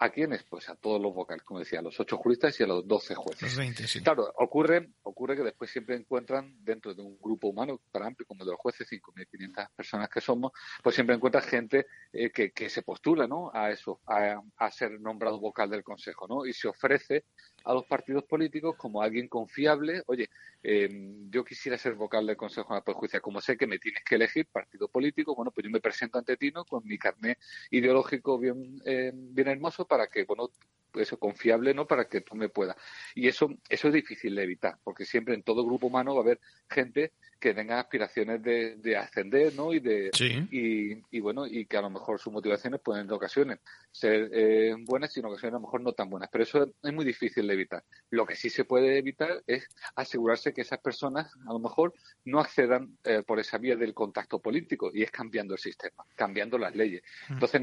¿A 0.02 0.08
quiénes? 0.08 0.42
Pues 0.44 0.66
a 0.70 0.76
todos 0.76 0.98
los 0.98 1.14
vocales, 1.14 1.44
como 1.44 1.60
decía, 1.60 1.80
a 1.80 1.82
los 1.82 2.00
ocho 2.00 2.16
juristas 2.16 2.58
y 2.58 2.62
a 2.62 2.66
los 2.66 2.88
doce 2.88 3.14
jueces. 3.14 3.54
Claro, 4.02 4.32
ocurre, 4.38 4.94
ocurre 5.02 5.36
que 5.36 5.42
después 5.42 5.70
siempre 5.70 5.94
encuentran 5.94 6.56
dentro 6.64 6.94
de 6.94 7.02
un 7.02 7.18
grupo 7.20 7.48
humano 7.48 7.82
tan 7.92 8.04
amplio 8.04 8.26
como 8.26 8.42
el 8.42 8.46
de 8.46 8.52
los 8.52 8.60
jueces, 8.60 8.88
5.500 8.90 9.68
personas 9.76 10.08
que 10.08 10.22
somos, 10.22 10.52
pues 10.82 10.94
siempre 10.94 11.14
encuentran 11.14 11.44
gente 11.44 11.86
eh, 12.14 12.30
que, 12.30 12.50
que, 12.50 12.70
se 12.70 12.80
postula 12.80 13.26
¿no? 13.26 13.50
a 13.52 13.70
eso, 13.70 14.00
a, 14.06 14.40
a, 14.56 14.70
ser 14.70 14.98
nombrado 14.98 15.38
vocal 15.38 15.68
del 15.68 15.84
Consejo, 15.84 16.26
¿no? 16.26 16.46
Y 16.46 16.54
se 16.54 16.68
ofrece 16.68 17.26
a 17.64 17.74
los 17.74 17.84
partidos 17.86 18.24
políticos 18.24 18.76
como 18.76 19.02
alguien 19.02 19.28
confiable. 19.28 20.02
Oye, 20.06 20.28
eh, 20.62 20.88
yo 21.30 21.44
quisiera 21.44 21.78
ser 21.78 21.94
vocal 21.94 22.26
del 22.26 22.36
Consejo 22.36 22.74
de 22.74 22.92
Justicia, 22.92 23.20
como 23.20 23.40
sé 23.40 23.56
que 23.56 23.66
me 23.66 23.78
tienes 23.78 24.02
que 24.04 24.14
elegir 24.16 24.46
partido 24.46 24.88
político, 24.88 25.34
bueno, 25.34 25.50
pues 25.50 25.64
yo 25.64 25.70
me 25.70 25.80
presento 25.80 26.18
ante 26.18 26.36
ti 26.36 26.50
¿no? 26.50 26.64
con 26.64 26.84
mi 26.84 26.98
carnet 26.98 27.38
ideológico 27.70 28.38
bien, 28.38 28.80
eh, 28.84 29.12
bien 29.14 29.48
hermoso 29.48 29.86
para 29.86 30.08
que, 30.08 30.24
bueno, 30.24 30.50
eso 30.94 31.18
confiable, 31.18 31.72
¿no? 31.74 31.86
Para 31.86 32.08
que 32.08 32.20
tú 32.20 32.34
me 32.34 32.48
puedas. 32.48 32.76
Y 33.14 33.28
eso, 33.28 33.48
eso 33.68 33.88
es 33.88 33.94
difícil 33.94 34.34
de 34.34 34.42
evitar, 34.42 34.78
porque 34.82 35.04
siempre 35.04 35.34
en 35.34 35.42
todo 35.42 35.64
grupo 35.64 35.86
humano 35.86 36.14
va 36.14 36.20
a 36.20 36.24
haber 36.24 36.40
gente 36.68 37.12
que 37.40 37.54
tenga 37.54 37.80
aspiraciones 37.80 38.42
de, 38.42 38.76
de 38.76 38.96
ascender, 38.96 39.54
¿no? 39.54 39.72
Y 39.72 39.80
de 39.80 40.10
y, 40.50 41.02
y, 41.10 41.20
bueno, 41.20 41.46
y 41.46 41.64
que 41.64 41.78
a 41.78 41.80
lo 41.80 41.88
mejor 41.88 42.20
sus 42.20 42.32
motivaciones 42.32 42.80
pueden 42.80 43.06
en 43.06 43.12
ocasiones 43.12 43.60
ser 43.90 44.30
eh, 44.32 44.76
buenas 44.84 45.16
y 45.16 45.20
en 45.20 45.26
ocasiones 45.26 45.54
a 45.54 45.56
lo 45.56 45.62
mejor 45.62 45.80
no 45.80 45.92
tan 45.94 46.10
buenas. 46.10 46.28
Pero 46.30 46.44
eso 46.44 46.74
es 46.82 46.92
muy 46.92 47.04
difícil 47.04 47.46
de 47.46 47.54
evitar. 47.54 47.82
Lo 48.10 48.26
que 48.26 48.36
sí 48.36 48.50
se 48.50 48.64
puede 48.64 48.98
evitar 48.98 49.42
es 49.46 49.66
asegurarse 49.96 50.52
que 50.52 50.60
esas 50.60 50.80
personas 50.80 51.32
a 51.46 51.52
lo 51.52 51.58
mejor 51.58 51.94
no 52.26 52.40
accedan 52.40 52.98
eh, 53.04 53.22
por 53.26 53.40
esa 53.40 53.56
vía 53.56 53.74
del 53.74 53.94
contacto 53.94 54.38
político 54.38 54.90
y 54.92 55.02
es 55.02 55.10
cambiando 55.10 55.54
el 55.54 55.60
sistema, 55.60 56.04
cambiando 56.14 56.58
las 56.58 56.76
leyes. 56.76 57.02
Mm. 57.30 57.32
Entonces, 57.32 57.62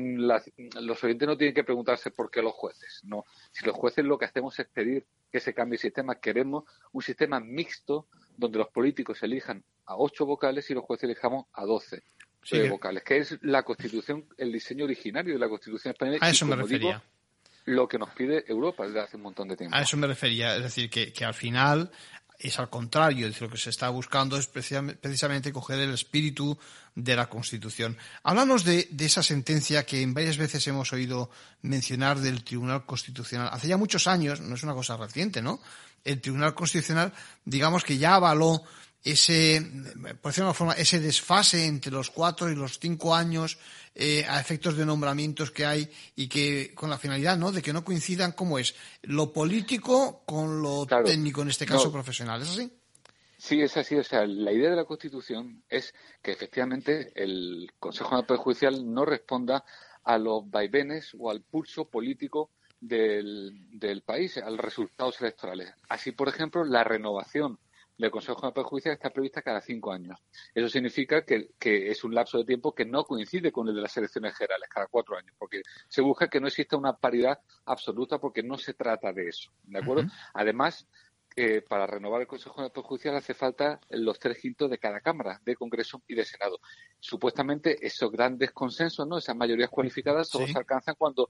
los 0.81 1.03
oyentes 1.03 1.27
no 1.27 1.37
tienen 1.37 1.53
que 1.53 1.63
preguntarse 1.63 2.09
por 2.09 2.31
qué 2.31 2.41
los 2.41 2.53
jueces. 2.53 3.01
No, 3.03 3.25
si 3.51 3.63
los 3.63 3.75
jueces 3.75 4.03
lo 4.03 4.17
que 4.17 4.25
hacemos 4.25 4.57
es 4.59 4.67
pedir 4.67 5.05
que 5.31 5.39
se 5.39 5.53
cambie 5.53 5.75
el 5.75 5.81
sistema, 5.81 6.15
queremos 6.15 6.63
un 6.93 7.03
sistema 7.03 7.39
mixto 7.39 8.07
donde 8.37 8.59
los 8.59 8.69
políticos 8.69 9.21
elijan 9.23 9.63
a 9.85 9.97
ocho 9.97 10.25
vocales 10.25 10.69
y 10.69 10.73
los 10.73 10.83
jueces 10.83 11.09
elijamos 11.09 11.47
a 11.53 11.65
doce 11.65 12.03
eh, 12.51 12.69
vocales, 12.69 13.03
que 13.03 13.17
es 13.17 13.37
la 13.41 13.63
Constitución, 13.63 14.25
el 14.37 14.51
diseño 14.51 14.85
originario 14.85 15.33
de 15.33 15.39
la 15.39 15.49
Constitución 15.49 15.91
española. 15.91 16.19
A 16.21 16.29
eso 16.29 16.45
me 16.45 16.55
refería. 16.55 17.03
lo 17.65 17.87
que 17.87 17.97
nos 17.97 18.11
pide 18.11 18.45
Europa 18.47 18.85
desde 18.85 19.01
hace 19.01 19.17
un 19.17 19.23
montón 19.23 19.49
de 19.49 19.57
tiempo. 19.57 19.75
A 19.75 19.81
eso 19.81 19.97
me 19.97 20.07
refería, 20.07 20.55
es 20.55 20.63
decir, 20.63 20.89
que, 20.89 21.25
al 21.25 21.33
final 21.33 21.91
es 22.39 22.59
al 22.59 22.69
contrario, 22.69 23.27
es 23.27 23.41
lo 23.41 23.49
que 23.49 23.57
se 23.57 23.71
está 23.71 23.89
buscando 23.89 24.37
es 24.37 24.47
precisamente 24.47 25.51
coger 25.51 25.79
el 25.79 25.93
espíritu 25.93 26.57
de 26.93 27.15
la 27.15 27.27
Constitución. 27.29 27.97
Hablamos 28.23 28.63
de, 28.63 28.87
de, 28.91 29.05
esa 29.05 29.23
sentencia 29.23 29.85
que 29.85 30.01
en 30.01 30.13
varias 30.13 30.37
veces 30.37 30.65
hemos 30.67 30.93
oído 30.93 31.31
mencionar 31.63 32.19
del 32.19 32.43
Tribunal 32.43 32.85
Constitucional. 32.85 33.49
Hace 33.51 33.67
ya 33.67 33.77
muchos 33.77 34.07
años, 34.07 34.39
no 34.39 34.55
es 34.55 34.63
una 34.63 34.73
cosa 34.73 34.97
reciente, 34.97 35.41
¿no? 35.41 35.59
El 36.03 36.21
Tribunal 36.21 36.53
Constitucional, 36.53 37.11
digamos 37.43 37.83
que 37.83 37.97
ya 37.97 38.15
avaló 38.15 38.63
ese, 39.03 39.61
por 40.21 40.31
decirlo 40.31 40.49
de 40.49 40.53
forma, 40.53 40.73
ese 40.73 40.99
desfase 40.99 41.65
entre 41.65 41.91
los 41.91 42.09
cuatro 42.09 42.49
y 42.49 42.55
los 42.55 42.79
cinco 42.79 43.15
años 43.15 43.57
eh, 43.95 44.25
a 44.27 44.39
efectos 44.39 44.75
de 44.75 44.85
nombramientos 44.85 45.51
que 45.51 45.65
hay 45.65 45.89
y 46.15 46.27
que 46.27 46.73
con 46.75 46.89
la 46.89 46.97
finalidad 46.97 47.37
¿no? 47.37 47.51
de 47.51 47.61
que 47.61 47.73
no 47.73 47.83
coincidan 47.83 48.33
cómo 48.33 48.59
es 48.59 48.75
lo 49.03 49.31
político 49.31 50.23
con 50.25 50.61
lo 50.61 50.85
técnico, 50.85 51.41
en 51.41 51.49
este 51.49 51.65
caso 51.65 51.91
profesional. 51.91 52.41
¿Es 52.41 52.49
así? 52.49 52.71
Sí, 53.37 53.61
es 53.61 53.77
así. 53.77 53.95
O 53.95 54.03
sea, 54.03 54.25
la 54.25 54.51
idea 54.51 54.71
de 54.71 54.75
la 54.75 54.85
Constitución 54.85 55.63
es 55.69 55.93
que 56.21 56.31
efectivamente 56.31 57.11
el 57.15 57.71
Consejo 57.79 58.23
Judicial 58.37 58.93
no 58.93 59.05
responda 59.05 59.63
a 60.03 60.17
los 60.17 60.49
vaivenes 60.49 61.15
o 61.17 61.29
al 61.29 61.41
pulso 61.41 61.85
político 61.85 62.51
del, 62.79 63.51
del 63.71 64.01
país, 64.01 64.37
a 64.37 64.49
los 64.49 64.59
resultados 64.59 65.21
electorales. 65.21 65.73
Así, 65.89 66.11
por 66.11 66.29
ejemplo, 66.29 66.63
la 66.63 66.83
renovación 66.83 67.59
del 67.97 68.11
Consejo 68.11 68.45
de 68.45 68.53
Perjuicio 68.53 68.91
está 68.91 69.09
prevista 69.09 69.41
cada 69.41 69.61
cinco 69.61 69.91
años. 69.91 70.19
Eso 70.53 70.69
significa 70.69 71.23
que, 71.25 71.49
es 71.59 72.03
un 72.03 72.13
lapso 72.13 72.37
de 72.37 72.45
tiempo 72.45 72.73
que 72.73 72.85
no 72.85 73.03
coincide 73.03 73.51
con 73.51 73.67
el 73.67 73.75
de 73.75 73.81
las 73.81 73.97
elecciones 73.97 74.35
generales, 74.35 74.69
cada 74.69 74.87
cuatro 74.87 75.17
años, 75.17 75.35
porque 75.37 75.61
se 75.87 76.01
busca 76.01 76.27
que 76.27 76.39
no 76.39 76.47
exista 76.47 76.77
una 76.77 76.95
paridad 76.95 77.39
absoluta 77.65 78.19
porque 78.19 78.43
no 78.43 78.57
se 78.57 78.73
trata 78.73 79.11
de 79.13 79.29
eso. 79.29 79.51
¿De 79.63 79.79
acuerdo? 79.79 80.09
Además, 80.33 80.87
eh, 81.35 81.61
para 81.61 81.85
renovar 81.85 82.21
el 82.21 82.27
Consejo 82.27 82.63
de 82.63 82.81
Judicial 82.81 83.15
hace 83.15 83.35
falta 83.35 83.79
los 83.89 84.17
tres 84.17 84.39
quintos 84.39 84.69
de 84.71 84.79
cada 84.79 85.01
Cámara, 85.01 85.39
de 85.45 85.55
Congreso 85.55 86.01
y 86.07 86.15
de 86.15 86.25
Senado. 86.25 86.59
Supuestamente 86.99 87.85
esos 87.85 88.11
grandes 88.11 88.51
consensos, 88.51 89.07
¿no? 89.07 89.19
esas 89.19 89.35
mayorías 89.35 89.69
cualificadas, 89.69 90.29
solo 90.29 90.47
se 90.47 90.57
alcanzan 90.57 90.95
cuando 90.97 91.29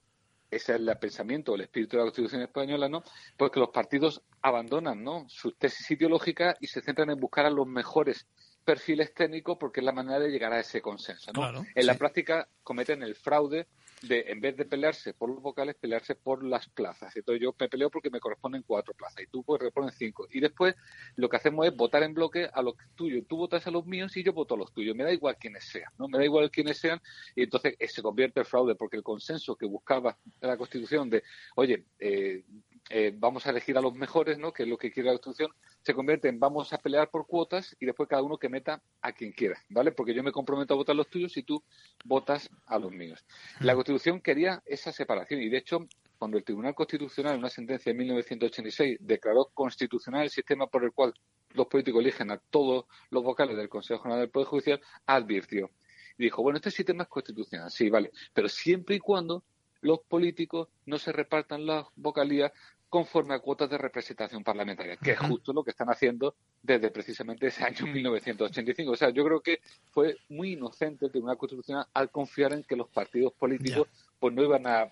ese 0.50 0.74
es 0.74 0.80
el 0.80 0.98
pensamiento, 0.98 1.54
el 1.54 1.62
espíritu 1.62 1.96
de 1.96 1.98
la 1.98 2.04
Constitución 2.04 2.42
española, 2.42 2.88
¿no? 2.88 3.02
Porque 3.36 3.60
los 3.60 3.70
partidos 3.70 4.22
abandonan, 4.42 5.02
¿no? 5.02 5.26
Sus 5.28 5.56
tesis 5.58 5.90
ideológicas 5.90 6.56
y 6.60 6.66
se 6.66 6.80
centran 6.80 7.10
en 7.10 7.20
buscar 7.20 7.46
a 7.46 7.50
los 7.50 7.66
mejores 7.66 8.26
perfiles 8.64 9.14
técnicos 9.14 9.56
porque 9.58 9.80
es 9.80 9.86
la 9.86 9.92
manera 9.92 10.18
de 10.18 10.28
llegar 10.28 10.52
a 10.52 10.60
ese 10.60 10.82
consenso, 10.82 11.32
¿no? 11.32 11.64
en 11.74 11.86
la 11.86 11.94
práctica 11.94 12.46
cometen 12.62 13.02
el 13.02 13.14
fraude 13.14 13.66
de, 14.02 14.24
en 14.28 14.40
vez 14.40 14.56
de 14.56 14.64
pelearse 14.64 15.14
por 15.14 15.28
los 15.28 15.40
vocales, 15.42 15.74
pelearse 15.76 16.14
por 16.14 16.44
las 16.44 16.68
plazas. 16.68 17.16
Entonces 17.16 17.42
yo 17.42 17.54
me 17.58 17.68
peleo 17.68 17.90
porque 17.90 18.10
me 18.10 18.20
corresponden 18.20 18.62
cuatro 18.66 18.94
plazas 18.94 19.22
y 19.22 19.26
tú 19.26 19.42
pues 19.42 19.60
responden 19.60 19.92
cinco. 19.92 20.26
Y 20.30 20.40
después 20.40 20.74
lo 21.16 21.28
que 21.28 21.36
hacemos 21.36 21.66
es 21.66 21.74
votar 21.74 22.02
en 22.02 22.14
bloque 22.14 22.48
a 22.52 22.62
los 22.62 22.74
tuyos. 22.94 23.24
Tú 23.28 23.36
votas 23.36 23.66
a 23.66 23.70
los 23.70 23.86
míos 23.86 24.16
y 24.16 24.22
yo 24.22 24.32
voto 24.32 24.54
a 24.54 24.58
los 24.58 24.72
tuyos. 24.72 24.94
Me 24.94 25.04
da 25.04 25.12
igual 25.12 25.36
quiénes 25.38 25.64
sean, 25.64 25.90
¿no? 25.98 26.08
Me 26.08 26.18
da 26.18 26.24
igual 26.24 26.50
quiénes 26.50 26.78
sean 26.78 27.00
y 27.34 27.42
entonces 27.42 27.74
eh, 27.78 27.88
se 27.88 28.02
convierte 28.02 28.40
el 28.40 28.46
fraude 28.46 28.74
porque 28.74 28.96
el 28.96 29.02
consenso 29.02 29.56
que 29.56 29.66
buscaba 29.66 30.16
la 30.40 30.56
Constitución 30.56 31.10
de, 31.10 31.22
oye, 31.56 31.84
eh, 31.98 32.44
eh, 32.90 33.12
vamos 33.14 33.46
a 33.46 33.50
elegir 33.50 33.76
a 33.76 33.82
los 33.82 33.94
mejores, 33.94 34.38
¿no? 34.38 34.52
que 34.52 34.62
es 34.62 34.68
lo 34.68 34.78
que 34.78 34.90
quiere 34.90 35.08
la 35.08 35.18
Constitución, 35.18 35.52
se 35.82 35.94
convierte 35.94 36.28
en 36.28 36.40
vamos 36.40 36.72
a 36.72 36.78
pelear 36.78 37.10
por 37.10 37.26
cuotas 37.26 37.76
y 37.78 37.86
después 37.86 38.08
cada 38.08 38.22
uno 38.22 38.38
que 38.38 38.48
meta 38.48 38.82
a 39.02 39.12
quien 39.12 39.32
quiera, 39.32 39.58
¿vale? 39.68 39.92
Porque 39.92 40.14
yo 40.14 40.22
me 40.22 40.32
comprometo 40.32 40.74
a 40.74 40.76
votar 40.76 40.96
los 40.96 41.08
tuyos 41.08 41.36
y 41.36 41.42
tú 41.42 41.62
votas 42.04 42.50
a 42.66 42.78
los 42.78 42.92
míos. 42.92 43.24
La 43.60 43.74
Constitución 43.88 44.20
quería 44.20 44.62
esa 44.66 44.92
separación. 44.92 45.40
Y, 45.40 45.48
de 45.48 45.56
hecho, 45.56 45.88
cuando 46.18 46.36
el 46.36 46.44
Tribunal 46.44 46.74
Constitucional, 46.74 47.32
en 47.32 47.38
una 47.38 47.48
sentencia 47.48 47.90
de 47.90 47.98
1986, 47.98 48.98
declaró 49.00 49.46
constitucional 49.54 50.24
el 50.24 50.30
sistema 50.30 50.66
por 50.66 50.84
el 50.84 50.92
cual 50.92 51.14
los 51.54 51.68
políticos 51.68 52.02
eligen 52.02 52.30
a 52.30 52.36
todos 52.36 52.84
los 53.08 53.22
vocales 53.24 53.56
del 53.56 53.70
Consejo 53.70 54.02
General 54.02 54.20
del 54.20 54.30
Poder 54.30 54.48
Judicial, 54.48 54.80
advirtió. 55.06 55.70
Y 56.18 56.24
dijo, 56.24 56.42
bueno, 56.42 56.58
este 56.58 56.70
sistema 56.70 57.04
es 57.04 57.08
constitucional, 57.08 57.70
sí, 57.70 57.88
vale, 57.88 58.12
pero 58.34 58.50
siempre 58.50 58.96
y 58.96 58.98
cuando 58.98 59.42
los 59.80 60.00
políticos 60.00 60.68
no 60.84 60.98
se 60.98 61.10
repartan 61.10 61.64
las 61.64 61.86
vocalías 61.96 62.52
conforme 62.88 63.34
a 63.34 63.38
cuotas 63.38 63.68
de 63.68 63.76
representación 63.76 64.42
parlamentaria, 64.42 64.96
que 64.96 65.12
es 65.12 65.18
justo 65.18 65.52
lo 65.52 65.62
que 65.62 65.70
están 65.70 65.90
haciendo 65.90 66.34
desde 66.62 66.90
precisamente 66.90 67.48
ese 67.48 67.64
año 67.64 67.86
1985. 67.92 68.92
O 68.92 68.96
sea, 68.96 69.10
yo 69.10 69.24
creo 69.24 69.40
que 69.40 69.60
fue 69.92 70.16
muy 70.30 70.52
inocente 70.52 71.06
el 71.06 71.10
Tribunal 71.10 71.36
Constitucional 71.36 71.86
al 71.92 72.10
confiar 72.10 72.54
en 72.54 72.64
que 72.64 72.76
los 72.76 72.88
partidos 72.88 73.32
políticos 73.34 73.88
pues 74.18 74.34
no 74.34 74.42
iban 74.42 74.66
a, 74.66 74.88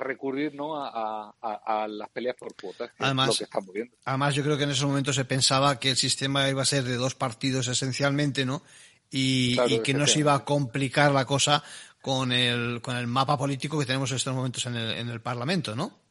recurrir 0.00 0.54
¿no? 0.54 0.74
A, 0.76 1.86
las 1.88 2.08
peleas 2.10 2.36
por 2.36 2.54
cuotas, 2.54 2.90
que 2.90 3.04
además, 3.04 3.28
es 3.28 3.34
lo 3.34 3.38
que 3.38 3.44
estamos 3.44 3.74
viendo. 3.74 3.96
Además, 4.04 4.34
yo 4.34 4.42
creo 4.42 4.56
que 4.56 4.64
en 4.64 4.70
ese 4.70 4.86
momento 4.86 5.12
se 5.12 5.24
pensaba 5.24 5.78
que 5.78 5.90
el 5.90 5.96
sistema 5.96 6.48
iba 6.48 6.62
a 6.62 6.66
ser 6.66 6.84
de 6.84 6.96
dos 6.96 7.14
partidos 7.14 7.68
esencialmente, 7.68 8.44
¿no? 8.44 8.62
Y, 9.10 9.58
que 9.82 9.92
no 9.92 10.06
se 10.06 10.20
iba 10.20 10.34
a 10.34 10.44
complicar 10.44 11.12
la 11.12 11.26
cosa 11.26 11.62
con 12.00 12.32
el, 12.32 12.80
con 12.80 12.96
el 12.96 13.06
mapa 13.06 13.36
político 13.36 13.78
que 13.78 13.84
tenemos 13.84 14.10
en 14.10 14.16
estos 14.16 14.34
momentos 14.34 14.64
en 14.64 14.74
el, 14.74 14.92
en 14.92 15.08
el 15.10 15.20
Parlamento, 15.20 15.76
¿no? 15.76 16.01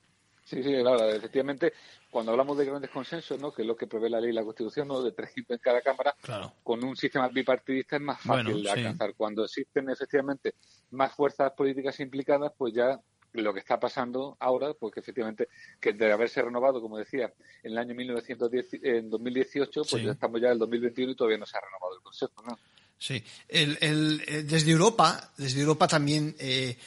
Sí, 0.52 0.62
sí, 0.62 0.82
claro. 0.82 1.10
Efectivamente, 1.10 1.72
cuando 2.10 2.34
hablamos 2.34 2.58
de 2.58 2.66
grandes 2.66 2.90
consensos, 2.90 3.40
¿no? 3.40 3.54
que 3.54 3.62
es 3.62 3.68
lo 3.68 3.78
que 3.78 3.88
prevé 3.88 4.10
la 4.10 4.20
ley 4.20 4.32
y 4.32 4.34
la 4.34 4.44
Constitución, 4.44 4.86
¿no? 4.86 5.02
de 5.02 5.14
tres 5.14 5.32
quintos 5.34 5.56
en 5.56 5.62
cada 5.62 5.80
Cámara, 5.80 6.14
con 6.62 6.84
un 6.84 6.98
sistema 6.98 7.30
bipartidista 7.30 7.96
es 7.96 8.02
más 8.02 8.20
fácil 8.20 8.62
de 8.62 8.70
alcanzar. 8.70 9.14
Cuando 9.16 9.46
existen 9.46 9.90
efectivamente 9.90 10.56
más 10.90 11.16
fuerzas 11.16 11.54
políticas 11.54 11.98
implicadas, 12.02 12.52
pues 12.58 12.74
ya 12.74 13.00
lo 13.32 13.54
que 13.54 13.62
está 13.62 13.80
pasando 13.80 14.36
ahora, 14.42 14.74
porque 14.74 15.00
efectivamente, 15.00 15.48
que 15.80 15.94
de 15.94 16.12
haberse 16.12 16.42
renovado, 16.42 16.82
como 16.82 16.98
decía, 16.98 17.32
en 17.64 17.72
el 17.72 17.78
año 17.78 17.96
1910, 17.96 18.68
en 18.84 19.10
2018, 19.10 19.84
pues 19.90 20.04
ya 20.04 20.12
estamos 20.12 20.42
ya 20.42 20.48
en 20.48 20.54
el 20.54 20.60
2021 20.60 21.14
y 21.14 21.16
todavía 21.16 21.38
no 21.38 21.46
se 21.46 21.58
ha 21.58 21.62
renovado 21.62 21.96
el 21.96 22.02
Consejo, 22.02 22.44
¿no? 22.46 22.60
Sí, 22.98 23.24
el, 23.48 23.78
el, 23.80 24.22
eh, 24.28 24.44
desde 24.44 24.70
Europa, 24.70 25.32
desde 25.38 25.62
Europa 25.62 25.88
también 25.88 26.36
eh, 26.38 26.78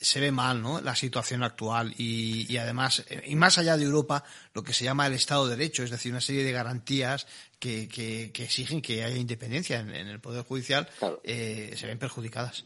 se 0.00 0.20
ve 0.20 0.32
mal 0.32 0.60
¿no? 0.60 0.80
la 0.80 0.94
situación 0.96 1.42
actual 1.42 1.94
y, 1.96 2.56
además, 2.56 3.04
eh, 3.08 3.22
y 3.26 3.36
más 3.36 3.58
allá 3.58 3.76
de 3.76 3.84
Europa, 3.84 4.24
lo 4.52 4.62
que 4.62 4.72
se 4.72 4.84
llama 4.84 5.06
el 5.06 5.12
Estado 5.12 5.46
de 5.46 5.56
Derecho, 5.56 5.82
es 5.84 5.90
decir, 5.90 6.12
una 6.12 6.20
serie 6.20 6.44
de 6.44 6.52
garantías 6.52 7.26
que, 7.58 7.88
que, 7.88 8.30
exigen 8.42 8.82
que 8.82 9.04
haya 9.04 9.16
independencia 9.16 9.80
en, 9.80 9.90
el 9.90 10.20
Poder 10.20 10.44
Judicial, 10.44 10.88
eh, 11.22 11.72
se 11.76 11.86
ven 11.86 11.98
perjudicadas. 11.98 12.64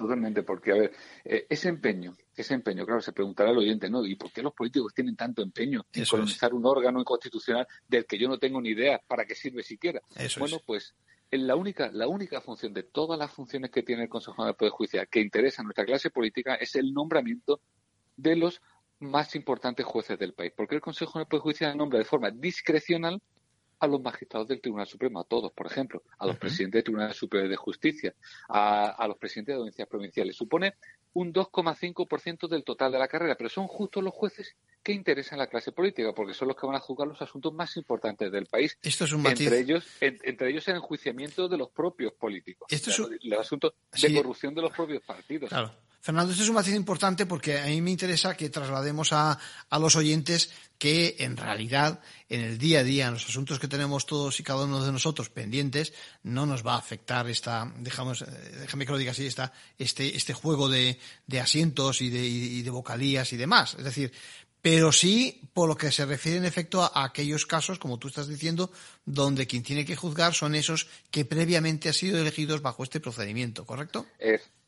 Totalmente, 0.00 0.42
porque, 0.42 0.72
a 0.72 0.76
ver, 0.76 0.92
eh, 1.24 1.46
ese 1.48 1.68
empeño, 1.68 2.16
ese 2.34 2.54
empeño, 2.54 2.86
claro, 2.86 3.02
se 3.02 3.12
preguntará 3.12 3.50
el 3.50 3.58
oyente, 3.58 3.90
¿no? 3.90 4.04
¿Y 4.06 4.16
por 4.16 4.32
qué 4.32 4.42
los 4.42 4.54
políticos 4.54 4.94
tienen 4.94 5.14
tanto 5.14 5.42
empeño 5.42 5.84
en 5.92 6.06
colonizar 6.06 6.54
un 6.54 6.64
órgano 6.64 7.00
inconstitucional 7.00 7.68
del 7.86 8.06
que 8.06 8.18
yo 8.18 8.26
no 8.26 8.38
tengo 8.38 8.62
ni 8.62 8.70
idea 8.70 8.98
para 9.06 9.26
qué 9.26 9.34
sirve 9.34 9.62
siquiera? 9.62 10.00
bueno, 10.38 10.58
pues 10.64 10.94
la 11.30 11.56
única, 11.56 11.90
la 11.92 12.08
única 12.08 12.40
función 12.40 12.72
de 12.72 12.82
todas 12.82 13.18
las 13.18 13.30
funciones 13.30 13.70
que 13.70 13.82
tiene 13.82 14.04
el 14.04 14.08
Consejo 14.08 14.44
de 14.44 14.54
Poder 14.54 14.72
Judicial 14.72 15.08
que 15.08 15.20
interesa 15.20 15.62
a 15.62 15.64
nuestra 15.64 15.84
clase 15.84 16.10
política 16.10 16.56
es 16.56 16.74
el 16.74 16.92
nombramiento 16.92 17.60
de 18.16 18.36
los 18.36 18.60
más 18.98 19.34
importantes 19.34 19.86
jueces 19.86 20.18
del 20.18 20.34
país. 20.34 20.52
Porque 20.56 20.74
el 20.74 20.80
Consejo 20.80 21.18
de 21.18 21.26
Poder 21.26 21.42
Judicial 21.42 21.76
nombra 21.76 21.98
de 21.98 22.04
forma 22.04 22.30
discrecional 22.30 23.20
a 23.80 23.86
los 23.86 24.00
magistrados 24.02 24.46
del 24.46 24.60
Tribunal 24.60 24.86
Supremo, 24.86 25.20
a 25.20 25.24
todos, 25.24 25.52
por 25.52 25.66
ejemplo, 25.66 26.02
a 26.18 26.26
los 26.26 26.36
presidentes 26.36 26.78
del 26.78 26.84
Tribunal 26.84 27.14
Superior 27.14 27.48
de 27.48 27.56
Justicia, 27.56 28.14
a, 28.48 29.06
los 29.08 29.16
presidentes 29.16 29.54
de 29.54 29.58
audiencias 29.58 29.88
provinciales. 29.88 30.36
Supone 30.36 30.74
un 31.12 31.32
2,5% 31.32 32.48
del 32.48 32.64
total 32.64 32.92
de 32.92 32.98
la 32.98 33.08
carrera, 33.08 33.34
pero 33.36 33.50
son 33.50 33.66
justo 33.66 34.00
los 34.00 34.14
jueces 34.14 34.56
que 34.82 34.92
interesan 34.92 35.38
a 35.38 35.44
la 35.44 35.48
clase 35.48 35.72
política, 35.72 36.12
porque 36.14 36.34
son 36.34 36.48
los 36.48 36.56
que 36.56 36.66
van 36.66 36.76
a 36.76 36.80
juzgar 36.80 37.08
los 37.08 37.20
asuntos 37.20 37.52
más 37.52 37.76
importantes 37.76 38.30
del 38.30 38.46
país. 38.46 38.78
Esto 38.82 39.04
es 39.04 39.12
un 39.12 39.26
Entre 39.26 39.58
ellos, 39.58 39.86
entre 40.00 40.50
ellos 40.50 40.66
el 40.68 40.76
enjuiciamiento 40.76 41.48
de 41.48 41.58
los 41.58 41.70
propios 41.70 42.12
políticos. 42.12 42.66
Esto 42.70 42.90
es 42.90 42.98
un... 42.98 43.18
el, 43.20 43.32
asunto 43.34 43.74
de 44.00 44.14
corrupción 44.14 44.54
de 44.54 44.62
los 44.62 44.72
propios 44.72 45.02
partidos. 45.02 45.48
Claro. 45.48 45.72
Fernando, 46.02 46.32
esto 46.32 46.44
es 46.44 46.48
un 46.48 46.54
matiz 46.54 46.74
importante 46.74 47.26
porque 47.26 47.58
a 47.58 47.66
mí 47.66 47.82
me 47.82 47.90
interesa 47.90 48.34
que 48.34 48.48
traslademos 48.48 49.12
a, 49.12 49.38
a, 49.68 49.78
los 49.78 49.96
oyentes 49.96 50.50
que 50.78 51.16
en 51.18 51.36
realidad 51.36 52.00
en 52.30 52.40
el 52.40 52.56
día 52.56 52.80
a 52.80 52.84
día, 52.84 53.06
en 53.06 53.12
los 53.12 53.26
asuntos 53.26 53.58
que 53.58 53.68
tenemos 53.68 54.06
todos 54.06 54.40
y 54.40 54.42
cada 54.42 54.64
uno 54.64 54.82
de 54.82 54.92
nosotros 54.92 55.28
pendientes, 55.28 55.92
no 56.22 56.46
nos 56.46 56.66
va 56.66 56.74
a 56.74 56.78
afectar 56.78 57.28
esta, 57.28 57.70
dejamos, 57.78 58.22
eh, 58.22 58.26
déjame 58.60 58.86
que 58.86 58.92
lo 58.92 58.98
diga 58.98 59.10
así, 59.10 59.26
esta, 59.26 59.52
este, 59.76 60.16
este 60.16 60.32
juego 60.32 60.70
de, 60.70 60.98
de 61.26 61.40
asientos 61.40 62.00
y 62.00 62.08
de, 62.08 62.26
y 62.26 62.62
de 62.62 62.70
vocalías 62.70 63.34
y 63.34 63.36
demás. 63.36 63.74
Es 63.78 63.84
decir, 63.84 64.10
pero 64.62 64.92
sí 64.92 65.40
por 65.54 65.68
lo 65.68 65.76
que 65.76 65.90
se 65.90 66.04
refiere 66.04 66.38
en 66.38 66.44
efecto 66.44 66.82
a, 66.82 67.04
aquellos 67.04 67.46
casos, 67.46 67.78
como 67.78 67.98
tú 67.98 68.08
estás 68.08 68.28
diciendo, 68.28 68.70
donde 69.04 69.46
quien 69.46 69.62
tiene 69.62 69.84
que 69.84 69.96
juzgar 69.96 70.34
son 70.34 70.54
esos 70.54 70.88
que 71.10 71.24
previamente 71.24 71.88
han 71.88 71.94
sido 71.94 72.18
elegidos 72.18 72.62
bajo 72.62 72.84
este 72.84 73.00
procedimiento, 73.00 73.64
¿correcto? 73.64 74.06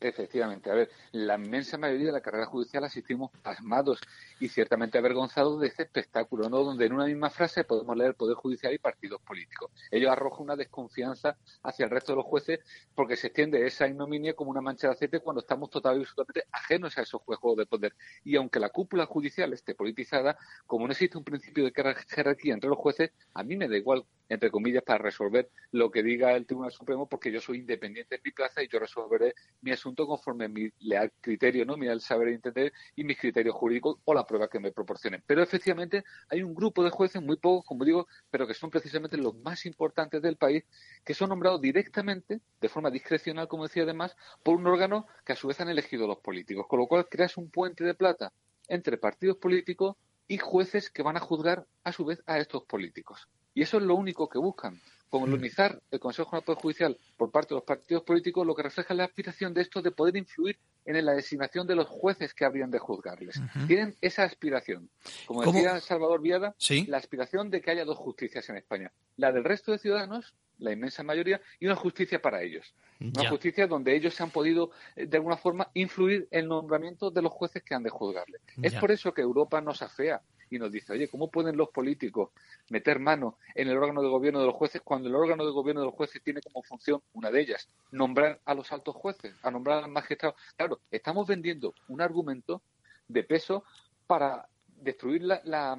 efectivamente. 0.07 0.69
A 0.69 0.73
ver, 0.73 0.89
la 1.11 1.35
inmensa 1.35 1.77
mayoría 1.77 2.07
de 2.07 2.11
la 2.11 2.21
carrera 2.21 2.45
judicial 2.45 2.83
asistimos 2.83 3.31
pasmados 3.41 3.99
y 4.39 4.49
ciertamente 4.49 4.97
avergonzados 4.97 5.59
de 5.59 5.67
este 5.67 5.83
espectáculo, 5.83 6.49
¿no? 6.49 6.63
Donde 6.63 6.85
en 6.85 6.93
una 6.93 7.05
misma 7.05 7.29
frase 7.29 7.63
podemos 7.63 7.95
leer 7.95 8.15
Poder 8.15 8.35
Judicial 8.35 8.73
y 8.73 8.77
partidos 8.77 9.21
políticos. 9.21 9.71
Ello 9.91 10.11
arroja 10.11 10.41
una 10.41 10.55
desconfianza 10.55 11.37
hacia 11.63 11.85
el 11.85 11.91
resto 11.91 12.11
de 12.11 12.17
los 12.17 12.25
jueces 12.25 12.59
porque 12.93 13.15
se 13.15 13.27
extiende 13.27 13.65
esa 13.65 13.87
ignominia 13.87 14.33
como 14.33 14.51
una 14.51 14.61
mancha 14.61 14.87
de 14.87 14.93
aceite 14.93 15.19
cuando 15.19 15.41
estamos 15.41 15.69
totalmente 15.69 16.43
ajenos 16.51 16.97
a 16.97 17.01
esos 17.01 17.21
juegos 17.21 17.57
de 17.57 17.65
poder. 17.65 17.95
Y 18.23 18.35
aunque 18.35 18.59
la 18.59 18.69
cúpula 18.69 19.05
judicial 19.05 19.53
esté 19.53 19.75
politizada, 19.75 20.37
como 20.65 20.85
no 20.85 20.91
existe 20.91 21.17
un 21.17 21.23
principio 21.23 21.63
de 21.63 21.73
jerarquía 22.07 22.53
entre 22.53 22.69
los 22.69 22.77
jueces, 22.77 23.11
a 23.33 23.43
mí 23.43 23.55
me 23.55 23.67
da 23.67 23.77
igual 23.77 24.05
entre 24.33 24.51
comillas, 24.51 24.83
para 24.83 24.99
resolver 24.99 25.49
lo 25.71 25.91
que 25.91 26.03
diga 26.03 26.33
el 26.33 26.45
Tribunal 26.45 26.71
Supremo, 26.71 27.07
porque 27.07 27.31
yo 27.31 27.39
soy 27.39 27.59
independiente 27.59 28.15
en 28.15 28.21
mi 28.23 28.31
plaza 28.31 28.63
y 28.63 28.67
yo 28.67 28.79
resolveré 28.79 29.33
mi 29.61 29.71
asunto 29.71 30.05
conforme 30.05 30.47
mi 30.47 30.69
leal 30.79 31.11
criterio, 31.21 31.65
¿no? 31.65 31.77
mi 31.77 31.85
leal 31.85 32.01
saber 32.01 32.29
entender 32.29 32.73
y 32.95 33.03
mis 33.03 33.17
criterios 33.17 33.55
jurídicos 33.55 33.97
o 34.03 34.13
la 34.13 34.25
prueba 34.25 34.49
que 34.49 34.59
me 34.59 34.71
proporcionen. 34.71 35.23
Pero 35.25 35.41
efectivamente 35.41 36.03
hay 36.29 36.43
un 36.43 36.53
grupo 36.53 36.83
de 36.83 36.89
jueces, 36.89 37.21
muy 37.21 37.37
pocos, 37.37 37.65
como 37.65 37.85
digo, 37.85 38.07
pero 38.29 38.47
que 38.47 38.53
son 38.53 38.69
precisamente 38.69 39.17
los 39.17 39.35
más 39.35 39.65
importantes 39.65 40.21
del 40.21 40.37
país, 40.37 40.63
que 41.03 41.13
son 41.13 41.29
nombrados 41.29 41.61
directamente, 41.61 42.41
de 42.59 42.69
forma 42.69 42.89
discrecional, 42.91 43.47
como 43.47 43.63
decía 43.63 43.83
además, 43.83 44.15
por 44.43 44.55
un 44.55 44.67
órgano 44.67 45.07
que 45.25 45.33
a 45.33 45.35
su 45.35 45.47
vez 45.47 45.59
han 45.61 45.69
elegido 45.69 46.07
los 46.07 46.19
políticos, 46.19 46.65
con 46.67 46.79
lo 46.79 46.87
cual 46.87 47.07
creas 47.09 47.37
un 47.37 47.49
puente 47.49 47.83
de 47.83 47.93
plata 47.93 48.33
entre 48.67 48.97
partidos 48.97 49.37
políticos 49.37 49.95
y 50.27 50.37
jueces 50.37 50.89
que 50.89 51.03
van 51.03 51.17
a 51.17 51.19
juzgar 51.19 51.67
a 51.83 51.91
su 51.91 52.05
vez 52.05 52.23
a 52.25 52.39
estos 52.39 52.63
políticos. 52.63 53.27
Y 53.53 53.61
eso 53.61 53.77
es 53.77 53.83
lo 53.83 53.95
único 53.95 54.27
que 54.27 54.39
buscan. 54.39 54.81
Colonizar 55.09 55.79
el 55.91 55.99
Consejo 55.99 56.29
Nacional 56.29 56.43
Poder 56.43 56.61
Judicial 56.61 56.97
por 57.17 57.29
parte 57.29 57.49
de 57.49 57.55
los 57.55 57.63
partidos 57.63 58.01
políticos, 58.01 58.47
lo 58.47 58.55
que 58.55 58.63
refleja 58.63 58.95
la 58.95 59.05
aspiración 59.05 59.53
de 59.53 59.61
estos 59.61 59.83
de 59.83 59.91
poder 59.91 60.17
influir 60.17 60.57
en 60.85 61.05
la 61.05 61.13
designación 61.13 61.67
de 61.67 61.75
los 61.75 61.87
jueces 61.87 62.33
que 62.33 62.45
habrían 62.45 62.71
de 62.71 62.79
juzgarles. 62.79 63.39
Tienen 63.67 63.95
esa 64.01 64.23
aspiración. 64.23 64.89
Como 65.27 65.43
decía 65.43 65.79
Salvador 65.81 66.19
Viada, 66.19 66.55
la 66.87 66.97
aspiración 66.97 67.51
de 67.51 67.61
que 67.61 67.69
haya 67.69 67.85
dos 67.85 67.97
justicias 67.97 68.49
en 68.49 68.57
España. 68.57 68.91
La 69.15 69.31
del 69.31 69.43
resto 69.43 69.71
de 69.71 69.77
ciudadanos, 69.77 70.33
la 70.57 70.71
inmensa 70.71 71.03
mayoría, 71.03 71.39
y 71.59 71.67
una 71.67 71.75
justicia 71.75 72.19
para 72.19 72.41
ellos. 72.41 72.73
Una 72.99 73.29
justicia 73.29 73.67
donde 73.67 73.95
ellos 73.95 74.15
se 74.15 74.23
han 74.23 74.31
podido, 74.31 74.71
eh, 74.95 75.05
de 75.05 75.17
alguna 75.17 75.37
forma, 75.37 75.69
influir 75.73 76.27
en 76.31 76.41
el 76.41 76.47
nombramiento 76.47 77.11
de 77.11 77.21
los 77.21 77.31
jueces 77.31 77.61
que 77.61 77.75
han 77.75 77.83
de 77.83 77.89
juzgarles. 77.89 78.41
Es 78.61 78.73
por 78.75 78.91
eso 78.91 79.13
que 79.13 79.21
Europa 79.21 79.61
nos 79.61 79.81
afea 79.81 80.21
y 80.55 80.59
nos 80.59 80.71
dice, 80.71 80.93
oye, 80.93 81.07
¿cómo 81.07 81.29
pueden 81.29 81.57
los 81.57 81.69
políticos 81.69 82.29
meter 82.69 82.99
mano 82.99 83.37
en 83.55 83.69
el 83.69 83.77
órgano 83.77 84.01
de 84.01 84.09
gobierno 84.09 84.39
de 84.39 84.45
los 84.45 84.55
jueces 84.55 84.81
cuando 84.81 85.09
el 85.09 85.15
órgano 85.15 85.45
de 85.45 85.51
gobierno 85.51 85.81
de 85.81 85.87
los 85.87 85.95
jueces 85.95 86.21
tiene 86.21 86.41
como 86.41 86.63
función, 86.63 87.01
una 87.13 87.31
de 87.31 87.41
ellas, 87.41 87.67
nombrar 87.91 88.39
a 88.45 88.53
los 88.53 88.71
altos 88.71 88.95
jueces, 88.95 89.33
a 89.41 89.49
nombrar 89.49 89.79
a 89.79 89.81
los 89.81 89.89
magistrados? 89.89 90.39
Claro, 90.55 90.79
estamos 90.91 91.27
vendiendo 91.27 91.73
un 91.87 92.01
argumento 92.01 92.61
de 93.07 93.23
peso 93.23 93.63
para 94.05 94.47
destruir 94.67 95.23
la, 95.23 95.77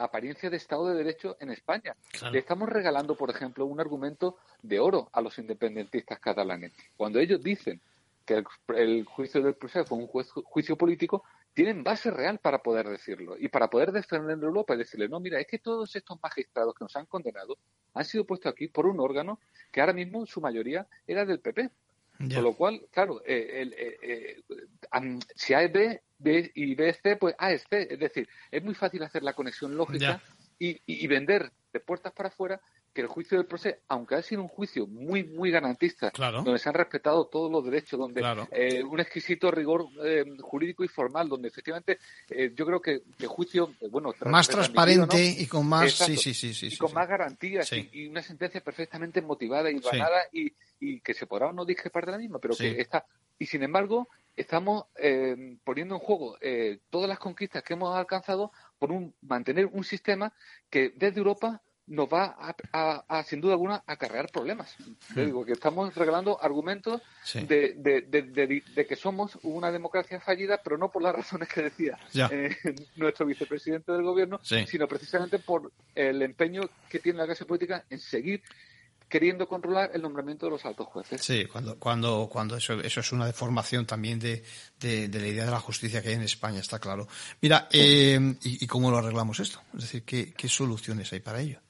apariencia 0.00 0.50
de 0.50 0.56
Estado 0.56 0.88
de 0.88 0.96
Derecho 0.96 1.36
en 1.40 1.50
España. 1.50 1.96
Le 2.30 2.38
estamos 2.38 2.68
regalando, 2.68 3.16
por 3.16 3.30
ejemplo, 3.30 3.64
un 3.66 3.80
argumento 3.80 4.36
de 4.62 4.80
oro 4.80 5.08
a 5.12 5.20
los 5.20 5.38
independentistas 5.38 6.18
catalanes. 6.18 6.72
Cuando 6.96 7.18
ellos 7.18 7.40
dicen 7.40 7.80
que 8.24 8.42
el, 8.74 9.04
juicio 9.04 9.40
del 9.42 9.54
proceso 9.54 9.86
fue 9.86 9.98
un 9.98 10.06
juicio 10.06 10.76
político, 10.76 11.24
tienen 11.56 11.82
base 11.82 12.10
real 12.10 12.38
para 12.38 12.62
poder 12.62 12.86
decirlo 12.86 13.34
y 13.38 13.48
para 13.48 13.70
poder 13.70 13.90
defender 13.90 14.38
Europa 14.38 14.74
y 14.74 14.76
decirle, 14.76 15.08
no, 15.08 15.20
mira, 15.20 15.40
es 15.40 15.46
que 15.46 15.58
todos 15.58 15.96
estos 15.96 16.18
magistrados 16.22 16.74
que 16.74 16.84
nos 16.84 16.94
han 16.96 17.06
condenado 17.06 17.56
han 17.94 18.04
sido 18.04 18.26
puestos 18.26 18.52
aquí 18.52 18.68
por 18.68 18.84
un 18.84 19.00
órgano 19.00 19.40
que 19.72 19.80
ahora 19.80 19.94
mismo 19.94 20.26
su 20.26 20.42
mayoría 20.42 20.86
era 21.06 21.24
del 21.24 21.40
PP. 21.40 21.70
Con 22.18 22.42
lo 22.42 22.54
cual, 22.54 22.82
claro, 22.90 23.22
eh, 23.24 23.70
eh, 23.78 23.98
eh, 24.02 25.18
si 25.34 25.54
A 25.54 25.62
es 25.62 25.72
B, 25.72 26.02
B 26.18 26.50
y 26.54 26.74
B 26.74 26.90
es 26.90 27.00
C, 27.02 27.16
pues 27.16 27.34
A 27.38 27.52
es 27.52 27.64
C. 27.70 27.88
Es 27.90 27.98
decir, 27.98 28.28
es 28.50 28.62
muy 28.62 28.74
fácil 28.74 29.02
hacer 29.02 29.22
la 29.22 29.32
conexión 29.32 29.76
lógica 29.76 30.20
y, 30.58 30.80
y, 30.86 31.06
vender 31.06 31.52
de 31.76 31.80
puertas 31.80 32.12
para 32.12 32.28
afuera 32.28 32.60
que 32.96 33.02
el 33.02 33.08
juicio 33.08 33.36
del 33.36 33.46
proceso, 33.46 33.76
aunque 33.88 34.14
ha 34.14 34.22
sido 34.22 34.40
un 34.40 34.48
juicio 34.48 34.86
muy, 34.86 35.22
muy 35.22 35.50
garantista, 35.50 36.10
donde 36.16 36.58
se 36.58 36.68
han 36.70 36.74
respetado 36.74 37.26
todos 37.26 37.52
los 37.52 37.62
derechos, 37.62 38.00
donde 38.00 38.22
eh, 38.50 38.82
un 38.82 38.98
exquisito 38.98 39.50
rigor 39.50 39.86
eh, 40.02 40.24
jurídico 40.40 40.82
y 40.82 40.88
formal, 40.88 41.28
donde 41.28 41.48
efectivamente 41.48 41.98
eh, 42.30 42.52
yo 42.56 42.64
creo 42.64 42.80
que 42.80 43.02
el 43.18 43.26
juicio, 43.26 43.74
bueno, 43.90 44.14
más 44.24 44.48
transparente 44.48 45.22
y 45.22 45.46
con 45.46 45.68
más, 45.68 45.92
sí, 45.92 46.16
sí, 46.16 46.32
sí, 46.32 46.54
sí, 46.54 46.74
con 46.78 46.94
más 46.94 47.06
garantías 47.06 47.70
y, 47.70 48.06
una 48.08 48.22
sentencia 48.22 48.62
perfectamente 48.62 49.20
motivada 49.20 49.70
y 49.70 49.78
ganada 49.78 50.22
y, 50.32 50.50
y, 50.80 51.00
que 51.00 51.12
se 51.12 51.26
podrá 51.26 51.48
o 51.48 51.52
no 51.52 51.66
discrepar 51.66 52.06
de 52.06 52.12
la 52.12 52.18
misma, 52.18 52.38
pero 52.38 52.56
que 52.56 52.80
está 52.80 53.04
y 53.38 53.44
sin 53.44 53.62
embargo 53.62 54.08
estamos 54.34 54.86
poniendo 55.64 55.96
en 55.96 56.00
juego 56.00 56.38
todas 56.88 57.08
las 57.10 57.18
conquistas 57.18 57.62
que 57.62 57.74
hemos 57.74 57.94
alcanzado 57.94 58.52
por 58.78 58.90
un, 58.90 59.14
mantener 59.20 59.66
un 59.66 59.84
sistema 59.84 60.32
que 60.70 60.94
desde 60.96 61.18
Europa 61.18 61.60
nos 61.86 62.08
va 62.08 62.36
a, 62.72 63.22
sin 63.24 63.40
duda 63.40 63.52
alguna, 63.52 63.82
a 63.86 63.92
acarrear 63.92 64.30
problemas. 64.30 64.74
Hmm. 65.14 65.24
digo 65.24 65.44
que 65.44 65.52
estamos 65.52 65.94
regalando 65.94 66.42
argumentos 66.42 67.02
de, 67.34 67.74
de, 67.76 68.86
que 68.86 68.96
somos 68.96 69.38
una 69.42 69.70
democracia 69.70 70.20
fallida, 70.20 70.60
pero 70.62 70.78
no 70.78 70.90
por 70.90 71.02
las 71.02 71.14
razones 71.16 71.48
que 71.48 71.62
decía 71.62 71.98
eh, 72.14 72.56
nuestro 72.96 73.26
vicepresidente 73.26 73.92
del 73.92 74.02
gobierno, 74.02 74.40
sino 74.42 74.88
precisamente 74.88 75.38
por 75.38 75.72
el 75.94 76.22
empeño 76.22 76.62
que 76.88 76.98
tiene 76.98 77.18
la 77.18 77.26
clase 77.26 77.44
política 77.44 77.84
en 77.90 77.98
seguir 77.98 78.42
queriendo 79.08 79.46
controlar 79.46 79.90
el 79.94 80.02
nombramiento 80.02 80.46
de 80.46 80.50
los 80.50 80.64
altos 80.64 80.88
jueces. 80.88 81.22
Sí, 81.22 81.44
cuando, 81.46 81.78
cuando, 81.78 82.28
cuando 82.30 82.56
eso, 82.56 82.80
eso 82.80 83.00
es 83.00 83.12
una 83.12 83.26
deformación 83.26 83.86
también 83.86 84.18
de, 84.18 84.42
de, 84.80 85.08
la 85.08 85.26
idea 85.26 85.44
de 85.44 85.50
la 85.50 85.60
justicia 85.60 86.02
que 86.02 86.08
hay 86.08 86.14
en 86.14 86.22
España, 86.22 86.58
está 86.58 86.78
claro. 86.78 87.06
Mira, 87.40 87.68
eh, 87.72 88.18
y, 88.42 88.66
cómo 88.66 88.90
lo 88.90 88.98
arreglamos 88.98 89.38
esto? 89.38 89.62
Es 89.74 89.82
decir, 89.82 90.02
¿qué, 90.02 90.32
¿qué 90.32 90.48
soluciones 90.48 91.12
hay 91.12 91.20
para 91.20 91.40
ello? 91.40 91.60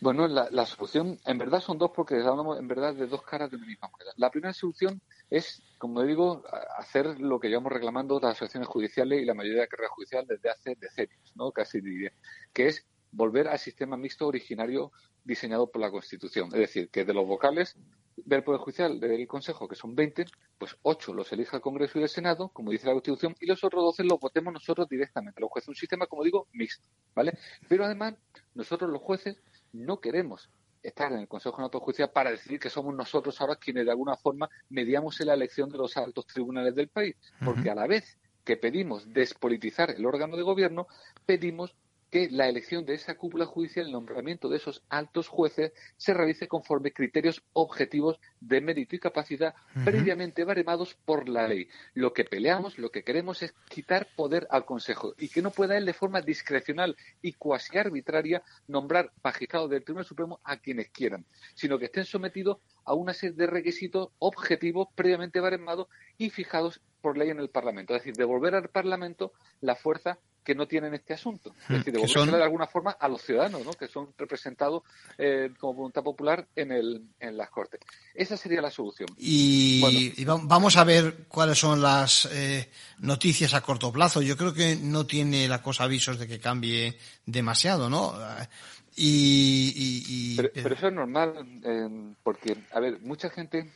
Bueno, 0.00 0.26
la, 0.28 0.64
solución 0.64 1.18
en 1.26 1.36
verdad 1.36 1.60
son 1.60 1.76
dos 1.76 1.90
porque 1.94 2.14
hablamos 2.14 2.58
en 2.58 2.66
verdad 2.66 2.94
de 2.94 3.06
dos 3.06 3.22
caras 3.22 3.50
de 3.50 3.56
una 3.56 3.66
misma 3.66 3.88
moneda. 3.88 4.12
La 4.16 4.30
primera 4.30 4.54
solución 4.54 5.02
es, 5.28 5.62
como 5.76 6.02
digo, 6.02 6.42
hacer 6.78 7.20
lo 7.20 7.38
que 7.38 7.48
llevamos 7.48 7.70
reclamando 7.70 8.18
las 8.18 8.32
asociaciones 8.32 8.68
judiciales 8.68 9.20
y 9.20 9.26
la 9.26 9.34
mayoría 9.34 9.60
de 9.60 9.64
la 9.66 9.68
carrera 9.68 9.90
judicial 9.90 10.26
desde 10.26 10.48
hace 10.48 10.74
decenios, 10.76 11.32
¿no? 11.34 11.52
casi 11.52 11.82
diría, 11.82 12.12
que 12.54 12.68
es 12.68 12.86
volver 13.12 13.48
al 13.48 13.58
sistema 13.58 13.98
mixto 13.98 14.26
originario 14.26 14.90
diseñado 15.22 15.70
por 15.70 15.82
la 15.82 15.90
Constitución. 15.90 16.48
Es 16.54 16.60
decir, 16.60 16.88
que 16.88 17.04
de 17.04 17.12
los 17.12 17.26
vocales 17.26 17.76
del 18.16 18.42
Poder 18.42 18.60
Judicial, 18.60 19.00
del 19.00 19.26
Consejo, 19.26 19.68
que 19.68 19.76
son 19.76 19.94
20, 19.94 20.24
pues 20.58 20.76
8 20.82 21.12
los 21.12 21.30
elija 21.32 21.56
el 21.56 21.62
Congreso 21.62 21.98
y 21.98 22.02
el 22.02 22.08
Senado, 22.08 22.48
como 22.48 22.70
dice 22.70 22.86
la 22.86 22.92
Constitución, 22.92 23.34
y 23.40 23.46
los 23.46 23.62
otros 23.64 23.82
12 23.84 24.04
los 24.04 24.18
votemos 24.18 24.52
nosotros 24.52 24.88
directamente, 24.88 25.40
los 25.40 25.50
jueces. 25.50 25.68
Un 25.68 25.74
sistema, 25.74 26.06
como 26.06 26.24
digo, 26.24 26.48
mixto, 26.52 26.86
¿vale? 27.14 27.38
Pero 27.68 27.84
además, 27.84 28.14
nosotros 28.54 28.90
los 28.90 29.02
jueces 29.02 29.36
no 29.72 30.00
queremos 30.00 30.50
estar 30.82 31.12
en 31.12 31.18
el 31.18 31.28
Consejo 31.28 31.68
de 31.68 31.78
Justicia 31.78 32.12
para 32.12 32.30
decidir 32.30 32.58
que 32.58 32.70
somos 32.70 32.94
nosotros 32.94 33.40
ahora 33.40 33.56
quienes 33.56 33.84
de 33.84 33.90
alguna 33.90 34.16
forma 34.16 34.48
mediamos 34.70 35.20
en 35.20 35.28
la 35.28 35.34
elección 35.34 35.68
de 35.68 35.78
los 35.78 35.96
altos 35.96 36.26
tribunales 36.26 36.74
del 36.74 36.88
país. 36.88 37.16
Porque 37.44 37.70
a 37.70 37.74
la 37.74 37.86
vez 37.86 38.18
que 38.44 38.56
pedimos 38.56 39.12
despolitizar 39.12 39.90
el 39.90 40.06
órgano 40.06 40.36
de 40.36 40.42
gobierno, 40.42 40.86
pedimos 41.26 41.74
que 42.10 42.28
la 42.30 42.48
elección 42.48 42.84
de 42.84 42.94
esa 42.94 43.14
cúpula 43.14 43.46
judicial, 43.46 43.86
el 43.86 43.92
nombramiento 43.92 44.48
de 44.48 44.56
esos 44.56 44.82
altos 44.88 45.28
jueces, 45.28 45.72
se 45.96 46.12
realice 46.12 46.48
conforme 46.48 46.92
criterios 46.92 47.42
objetivos 47.52 48.18
de 48.40 48.60
mérito 48.60 48.96
y 48.96 48.98
capacidad 48.98 49.54
previamente 49.84 50.44
baremados 50.44 50.94
por 51.04 51.28
la 51.28 51.46
ley. 51.46 51.68
Lo 51.94 52.12
que 52.12 52.24
peleamos, 52.24 52.78
lo 52.78 52.90
que 52.90 53.04
queremos 53.04 53.42
es 53.42 53.54
quitar 53.68 54.08
poder 54.16 54.46
al 54.50 54.64
Consejo 54.64 55.14
y 55.18 55.28
que 55.28 55.42
no 55.42 55.50
pueda 55.50 55.76
él 55.76 55.86
de 55.86 55.94
forma 55.94 56.20
discrecional 56.20 56.96
y 57.22 57.34
cuasi 57.34 57.78
arbitraria 57.78 58.42
nombrar 58.66 59.12
magistrados 59.22 59.70
del 59.70 59.84
Tribunal 59.84 60.06
Supremo 60.06 60.40
a 60.44 60.58
quienes 60.58 60.90
quieran, 60.90 61.24
sino 61.54 61.78
que 61.78 61.86
estén 61.86 62.04
sometidos 62.04 62.58
a 62.84 62.94
una 62.94 63.14
serie 63.14 63.36
de 63.36 63.46
requisitos 63.46 64.08
objetivos 64.18 64.88
previamente 64.94 65.40
baremados 65.40 65.86
y 66.18 66.30
fijados 66.30 66.80
por 67.00 67.16
ley 67.16 67.30
en 67.30 67.38
el 67.38 67.50
Parlamento. 67.50 67.94
Es 67.94 68.02
decir, 68.02 68.14
devolver 68.14 68.54
al 68.54 68.68
Parlamento 68.68 69.32
la 69.60 69.76
fuerza 69.76 70.18
que 70.44 70.54
no 70.54 70.66
tienen 70.66 70.94
este 70.94 71.14
asunto. 71.14 71.54
Es 71.62 71.70
hmm, 71.70 71.74
decir, 71.74 71.92
devolver 71.94 72.36
de 72.36 72.42
alguna 72.42 72.66
forma 72.66 72.92
a 72.92 73.08
los 73.08 73.22
ciudadanos, 73.22 73.64
¿no? 73.64 73.72
que 73.72 73.88
son 73.88 74.08
representados 74.16 74.82
eh, 75.18 75.50
como 75.58 75.74
voluntad 75.74 76.02
popular 76.02 76.46
en, 76.56 76.72
el, 76.72 77.02
en 77.18 77.36
las 77.36 77.50
Cortes. 77.50 77.80
Esa 78.14 78.36
sería 78.36 78.60
la 78.60 78.70
solución. 78.70 79.08
Y, 79.18 80.24
vamos 80.24 80.76
a 80.76 80.84
ver 80.84 81.24
cuáles 81.28 81.58
son 81.58 81.82
las 81.82 82.26
eh, 82.32 82.70
noticias 82.98 83.54
a 83.54 83.60
corto 83.60 83.92
plazo. 83.92 84.22
Yo 84.22 84.36
creo 84.36 84.54
que 84.54 84.76
no 84.76 85.06
tiene 85.06 85.48
la 85.48 85.62
cosa 85.62 85.84
avisos 85.84 86.18
de 86.18 86.26
que 86.26 86.40
cambie 86.40 86.96
demasiado, 87.26 87.88
¿no? 87.90 88.14
Y, 88.96 90.36
pero, 90.36 90.74
eso 90.74 90.88
es 90.88 90.92
normal, 90.92 91.60
eh, 91.64 92.14
porque, 92.22 92.56
a 92.72 92.80
ver, 92.80 93.00
mucha 93.00 93.30
gente 93.30 93.70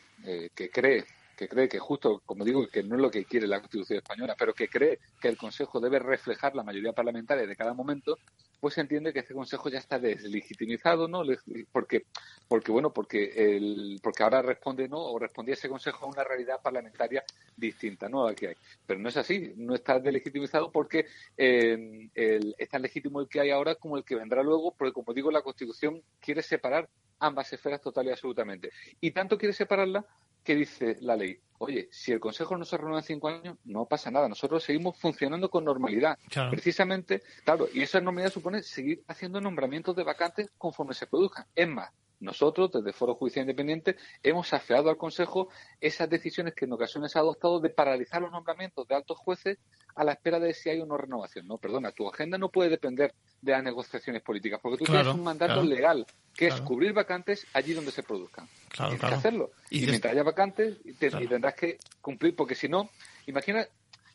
que 0.55 0.71
cree 0.71 1.05
que 1.35 1.49
cree 1.49 1.69
que 1.69 1.79
justo, 1.79 2.23
como 2.25 2.45
digo, 2.45 2.67
que 2.69 2.83
no 2.83 2.97
es 2.97 3.01
lo 3.01 3.11
que 3.11 3.25
quiere 3.25 3.47
la 3.47 3.61
Constitución 3.61 3.99
española, 3.99 4.37
pero 4.39 4.55
que 4.55 4.69
cree 4.69 4.99
que 5.21 5.29
el 5.29 5.37
Consejo 5.37 5.81
debe 5.81 5.99
reflejar 5.99 6.55
la 6.55 6.63
mayoría 6.63 6.93
parlamentaria 6.93 7.47
de 7.47 7.57
cada 7.57 7.75
momento, 7.75 8.19
pues 8.61 8.79
entiende 8.79 9.13
que 9.13 9.19
este 9.19 9.35
Consejo 9.35 9.69
ya 9.69 9.79
está 9.79 9.99
deslegitimizado, 9.99 11.07
¿no? 11.07 11.23
Porque, 11.71 12.05
porque 12.49 12.73
bueno, 12.73 12.93
porque 12.93 13.57
el, 13.57 14.01
porque 14.03 14.23
ahora 14.23 14.41
responde, 14.41 14.89
¿no? 14.89 14.99
O 14.99 15.19
respondía 15.19 15.55
ese 15.55 15.69
Consejo 15.69 16.07
a 16.07 16.09
una 16.09 16.25
realidad 16.25 16.63
parlamentaria 16.63 17.23
distinta, 17.57 18.09
¿no? 18.09 18.27
A 18.27 18.35
que 18.35 18.49
hay. 18.49 18.55
Pero 18.87 19.01
no 19.01 19.11
es 19.11 19.17
así, 19.17 19.53
no 19.57 19.75
está 19.75 19.99
deslegitimizado 20.01 20.73
porque 20.73 21.07
es 21.37 22.69
tan 22.71 22.83
legítimo 22.83 23.21
el 23.21 23.29
que 23.29 23.41
hay 23.41 23.51
ahora 23.51 23.75
como 23.75 23.99
el 23.99 24.05
que 24.05 24.15
vendrá 24.17 24.43
luego, 24.43 24.73
porque 24.73 24.93
como 24.93 25.13
digo, 25.13 25.31
la 25.31 25.43
Constitución 25.43 26.03
quiere 26.21 26.43
separar 26.43 26.89
ambas 27.21 27.53
esferas 27.53 27.81
total 27.81 28.07
y 28.07 28.11
absolutamente. 28.11 28.71
Y 29.01 29.11
tanto 29.11 29.39
quiere 29.39 29.53
separarla 29.53 30.05
¿qué 30.45 30.55
dice 30.55 30.97
la 31.01 31.17
ley? 31.17 31.41
Oye, 31.59 31.89
si 31.91 32.13
el 32.13 32.21
Consejo 32.21 32.57
no 32.57 32.65
se 32.65 32.77
renueva 32.77 32.99
en 32.99 33.05
cinco 33.05 33.29
años, 33.29 33.57
no 33.65 33.87
pasa 33.87 34.11
nada. 34.11 34.29
Nosotros 34.29 34.63
seguimos 34.63 34.99
funcionando 34.99 35.49
con 35.49 35.65
normalidad. 35.65 36.19
Precisamente, 36.51 37.23
claro, 37.45 37.69
y 37.73 37.83
esa 37.83 38.01
normalidad 38.01 38.33
supone 38.33 38.63
seguir 38.63 39.03
haciendo 39.09 39.41
nombramientos 39.41 39.97
de 39.97 40.03
vacantes 40.03 40.51
conforme 40.59 40.95
se 40.95 41.07
produzcan. 41.07 41.47
Es 41.55 41.69
más, 41.69 41.91
nosotros, 42.21 42.71
desde 42.73 42.93
Foro 42.93 43.15
Judicial 43.15 43.43
Independiente, 43.43 43.97
hemos 44.23 44.53
afeado 44.53 44.91
al 44.91 44.97
Consejo 44.97 45.49
esas 45.81 46.09
decisiones 46.09 46.55
que 46.55 46.65
en 46.65 46.73
ocasiones 46.73 47.17
ha 47.17 47.21
adoptado 47.21 47.61
de 47.61 47.71
paralizar 47.71 48.23
los 48.23 48.33
nombramientos 48.33 48.87
de 48.89 48.95
altos 48.95 49.19
jueces 49.19 49.59
a 49.95 50.05
la 50.05 50.13
espera 50.13 50.41
de 50.41 50.55
si 50.55 50.71
hay 50.71 50.81
una 50.81 50.97
renovación. 50.97 51.47
No, 51.47 51.59
perdona, 51.59 51.93
tu 51.93 52.09
agenda 52.09 52.39
no 52.39 52.49
puede 52.49 52.71
depender 52.71 53.15
de 53.41 53.53
las 53.53 53.63
negociaciones 53.63 54.23
políticas, 54.23 54.61
porque 54.63 54.79
tú 54.79 54.85
tienes 54.85 55.07
un 55.09 55.23
mandato 55.23 55.63
legal, 55.63 56.07
que 56.35 56.49
es 56.49 56.61
cubrir 56.63 56.93
vacantes 56.93 57.47
allí 57.53 57.75
donde 57.75 57.91
se 57.91 58.03
produzcan. 58.03 58.49
Tienes 58.75 59.01
que 59.01 59.07
hacerlo. 59.07 59.51
Y, 59.71 59.87
mientras 59.87 60.13
haya 60.13 60.23
vacantes, 60.23 60.79
y 60.85 60.93
tendrás 60.95 61.55
que 61.55 61.79
cumplir, 62.01 62.35
porque 62.35 62.55
si 62.55 62.69
no, 62.69 62.89
imagina 63.27 63.67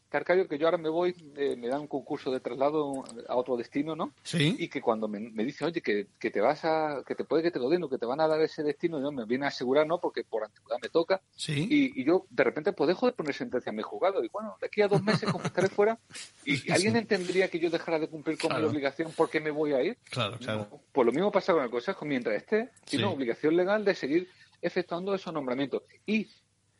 Carcario, 0.09 0.47
que 0.47 0.57
yo 0.57 0.65
ahora 0.65 0.77
me 0.79 0.89
voy, 0.89 1.15
eh, 1.37 1.55
me 1.55 1.67
dan 1.67 1.81
un 1.81 1.87
concurso 1.87 2.31
de 2.31 2.39
traslado 2.39 3.03
a 3.27 3.35
otro 3.35 3.55
destino, 3.55 3.95
¿no? 3.95 4.11
Sí. 4.23 4.55
Y 4.57 4.67
que 4.67 4.81
cuando 4.81 5.07
me, 5.07 5.19
me 5.19 5.43
dicen, 5.45 5.67
oye, 5.67 5.81
que, 5.81 6.07
que, 6.19 6.31
te 6.31 6.41
vas 6.41 6.65
a, 6.65 7.03
que 7.05 7.13
te 7.13 7.23
puede 7.23 7.43
que 7.43 7.51
te 7.51 7.59
lo 7.59 7.69
den 7.69 7.83
o 7.83 7.89
que 7.89 7.99
te 7.99 8.07
van 8.07 8.19
a 8.19 8.27
dar 8.27 8.41
ese 8.41 8.63
destino, 8.63 8.99
yo 8.99 9.11
me 9.11 9.25
viene 9.25 9.45
a 9.45 9.49
asegurar, 9.49 9.85
¿no? 9.85 9.99
Porque 9.99 10.23
por 10.23 10.43
antigüedad 10.43 10.79
me 10.81 10.89
toca. 10.89 11.21
Sí. 11.35 11.67
Y, 11.69 12.01
y 12.01 12.03
yo, 12.03 12.25
de 12.29 12.43
repente, 12.43 12.73
pues 12.73 12.87
dejo 12.87 13.05
de 13.05 13.11
poner 13.11 13.35
sentencia 13.35 13.71
a 13.71 13.73
mi 13.73 13.83
juzgado. 13.83 14.23
Y 14.23 14.29
bueno, 14.29 14.57
de 14.59 14.65
aquí 14.67 14.81
a 14.81 14.87
dos 14.87 15.03
meses, 15.03 15.31
como 15.31 15.45
estaré 15.45 15.69
fuera, 15.69 15.99
y 16.43 16.53
alguien 16.71 16.95
entendería 16.95 17.47
que 17.47 17.59
yo 17.59 17.69
dejara 17.69 17.99
de 17.99 18.07
cumplir 18.07 18.37
con 18.39 18.59
mi 18.59 18.65
obligación 18.65 19.11
porque 19.15 19.39
me 19.39 19.51
voy 19.51 19.73
a 19.73 19.83
ir. 19.83 19.97
Claro, 20.09 20.37
claro. 20.39 20.67
pues 20.91 21.05
lo 21.05 21.11
mismo 21.11 21.31
pasa 21.31 21.53
con 21.53 21.63
el 21.63 21.69
Consejo. 21.69 22.05
Mientras 22.05 22.35
esté, 22.35 22.71
tiene 22.85 23.05
obligación 23.05 23.55
legal 23.55 23.85
de 23.85 23.93
seguir 23.93 24.27
efectuando 24.61 25.13
esos 25.13 25.33
nombramientos. 25.33 25.83
Y 26.05 26.27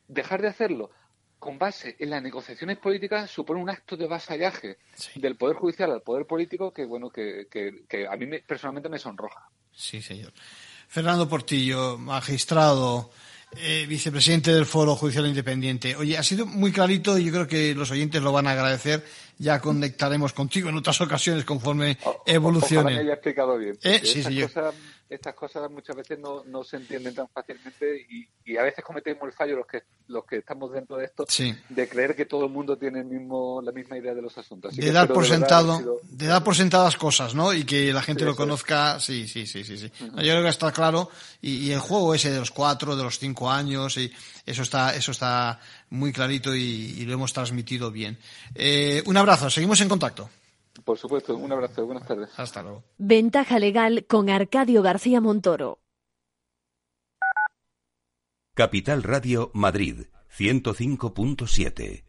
dejar 0.08 0.42
de 0.42 0.48
hacerlo 0.48 0.90
con 1.40 1.58
base 1.58 1.96
en 1.98 2.10
las 2.10 2.22
negociaciones 2.22 2.78
políticas 2.78 3.32
supone 3.32 3.62
un 3.62 3.70
acto 3.70 3.96
de 3.96 4.08
vasallaje 4.08 4.78
del 5.16 5.38
poder 5.38 5.56
judicial 5.56 5.92
al 5.92 6.02
poder 6.02 6.28
político 6.28 6.72
que 6.74 6.86
bueno 6.86 7.10
que, 7.10 7.48
que, 7.50 8.08
a 8.08 8.16
mí 8.18 8.28
personalmente 8.46 8.90
me 8.90 9.00
sonroja. 9.00 9.50
Sí, 9.72 10.02
señor. 10.02 10.34
Fernando 10.88 11.30
Portillo, 11.30 11.98
magistrado, 11.98 13.12
eh, 13.56 13.86
vicepresidente 13.88 14.52
del 14.52 14.66
Foro 14.66 14.96
Judicial 14.96 15.28
Independiente. 15.28 15.96
Oye, 15.96 16.18
ha 16.18 16.24
sido 16.24 16.46
muy 16.46 16.72
clarito 16.72 17.18
y 17.18 17.26
yo 17.26 17.32
creo 17.32 17.48
que 17.48 17.74
los 17.74 17.90
oyentes 17.92 18.22
lo 18.22 18.32
van 18.32 18.48
a 18.48 18.52
agradecer. 18.52 19.06
Ya 19.40 19.60
conectaremos 19.60 20.34
contigo 20.34 20.70
en 20.70 20.76
otras 20.76 21.00
ocasiones 21.02 21.46
conforme 21.46 21.98
evolucione. 22.26 22.82
Ojalá 22.82 22.96
me 22.98 23.02
haya 23.02 23.14
explicado 23.14 23.58
bien. 23.58 23.78
Eh, 23.82 24.02
sí, 24.04 24.22
estas 25.10 25.34
cosas 25.34 25.72
muchas 25.72 25.96
veces 25.96 26.20
no, 26.20 26.44
no 26.46 26.64
se 26.64 26.78
entienden 26.78 27.16
tan 27.16 27.28
fácilmente 27.30 28.06
y, 28.10 28.30
y, 28.46 28.58
a 28.58 28.64
veces 28.64 28.84
cometemos 28.84 29.24
el 29.24 29.34
fallo 29.34 29.56
los 29.56 29.66
que 29.66 29.82
los 30.10 30.26
que 30.26 30.38
estamos 30.38 30.72
dentro 30.72 30.98
de 30.98 31.06
esto 31.06 31.26
de 31.70 31.90
creer 31.90 32.16
que 32.16 32.26
todo 32.26 32.46
el 32.46 32.52
mundo 32.52 32.78
tiene 32.78 33.00
el 33.00 33.06
mismo, 33.06 33.62
la 33.62 33.72
misma 33.72 33.98
idea 33.98 34.14
de 34.14 34.22
los 34.22 34.38
asuntos. 34.38 34.76
de 34.76 34.92
dar 34.92 35.08
por 35.08 35.26
sentado, 35.26 36.00
de 36.04 36.26
dar 36.28 36.44
por 36.44 36.56
sentadas 36.56 36.98
cosas, 36.98 37.36
¿no? 37.36 37.54
Y 37.54 37.64
que 37.64 37.94
la 37.94 38.02
gente 38.02 38.26
lo 38.26 38.36
conozca, 38.36 39.00
sí, 39.00 39.28
sí, 39.28 39.46
sí, 39.46 39.64
sí, 39.64 39.78
sí. 39.78 39.92
Yo 40.00 40.14
creo 40.16 40.44
que 40.44 40.50
está 40.50 40.72
claro 40.72 41.10
y, 41.42 41.72
el 41.72 41.80
juego 41.80 42.14
ese 42.14 42.32
de 42.32 42.40
los 42.40 42.52
cuatro, 42.52 42.96
de 42.96 43.04
los 43.04 43.20
cinco 43.20 43.50
años 43.50 43.98
y 43.98 44.12
eso 44.46 44.64
está, 44.64 44.96
eso 44.96 45.12
está 45.12 45.60
muy 45.90 46.12
clarito 46.12 46.56
y, 46.56 47.06
lo 47.06 47.14
hemos 47.14 47.34
transmitido 47.34 47.92
bien. 47.92 48.18
Eh, 48.56 49.04
un 49.06 49.18
abrazo, 49.18 49.50
seguimos 49.50 49.82
en 49.82 49.90
contacto. 49.90 50.30
Por 50.84 50.98
supuesto, 50.98 51.36
un 51.36 51.52
abrazo, 51.52 51.86
buenas 51.86 52.08
tardes. 52.08 52.30
Hasta 52.38 52.64
luego. 52.64 52.84
Ventaja 52.98 53.60
legal 53.60 54.06
con 54.08 54.30
Arcadio 54.30 54.82
García 54.82 55.22
Montoro. 55.22 55.80
Capital 58.56 59.04
Radio 59.04 59.52
Madrid, 59.54 60.08
105.7. 60.38 62.09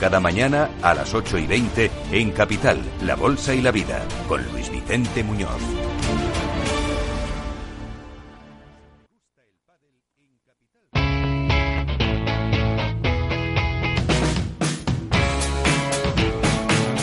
cada 0.00 0.18
mañana 0.18 0.70
a 0.80 0.94
las 0.94 1.12
8 1.12 1.36
y 1.36 1.46
20 1.46 1.90
en 2.12 2.30
Capital, 2.30 2.80
La 3.02 3.16
Bolsa 3.16 3.54
y 3.54 3.60
la 3.60 3.70
Vida, 3.70 4.02
con 4.26 4.42
Luis 4.50 4.70
Vicente 4.70 5.22
Muñoz. 5.22 5.60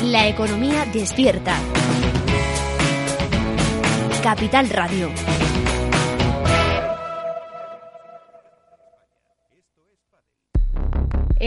La 0.04 0.28
economía 0.28 0.86
despierta. 0.92 1.56
Capital 4.24 4.70
Radio. 4.70 5.37